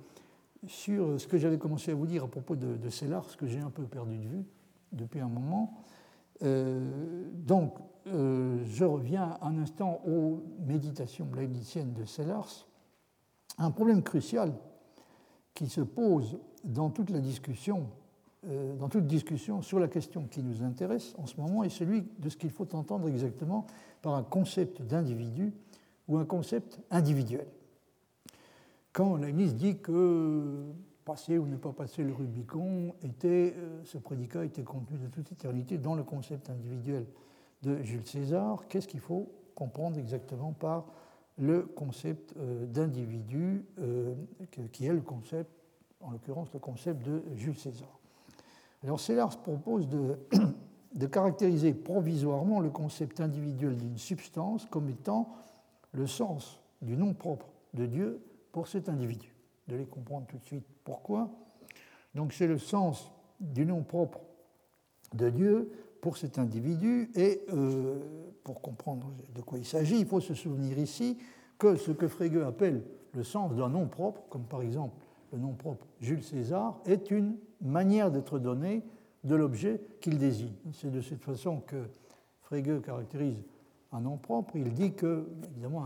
[0.66, 3.60] sur ce que j'avais commencé à vous dire à propos de, de ce que j'ai
[3.60, 4.44] un peu perdu de vue
[4.92, 5.74] depuis un moment.
[6.40, 12.66] donc, je reviens un instant aux méditations leibniziennes de Sellars.
[13.58, 14.52] Un problème crucial
[15.54, 17.86] qui se pose dans toute la discussion,
[18.46, 22.04] euh, dans toute discussion sur la question qui nous intéresse en ce moment est celui
[22.18, 23.66] de ce qu'il faut entendre exactement
[24.02, 25.52] par un concept d'individu
[26.08, 27.46] ou un concept individuel.
[28.92, 30.72] Quand Leibniz dit que
[31.04, 35.30] passer ou ne pas passer le Rubicon, était, euh, ce prédicat était contenu de toute
[35.32, 37.06] éternité dans le concept individuel
[37.62, 40.86] de Jules César, qu'est-ce qu'il faut comprendre exactement par
[41.38, 44.14] le concept euh, d'individu, euh,
[44.72, 45.50] qui est le concept,
[46.00, 47.98] en l'occurrence le concept de Jules César.
[48.82, 49.88] Alors Sellars propose
[50.94, 55.28] de, caractériser provisoirement le concept individuel d'une substance comme étant
[55.94, 58.20] le sens du nom propre de Dieu
[58.52, 59.34] pour cet individu.
[59.68, 61.30] De les comprendre tout de suite pourquoi.
[62.14, 63.10] Donc c'est le sens
[63.40, 64.20] du nom propre
[65.14, 67.10] de Dieu pour cet individu.
[67.14, 67.98] Et euh,
[68.42, 71.18] pour comprendre de quoi il s'agit, il faut se souvenir ici
[71.58, 72.82] que ce que Frege appelle
[73.14, 74.96] le sens d'un nom propre, comme par exemple
[75.32, 78.82] le nom propre Jules César, est une manière d'être donné
[79.22, 80.52] de l'objet qu'il désigne.
[80.72, 81.88] C'est de cette façon que
[82.42, 83.42] Frege caractérise
[83.94, 84.56] un nom propre.
[84.56, 85.84] Il dit que, évidemment,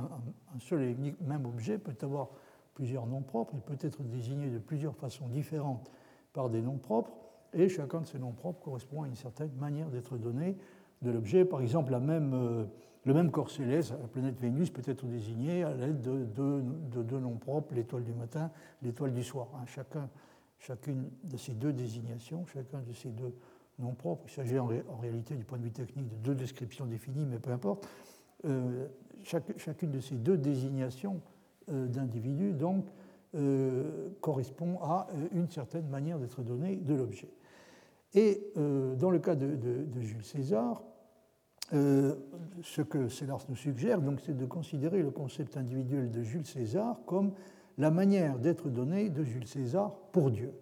[0.54, 2.30] un seul et unique même objet peut avoir
[2.74, 5.90] plusieurs noms propres, il peut être désigné de plusieurs façons différentes
[6.32, 7.10] par des noms propres,
[7.52, 10.56] et chacun de ces noms propres correspond à une certaine manière d'être donné
[11.02, 11.44] de l'objet.
[11.44, 12.66] Par exemple, la même, euh,
[13.04, 16.24] le même corps céleste, la planète Vénus, peut être désigné à l'aide de,
[17.02, 18.52] deux noms propres, l'étoile du matin,
[18.82, 19.48] l'étoile du soir.
[19.56, 19.64] Hein.
[19.66, 20.08] chacun,
[20.60, 23.34] chacune de ces deux désignations, chacun de ces deux
[23.78, 24.66] noms propres, il s'agit en,
[25.00, 27.88] réalité du point de vue technique de deux descriptions définies, mais peu importe,
[28.44, 28.86] euh,
[29.24, 31.20] chacune de ces deux désignations
[31.70, 32.86] euh, d'individus, donc,
[34.22, 37.28] correspond à une certaine manière d'être donné de l'objet.
[38.14, 40.82] Et euh, dans le cas de, Jules César,
[41.74, 42.14] euh,
[42.62, 47.32] ce que Sellars nous suggère, c'est de considérer le concept individuel de Jules César comme
[47.76, 50.52] la manière d'être donné de Jules César pour Dieu.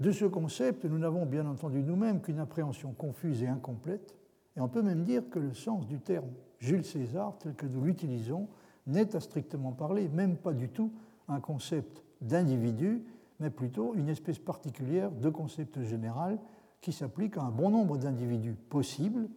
[0.00, 4.16] De ce concept, nous n'avons bien entendu nous-mêmes qu'une appréhension confuse et incomplète,
[4.56, 7.84] et on peut même dire que le sens du terme Jules César, tel que nous
[7.84, 8.48] l'utilisons,
[8.86, 10.90] n'est à strictement parler même pas du tout
[11.28, 13.04] un concept d'individu,
[13.40, 16.38] mais plutôt une espèce particulière de concept général
[16.80, 19.28] qui s'applique à un bon nombre d'individus possibles,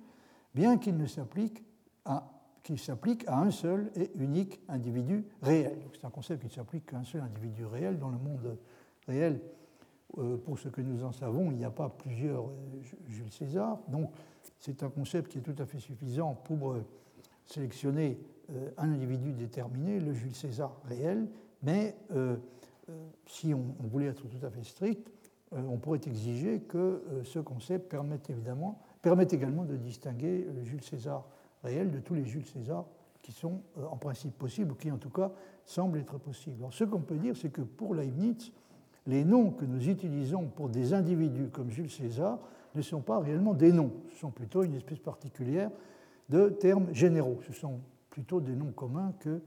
[0.56, 1.64] bien qu'il ne s'applique
[2.06, 2.30] à
[2.78, 5.78] s'applique à un seul et unique individu réel.
[5.92, 8.00] C'est un concept qui s'applique à un seul individu réel.
[8.00, 8.58] Dans le monde
[9.06, 9.42] réel,
[10.46, 13.80] pour ce que nous en savons, il n'y a pas plusieurs euh, Jules César.
[13.88, 14.12] Donc
[14.60, 16.86] c'est un concept qui est tout à fait suffisant pour euh,
[17.46, 18.20] sélectionner
[18.78, 21.28] un individu déterminé, le Jules César réel.
[21.64, 21.96] Mais
[22.90, 22.96] euh,
[23.26, 25.10] si on, voulait être tout à fait strict,
[25.54, 30.64] euh, on pourrait exiger que euh, ce concept permette, évidemment, permette également de distinguer le
[30.64, 31.26] Jules César
[31.64, 32.86] réel de tous les Jules César
[33.22, 35.32] qui sont en principe possibles, ou qui en tout cas
[35.66, 36.58] semblent être possibles.
[36.60, 38.52] Alors, ce qu'on peut dire, c'est que pour Leibniz,
[39.08, 42.40] les noms que nous utilisons pour des individus comme Jules César
[42.76, 45.70] ne sont pas réellement des noms, ce sont plutôt une espèce particulière
[46.30, 47.40] de termes généraux.
[47.46, 49.42] Ce sont plutôt des noms communs que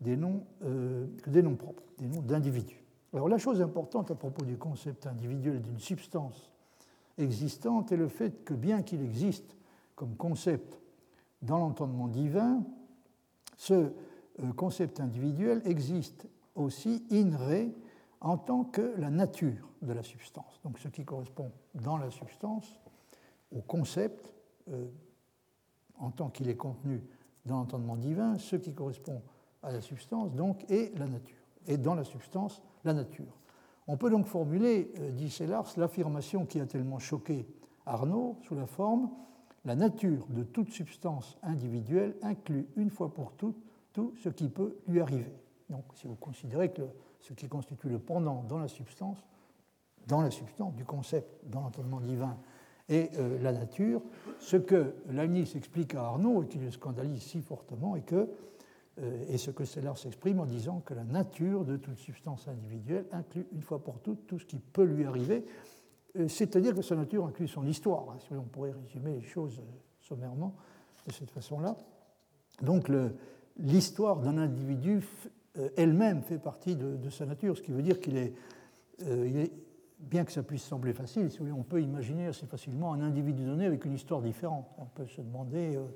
[0.00, 2.82] des noms, que des noms propres, des noms d'individus.
[3.12, 6.50] Alors la chose importante à propos du concept individuel d'une substance
[7.18, 9.56] existante est le fait que bien qu'il existe
[9.94, 10.80] comme concept
[11.42, 12.64] dans l'entendement divin,
[13.56, 13.92] ce euh,
[14.56, 17.70] concept individuel existe aussi in re
[18.22, 20.60] en tant que la nature de la substance.
[20.64, 22.80] Donc ce qui correspond dans la substance
[23.54, 24.32] au concept
[24.70, 24.86] euh,
[25.98, 27.02] en tant qu'il est contenu
[27.44, 29.22] dans l'entendement divin, ce qui correspond
[29.62, 31.36] à la substance donc est la nature.
[31.66, 33.38] Et dans la substance, la nature.
[33.86, 37.46] On peut donc formuler, euh, dit Sellars, l'affirmation qui a tellement choqué
[37.84, 39.10] Arnaud sous la forme
[39.64, 43.62] la nature de toute substance individuelle inclut une fois pour toutes
[43.92, 45.32] tout ce qui peut lui arriver.
[45.68, 46.82] Donc, si vous considérez que
[47.22, 49.18] ce qui constitue le pendant dans la substance,
[50.06, 52.36] dans la substance du concept, dans l'entendement divin,
[52.88, 54.02] est euh, la nature,
[54.38, 58.28] ce que Leibniz explique à Arnaud et qui le scandalise si fortement que
[59.30, 63.46] et ce que Sellars s'exprime en disant que la nature de toute substance individuelle inclut
[63.50, 65.46] une fois pour toutes tout ce qui peut lui arriver,
[66.28, 68.10] c'est-à-dire que sa nature inclut son histoire.
[68.10, 69.62] Hein, si on pourrait résumer les choses
[70.02, 70.54] sommairement
[71.06, 71.76] de cette façon-là.
[72.60, 72.90] Donc
[73.56, 75.02] l'histoire d'un individu
[75.76, 78.32] elle-même fait partie de, sa nature, ce qui veut dire qu'il est,
[79.00, 79.52] est
[80.02, 83.84] bien que ça puisse sembler facile, on peut imaginer assez facilement un individu donné avec
[83.84, 84.66] une histoire différente.
[84.78, 85.86] On peut se demander euh,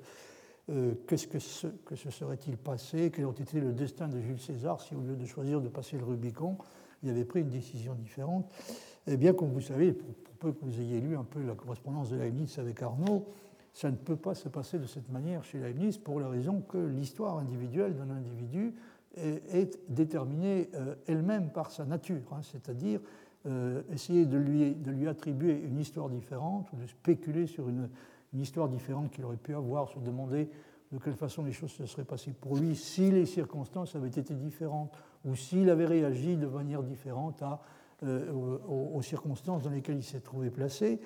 [0.69, 4.95] euh, qu'est-ce que se serait-il passé, quel aurait été le destin de Jules César si
[4.95, 6.57] au lieu de choisir de passer le Rubicon,
[7.03, 8.51] il avait pris une décision différente.
[9.07, 12.11] Eh bien, comme vous savez, pour, peu que vous ayez lu un peu la correspondance
[12.11, 13.25] de Leibniz avec Arnaud,
[13.73, 16.77] ça ne peut pas se passer de cette manière chez Leibniz pour la raison que
[16.77, 18.75] l'histoire individuelle d'un individu
[19.17, 22.99] est, déterminée euh, elle-même par sa nature, hein, c'est-à-dire
[23.45, 27.89] euh, essayer de lui, de lui, attribuer une histoire différente ou de spéculer sur une,
[28.33, 30.49] histoire différente qu'il aurait pu avoir, se demander
[30.91, 34.35] de quelle façon les choses se seraient passées pour lui si les circonstances avaient été
[34.35, 34.91] différentes
[35.25, 37.61] ou s'il avait réagi de manière différente à,
[38.03, 38.31] euh,
[38.67, 41.01] aux, circonstances dans lesquelles il s'est trouvé placé.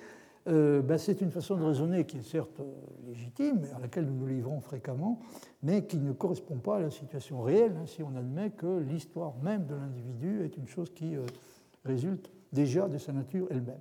[0.48, 2.60] Euh, ben, c'est une façon de raisonner qui est certes
[3.06, 5.20] légitime, à laquelle nous nous livrons fréquemment,
[5.62, 9.34] mais qui ne correspond pas à la situation réelle, hein, si on admet que l'histoire
[9.42, 11.14] même de l'individu est une chose qui
[11.84, 13.80] résulte déjà de sa nature elle-même.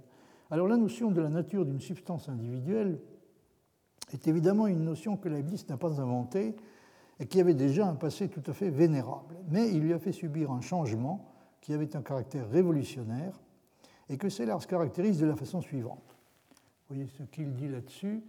[0.52, 3.00] Alors la notion de la nature d'une substance individuelle
[4.12, 6.56] est évidemment une notion que Leibniz n'a pas inventée
[7.20, 9.38] et qui avait déjà un passé tout à fait vénérable.
[9.50, 11.32] Mais il lui a fait subir un changement
[11.62, 13.40] qui avait un caractère révolutionnaire
[14.10, 16.11] et que Sellars caractérise de la façon suivante.
[16.92, 18.22] Voyez ce qu'il dit là-dessus.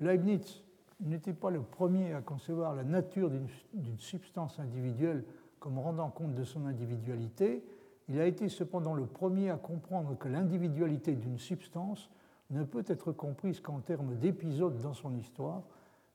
[0.00, 0.64] Leibniz
[0.98, 5.22] n'était pas le premier à concevoir la nature d'une substance individuelle
[5.60, 7.64] comme rendant compte de son individualité,
[8.08, 12.10] il a été cependant le premier à comprendre que l'individualité d'une substance
[12.50, 15.62] ne peut être comprise qu'en termes d'épisodes dans son histoire,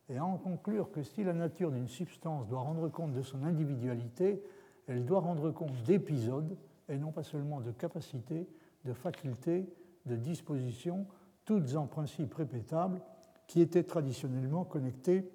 [0.10, 3.46] et à en conclure que si la nature d'une substance doit rendre compte de son
[3.46, 4.44] individualité,
[4.88, 6.58] elle doit rendre compte d'épisodes,
[6.90, 8.46] et non pas seulement de capacités,
[8.84, 9.70] de facultés,
[10.06, 11.08] de dispositions,
[11.46, 13.02] toutes en principe répétables,
[13.48, 15.30] qui étaient traditionnellement connectées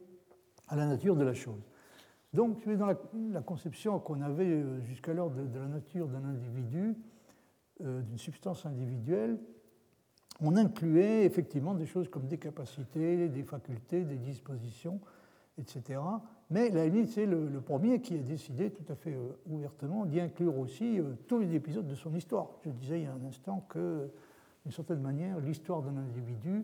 [0.68, 1.62] à la nature de la chose.
[2.34, 6.94] Donc, dans la, conception qu'on avait euh, jusqu'alors de, la nature d'un individu,
[7.82, 9.38] euh, d'une substance individuelle,
[10.40, 15.00] on incluait effectivement des choses comme des capacités, des facultés, des dispositions,
[15.56, 16.00] etc.
[16.50, 20.58] Mais limite, c'est le, premier qui a décidé tout à fait euh, ouvertement d'y inclure
[20.58, 22.50] aussi tous les épisodes de son histoire.
[22.64, 24.10] Je disais il y a un instant que,
[24.68, 26.62] d'une certaine manière, l'histoire d'un individu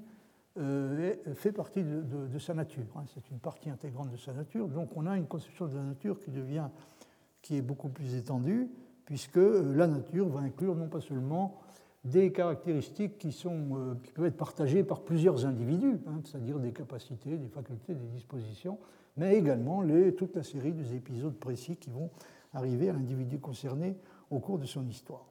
[0.58, 2.84] euh, fait partie de, sa nature.
[2.96, 3.04] Hein.
[3.14, 4.68] c'est une partie intégrante de sa nature.
[4.68, 6.68] Donc on a une conception de la nature qui devient,
[7.40, 8.68] qui est beaucoup plus étendue,
[9.06, 11.62] puisque euh, la nature va inclure non pas seulement
[12.04, 16.72] des caractéristiques qui, sont, euh, qui peuvent être partagées par plusieurs individus, hein, c'est-à-dire des
[16.72, 18.78] capacités, des facultés, des dispositions,
[19.16, 22.10] mais également les, toute la série des épisodes précis qui vont
[22.52, 23.96] arriver à l'individu concerné
[24.30, 25.24] au cours de son histoire.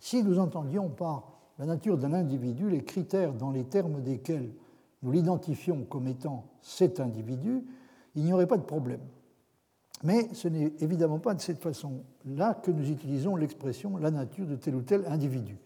[0.00, 4.50] Si nous entendions par la nature d'un individu, les critères dans les termes desquels
[5.02, 7.64] nous l'identifions comme étant cet individu,
[8.14, 9.00] il n'y aurait pas de problème.
[10.02, 14.56] Mais ce n'est évidemment pas de cette façon-là que nous utilisons l'expression la nature de
[14.56, 15.58] tel ou tel individu.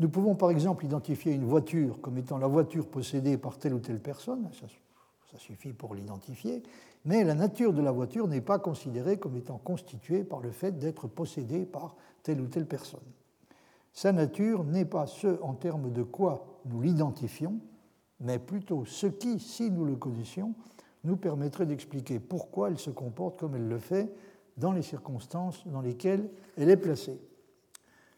[0.00, 3.80] Nous pouvons par exemple identifier une voiture comme étant la voiture possédée par telle ou
[3.80, 6.62] telle personne, ça, suffit pour l'identifier,
[7.04, 10.78] mais la nature de la voiture n'est pas considérée comme étant constituée par le fait
[10.78, 13.00] d'être possédée par telle ou telle personne.
[13.98, 17.58] Sa nature n'est pas ce en termes de quoi nous l'identifions,
[18.20, 20.54] mais plutôt ce qui, si nous le connaissions,
[21.02, 24.14] nous permettrait d'expliquer pourquoi elle se comporte comme elle le fait
[24.56, 27.20] dans les circonstances dans lesquelles elle est placée.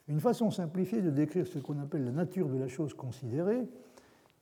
[0.06, 3.66] Une façon simplifiée de décrire ce qu'on appelle la nature de la chose considérée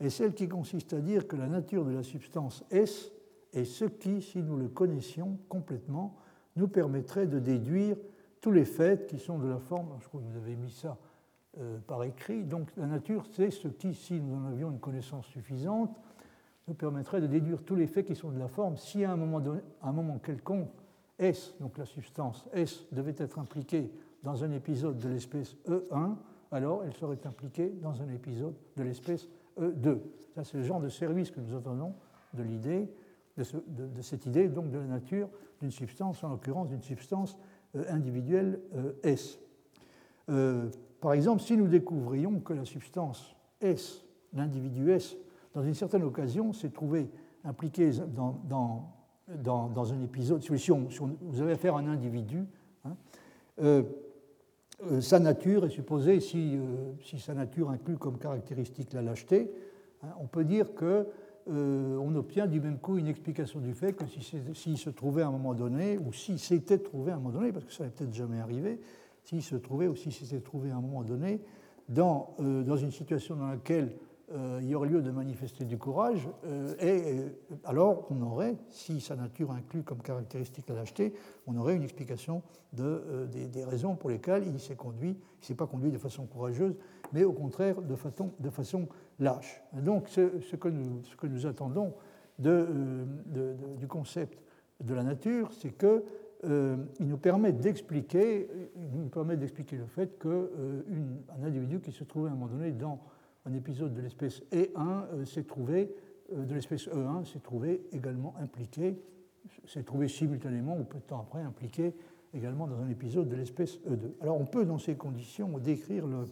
[0.01, 3.13] est celle qui consiste à dire que la nature de la substance S
[3.53, 6.17] est ce qui, si nous le connaissions complètement,
[6.57, 7.97] nous permettrait de déduire
[8.41, 10.99] tous les faits qui sont de la forme, je crois que vous avez mis ça
[11.61, 12.45] euh, par écrit.
[12.45, 15.99] Donc la nature, c'est ce qui, si nous en avions une connaissance suffisante,
[16.69, 18.77] nous permettrait de déduire tous les faits qui sont de la forme.
[18.77, 20.71] Si à un moment, donné, un moment quelconque,
[21.19, 23.91] S, donc la substance S, devait être impliquée
[24.23, 26.15] dans un épisode de l'espèce E1,
[26.53, 29.27] alors elle serait impliquée dans un épisode de l'espèce
[29.59, 29.99] E2.
[30.35, 31.93] Ça, c'est le genre de service que nous entendons
[32.35, 32.89] de l'idée,
[33.37, 35.29] de, cette idée donc de la nature
[35.61, 37.37] d'une substance, en l'occurrence d'une substance
[37.75, 39.39] euh, individuelle euh, S.
[41.01, 45.17] Par exemple, si nous découvrions que la substance S, l'individu S,
[45.55, 47.09] dans une certaine occasion, s'est trouvé
[47.45, 52.45] impliqué dans, dans, dans, un épisode, si, vous avez affaire à un individu,
[52.85, 52.97] hein,
[53.61, 53.83] euh,
[54.91, 59.51] euh, sa nature est supposée, si, euh, si, sa nature inclut comme caractéristique la lâcheté,
[60.03, 61.07] hein, on peut dire que
[61.51, 65.29] on obtient du même coup une explication du fait que s'il si, se trouvait à
[65.29, 67.95] un moment donné, ou s'il s'était trouvé à un moment donné, parce que ça n'avait
[67.97, 68.79] peut-être jamais arrivé,
[69.29, 71.43] s'il se trouvait ou s'il s'était trouvé à un moment donné
[71.91, 73.95] dans, dans une situation dans laquelle
[74.33, 77.29] euh, il y aurait lieu de manifester du courage, euh, et euh,
[77.65, 81.15] alors on aurait, si sa nature inclut comme caractéristique la lâcheté,
[81.47, 82.43] on aurait une explication
[82.75, 86.77] de, des, raisons pour lesquelles il s'est conduit, il s'est pas conduit de façon courageuse,
[87.13, 88.89] mais au contraire de façon, de façon
[89.19, 89.63] lâche.
[89.73, 91.95] donc ce, ce, que nous, ce, que nous, attendons
[92.39, 93.07] de,
[93.79, 94.43] du concept
[94.81, 96.05] de la nature, c'est que
[96.45, 98.49] il nous permet d'expliquer,
[98.93, 103.01] nous permet d'expliquer le fait qu'un individu qui se trouvait à un moment donné dans
[103.49, 105.95] un épisode de l'espèce E1 euh, s'est trouvé,
[106.33, 109.01] euh, de l'espèce E1 s'est trouvé également impliqué,
[109.67, 111.95] s'est trouvé simultanément ou peu de temps après impliqué
[112.35, 114.13] également dans un épisode de l'espèce E2.
[114.21, 116.25] Alors on peut dans ces conditions décrire le,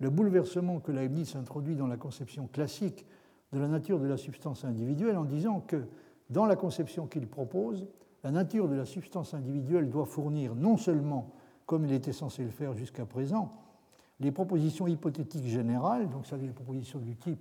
[0.00, 3.06] le bouleversement que Leibniz introduit dans la conception classique
[3.52, 5.86] de la nature de la substance individuelle en disant que
[6.28, 7.86] dans la conception qu'il propose,
[8.26, 11.32] la nature de la substance individuelle doit fournir non seulement,
[11.64, 13.52] comme il était censé le faire jusqu'à présent,
[14.18, 17.38] les propositions hypothétiques générales, donc ça les propositions du type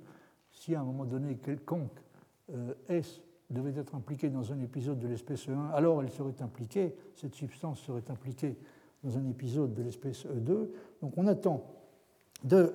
[0.51, 1.99] si à un moment donné quelconque
[2.53, 6.95] euh, S devait être impliqué dans un épisode de l'espèce E1, alors elle serait impliquée,
[7.15, 8.55] cette substance serait impliquée
[9.03, 10.67] dans un épisode de l'espèce E2.
[11.01, 11.65] Donc on attend
[12.43, 12.71] de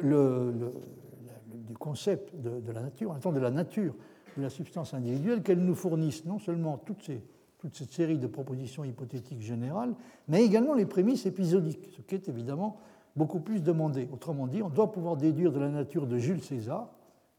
[1.47, 3.95] du concept de, la nature, on attend de la nature
[4.37, 7.23] de la substance individuelle qu'elle nous fournisse non seulement toutes ces,
[7.61, 9.95] toute cette série de propositions hypothétiques générales,
[10.29, 12.79] mais également les prémices épisodiques, ce qui est évidemment
[13.17, 14.09] beaucoup plus demandé.
[14.13, 16.89] Autrement dit, on doit pouvoir déduire de la nature de Jules César,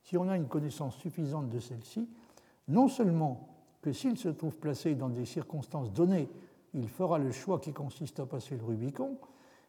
[0.03, 2.07] si on a une connaissance suffisante de celle-ci,
[2.68, 3.49] non seulement
[3.81, 6.30] que s'il se trouve placé dans des circonstances données,
[6.73, 9.18] il fera le choix qui consiste à passer le Rubicon,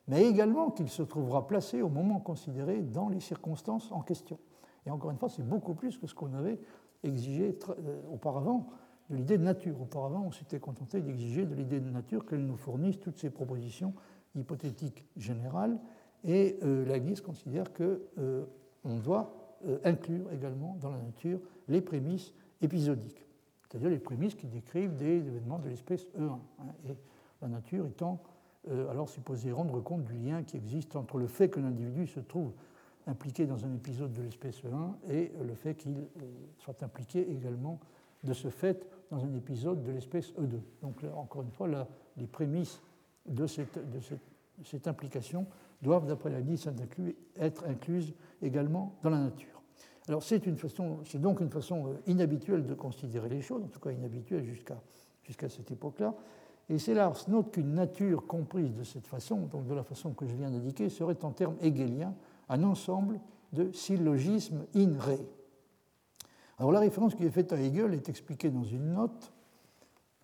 [0.06, 4.38] mais également qu'il se trouvera placé au moment considéré dans les circonstances en question.
[4.84, 6.60] Et encore une fois, c'est beaucoup plus que ce qu'on avait
[7.02, 8.68] exigé euh, auparavant
[9.12, 9.80] de l'idée de nature.
[9.80, 13.94] Auparavant, on s'était contenté d'exiger de l'idée de nature qu'elle nous fournisse toutes ces propositions
[14.34, 15.78] hypothétique générale,
[16.24, 18.44] et euh, considère qu'on euh,
[18.84, 23.26] doit euh, inclure également dans la nature les prémices épisodiques,
[23.62, 26.38] c'est-à-dire les prémices qui décrivent des événements de l'espèce E1, hein,
[26.88, 26.96] et
[27.40, 28.22] la nature étant
[28.88, 32.52] alors supposée rendre compte du lien qui existe entre le fait que l'individu se trouve
[33.08, 35.96] impliqué dans un épisode de l'espèce E1 et le fait qu'il
[36.58, 37.80] soit impliqué également
[38.22, 40.58] de ce fait dans un épisode de l'espèce E2.
[40.80, 41.86] Donc encore une fois, là,
[42.16, 42.80] les prémices
[43.26, 45.46] de cette, implication
[45.82, 46.68] doivent, d'après la liste,
[47.38, 49.62] être incluses également dans la nature.
[50.08, 50.38] Alors c'est
[51.18, 54.82] donc une façon euh, inhabituelle de considérer les choses, en tout cas inhabituelle jusqu'à
[55.22, 56.14] jusqu'à cette époque-là.
[56.68, 60.26] Et c'est là note qu'une nature comprise de cette façon, donc de la façon que
[60.26, 62.14] je viens d'indiquer, serait en termes hegeliens
[62.48, 63.20] un ensemble
[63.52, 65.20] de syllogismes in re.
[66.58, 69.32] Alors la référence qui est faite à Hegel est expliquée dans une note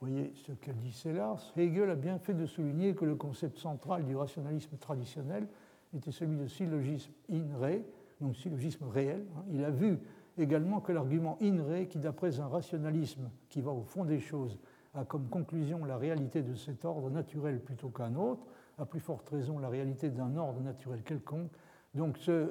[0.00, 1.52] voyez ce que dit Sellars.
[1.56, 5.48] Hegel a bien fait de souligner que le concept central du rationalisme traditionnel
[5.96, 7.80] était celui de syllogisme in re,
[8.20, 9.24] donc syllogisme réel.
[9.36, 9.44] Hein.
[9.50, 9.98] Il a vu
[10.36, 14.58] également que l'argument in re, qui d'après un rationalisme qui va au fond des choses,
[14.94, 18.46] a comme conclusion la réalité de cet ordre naturel plutôt qu'un autre,
[18.78, 21.50] à plus forte raison la réalité d'un ordre naturel quelconque.
[21.94, 22.46] Donc euh,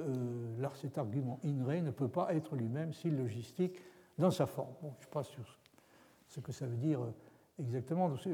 [0.76, 3.82] cet argument in re ne peut pas être lui-même syllogistique
[4.18, 4.74] dans sa forme.
[4.82, 5.44] Bon, je passe sur
[6.28, 7.12] ce que ça veut dire euh,
[7.60, 8.30] Exactement, je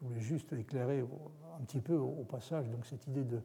[0.00, 1.00] voulais juste éclairer
[1.60, 3.38] un petit peu au passage donc, cette idée de,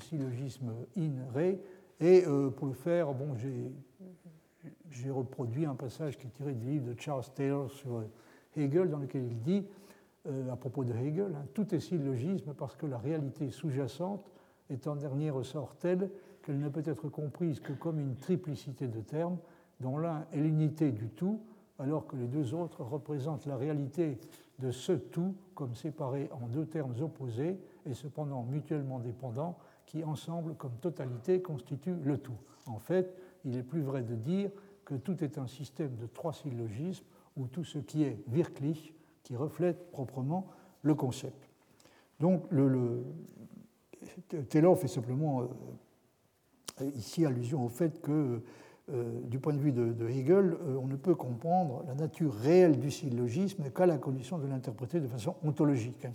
[0.00, 1.58] syllogisme in-re.
[2.00, 3.36] Et euh, pour le faire, bon,
[4.90, 8.02] j'ai reproduit un passage qui est tiré du livre de Charles Taylor sur
[8.56, 9.66] Hegel, dans lequel il dit,
[10.50, 14.32] à propos de Hegel, hein, tout est syllogisme parce que la réalité sous-jacente
[14.70, 16.10] est en dernier ressort telle
[16.42, 19.38] qu'elle ne peut être comprise que comme une triplicité de termes,
[19.80, 21.40] dont l'un est l'unité du tout,
[21.78, 24.18] alors que les deux autres représentent la réalité
[24.58, 30.54] de ce tout comme séparé en deux termes opposés et cependant mutuellement dépendants qui ensemble
[30.54, 32.36] comme totalité constituent le tout.
[32.66, 34.50] En fait, il est plus vrai de dire
[34.84, 37.04] que tout est un système de trois syllogismes
[37.36, 40.46] où tout ce qui est wirklich, qui reflète proprement
[40.82, 41.48] le concept.
[42.20, 45.46] Donc, le, le Taylor fait simplement euh,
[46.96, 48.42] ici allusion au fait que
[48.90, 52.80] euh, du point de vue de, Hegel, euh, on ne peut comprendre la nature réelle
[52.80, 56.04] du syllogisme qu'à la condition de l'interpréter de façon ontologique.
[56.04, 56.12] Hein,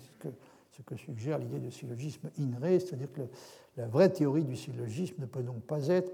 [0.71, 3.21] ce, que, suggère l'idée de syllogisme in re, c'est-à-dire que
[3.77, 6.11] la vraie théorie du syllogisme ne peut donc pas être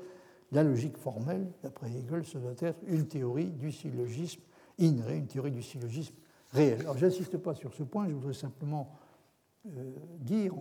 [0.52, 1.48] la logique formelle.
[1.64, 4.42] D'après Hegel, ce doit être une théorie du syllogisme
[4.80, 6.14] in une théorie du syllogisme
[6.52, 6.82] réel.
[6.82, 8.96] Alors, je n'insiste pas sur ce point, je voudrais simplement
[9.66, 10.54] euh, dire,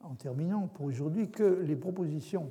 [0.00, 2.50] en terminant pour aujourd'hui, que les propositions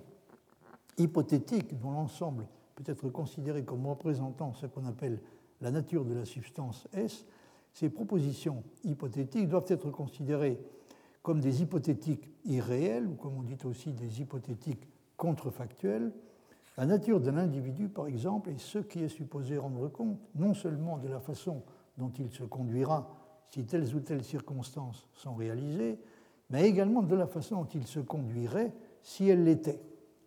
[0.99, 2.45] hypothétique dont l'ensemble
[2.76, 5.19] peut être considérée comme représentant ce qu'on appelle
[5.61, 7.26] la nature de la substance S,
[7.73, 10.59] ces propositions hypothétiques doivent être considérées
[11.21, 16.11] comme des hypothétiques irréelles, ou comme on dit aussi des hypothétiques contrefactuelles.
[16.77, 20.97] La nature de l'individu, par exemple, est ce qui est supposé rendre compte non seulement
[20.97, 21.61] de la façon
[21.97, 23.09] dont il se conduira
[23.49, 25.99] si telles ou telles circonstances sont réalisées,
[26.49, 29.81] mais également de la façon dont il se conduirait si elles l'étaient,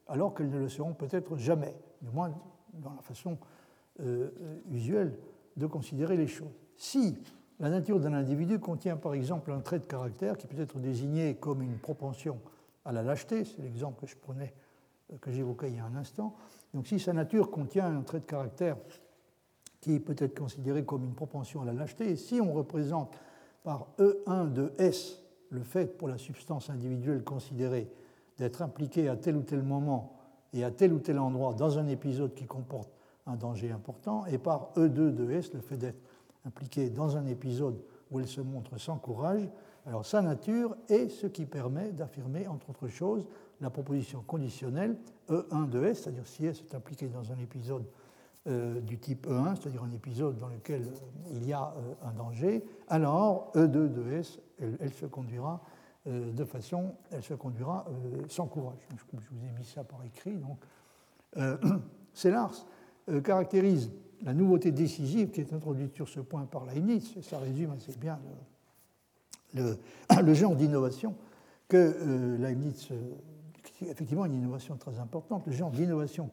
[0.09, 2.35] alors qu'elles ne le seront peut-être jamais, du moins
[2.75, 3.39] dans la façon
[4.01, 5.19] euh, euh, usuelle
[5.57, 6.53] de considérer les choses.
[6.77, 7.19] Si
[7.61, 11.37] la nature d'un individu contient par exemple un trait de caractère qui peut être désigné
[11.37, 12.41] comme une propension
[12.85, 14.55] à la lâcheté, c'est l'exemple que je prenais,
[15.13, 16.35] euh, que j'évoquais il y a un instant.
[16.75, 18.77] Donc si sa nature contient un trait de caractère
[19.81, 23.17] qui peut être considéré comme une propension à la lâcheté, et si on représente
[23.63, 27.89] par E1 de S le fait pour la substance individuelle considérée
[28.43, 30.17] d'être impliquée à tel ou tel moment
[30.53, 32.91] et à tel ou tel endroit dans un épisode qui comporte
[33.27, 36.01] un danger important, et par E2 de S le fait d'être
[36.45, 39.49] impliquée dans un épisode où elle se montre sans courage,
[39.87, 43.29] alors sa nature est ce qui permet d'affirmer, entre autres choses,
[43.61, 44.97] la proposition conditionnelle
[45.31, 47.85] E1 de S, c'est-à-dire si S est impliqué dans un épisode
[48.49, 52.13] euh, du type E1, c'est-à-dire un épisode dans lequel euh, il y a euh, un
[52.13, 55.61] danger, alors E2 de S, elle, se conduira
[56.07, 57.87] de façon, elle se conduira
[58.29, 58.79] sans courage.
[58.91, 60.37] Je, vous ai mis ça par écrit.
[60.37, 60.59] Donc,
[62.13, 62.67] Sellars
[63.23, 63.91] caractérise
[64.25, 67.97] la nouveauté décisive qui est introduite sur ce point par Leibniz, et ça résume assez
[67.99, 68.19] bien
[69.55, 69.79] le,
[70.23, 71.15] le, genre d'innovation
[71.69, 76.31] que euh, Leibniz, euh, effectivement une innovation très importante, le genre d'innovation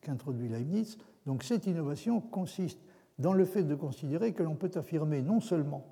[0.00, 0.98] qu'introduit Leibniz.
[1.26, 2.78] Donc cette innovation consiste
[3.18, 5.84] dans le fait de considérer que l'on peut affirmer non seulement,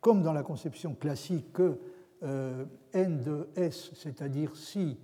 [0.00, 1.78] comme dans la conception classique, que
[2.22, 4.98] euh, n de S, c'est-à-dire si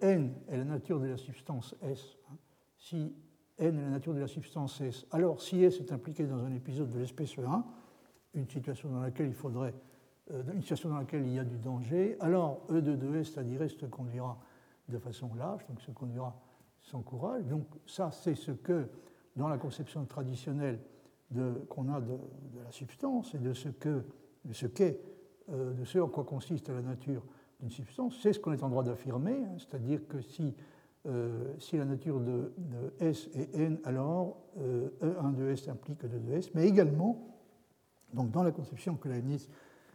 [0.00, 2.36] n est la nature de la substance S, hein,
[2.78, 3.14] si
[3.58, 5.06] n est la nature de la substance S.
[5.10, 7.64] Alors, si S est impliqué dans un épisode de l'espèce 1,
[8.34, 9.74] une situation dans laquelle il faudrait,
[10.30, 13.62] euh, une situation dans laquelle il y a du danger, alors E de 2S, c'est-à-dire
[13.62, 14.38] S, se conduira
[14.88, 16.34] de façon lâche, donc se conduira
[16.80, 17.44] sans courage.
[17.44, 18.88] Donc, ça, c'est ce que,
[19.36, 20.80] dans la conception traditionnelle
[21.68, 22.16] qu'on a de,
[22.64, 23.68] la substance et de ce
[24.52, 25.17] ce qu'est, euh,
[25.50, 27.22] de ce en quoi consiste la nature
[27.60, 30.54] d'une substance, c'est ce qu'on est en droit d'affirmer, hein, c'est-à-dire que si
[31.06, 32.52] euh, la nature de,
[33.00, 37.36] S est N, alors E1 euh, de S implique E2 de S, mais également,
[38.12, 39.48] donc dans la conception que Leibniz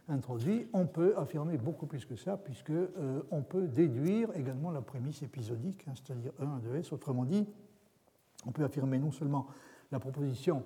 [0.08, 4.82] introduit, on peut affirmer beaucoup plus que ça, puisqu'on euh, on peut déduire également la
[4.82, 6.92] prémisse épisodique, hein, c'est-à-dire E1 de S.
[6.92, 7.46] Autrement dit,
[8.44, 9.46] on peut affirmer non seulement
[9.92, 10.64] la proposition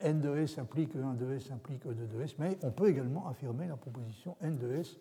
[0.00, 3.28] N de S implique E1 de S implique E2 de S, mais on peut également
[3.28, 4.96] affirmer la proposition N de S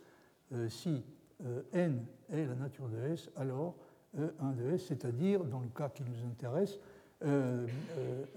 [0.68, 1.04] si
[1.46, 3.76] euh, n est la nature de S, alors
[4.18, 6.78] E1 de S, c'est-à-dire, dans le cas qui nous intéresse,
[7.24, 7.66] euh,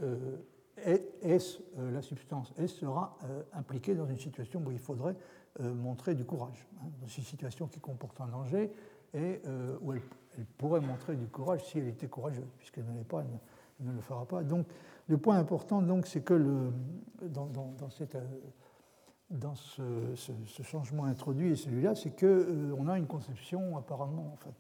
[0.03, 0.37] euh,
[1.23, 3.17] S, la substance S sera
[3.53, 5.15] impliquée dans une situation où il faudrait
[5.61, 8.73] montrer du courage, hein, dans une situation qui comporte un danger
[9.15, 9.43] et
[9.81, 10.01] où elle,
[10.57, 13.23] pourrait montrer du courage si elle était courageuse, puisqu'elle ne l'est pas,
[13.79, 14.43] elle ne, le fera pas.
[14.43, 14.67] Donc,
[15.09, 16.71] le point important, donc, c'est que
[17.23, 17.47] dans,
[19.33, 24.55] dans ce, changement introduit et celui-là, c'est qu'on euh, a une conception apparemment en fait,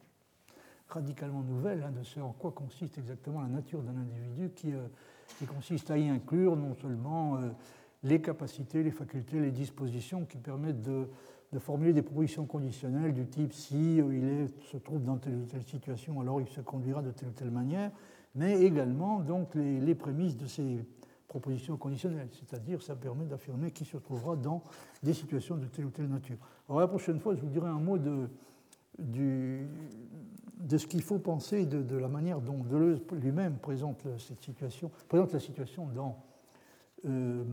[0.89, 4.87] radicalement nouvelle hein, de ce en quoi consiste exactement la nature d'un individu qui, euh,
[5.47, 7.51] consiste à y inclure non seulement euh,
[8.03, 11.09] les capacités, les facultés, les dispositions qui permettent de,
[11.59, 16.19] formuler des propositions conditionnelles du type si il se trouve dans telle ou telle situation,
[16.21, 17.91] alors il se conduira de telle ou telle manière,
[18.35, 20.85] mais également donc les, les prémices de ces
[21.33, 24.63] proposition conditionnelle, c'est-à-dire ça permet d'affirmer qui se trouvera dans
[25.03, 26.37] des situations de telle ou telle nature.
[26.69, 28.29] Alors la prochaine fois, je vous dirai un mot de,
[28.99, 34.91] de ce qu'il faut penser de, de, la manière dont Deleuze lui-même présente cette situation,
[35.09, 36.23] présente la situation dans,
[37.07, 37.45] euh,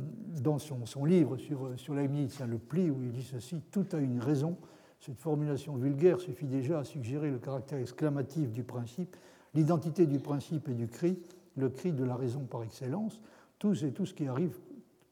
[0.41, 3.97] dans son, son, livre sur, sur Leibniz, le pli où il dit ceci tout a
[3.97, 4.57] une raison.
[4.99, 9.15] Cette formulation vulgaire suffit déjà à suggérer le caractère exclamatif du principe,
[9.53, 11.19] l'identité du principe et du cri,
[11.55, 13.19] le cri de la raison par excellence
[13.59, 14.57] tout, tout ce qui arrive,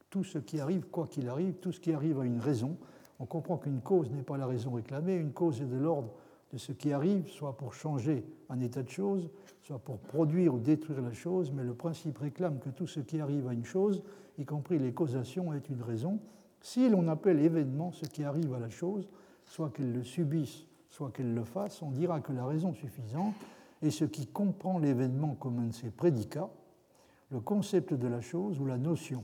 [0.09, 2.77] tout ce qui arrive, quoi qu'il arrive, tout ce qui arrive a une raison.
[3.19, 6.13] On comprend qu'une cause n'est pas la raison réclamée, une cause est de l'ordre
[6.53, 9.29] de ce qui arrive, soit pour changer un état de choses,
[9.63, 13.19] soit pour produire ou détruire la chose, mais le principe réclame que tout ce qui
[13.19, 14.01] arrive à une chose,
[14.37, 16.19] y compris les causations, est une raison.
[16.61, 19.09] Si l'on appelle événement ce qui arrive à la chose,
[19.45, 23.33] soit qu'elle le subisse, soit qu'elle le fasse, on dira que la raison suffisante
[23.81, 26.49] est ce qui comprend l'événement comme un de ses prédicats,
[27.29, 29.23] le concept de la chose ou la notion.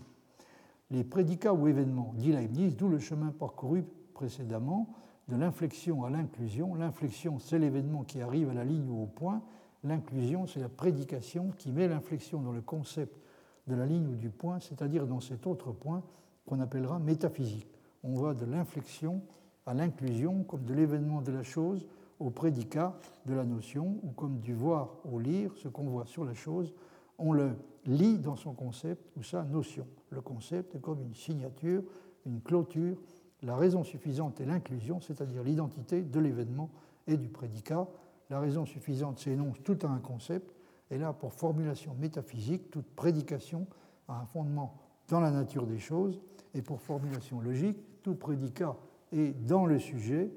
[0.92, 4.94] Les prédicats ou événements, dit Leibniz, d'où le chemin parcouru précédemment,
[5.28, 6.76] de l'inflexion à l'inclusion.
[6.76, 9.42] L'inflexion, c'est l'événement qui arrive à la ligne ou au point.
[9.84, 13.20] L'inclusion, c'est la prédication qui met l'inflexion dans le concept
[13.68, 16.04] de la ligne ou du point, c'est-à-dire dans cet autre point
[16.46, 17.68] qu'on appellera métaphysique.
[18.04, 19.22] On va de l'inflexion
[19.66, 21.88] à l'inclusion comme de l'événement de la chose
[22.20, 26.26] au prédicat de la notion, ou comme du voir au lire, ce qu'on voit sur
[26.26, 26.74] la chose,
[27.18, 27.52] on le
[27.86, 29.86] lit dans son concept ou sa notion.
[30.10, 31.84] Le concept est comme une signature,
[32.26, 32.98] une clôture,
[33.44, 36.70] la raison suffisante est l'inclusion, c'est-à-dire l'identité de l'événement
[37.08, 37.88] et du prédicat.
[38.30, 40.56] La raison suffisante s'énonce tout à un concept,
[40.90, 43.68] et là, pour formulation métaphysique, toute prédication
[44.08, 44.78] a un fondement
[45.10, 46.22] dans la nature des choses,
[46.54, 48.78] et pour formulation logique, tout prédicat
[49.12, 50.32] est dans le sujet,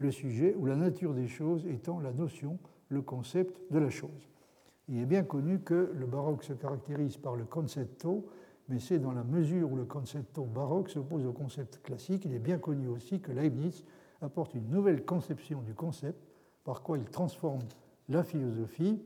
[0.00, 2.58] le sujet ou la nature des choses étant la notion,
[2.88, 4.28] le concept de la chose.
[4.88, 8.26] Il est bien connu que le baroque se caractérise par le concetto,
[8.68, 12.24] mais c'est dans la mesure où le concetto baroque s'oppose au concept classique.
[12.24, 13.84] Il est bien connu aussi que Leibniz
[14.20, 16.18] apporte une nouvelle conception du concept,
[16.64, 17.62] par quoi il transforme
[18.08, 19.00] la philosophie.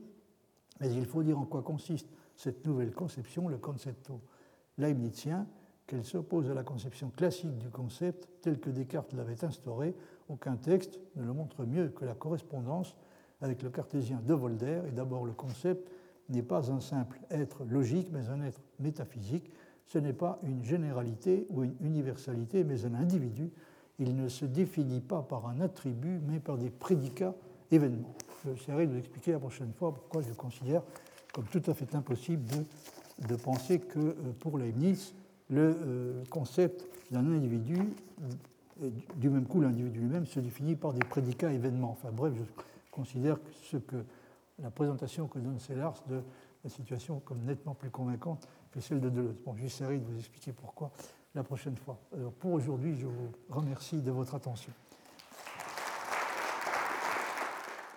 [0.79, 4.21] Mais il faut dire en quoi consiste cette nouvelle conception, le concetto
[4.77, 5.47] leibnizien,
[5.87, 9.95] qu'elle s'oppose à la conception classique du concept tel que Descartes l'avait instauré.
[10.29, 12.95] Aucun texte ne le montre mieux que la correspondance
[13.41, 14.81] avec le cartésien de Volder.
[14.87, 15.89] Et d'abord, le concept
[16.29, 19.51] n'est pas un simple être logique, mais un être métaphysique.
[19.85, 23.51] Ce n'est pas une généralité ou une universalité, mais un individu.
[23.99, 27.35] Il ne se définit pas par un attribut, mais par des prédicats
[27.71, 28.15] événements.
[28.45, 30.81] J'essaierai de vous expliquer la prochaine fois pourquoi je considère
[31.33, 35.13] comme tout à fait impossible de, de penser que euh, pour Leibniz,
[35.49, 37.77] le euh, concept d'un individu,
[39.15, 41.91] du même coup l'individu lui-même, se définit par des prédicats événements.
[41.91, 42.43] Enfin bref, je
[42.91, 43.37] considère
[43.87, 44.03] que
[44.59, 46.21] la présentation que donne Sellars de
[46.63, 49.35] la situation comme nettement plus convaincante que celle de Deleuze.
[49.45, 50.91] Bon, j'essaierai de vous expliquer pourquoi
[51.33, 51.99] la prochaine fois.
[52.13, 54.71] Alors pour aujourd'hui, je vous remercie de votre attention.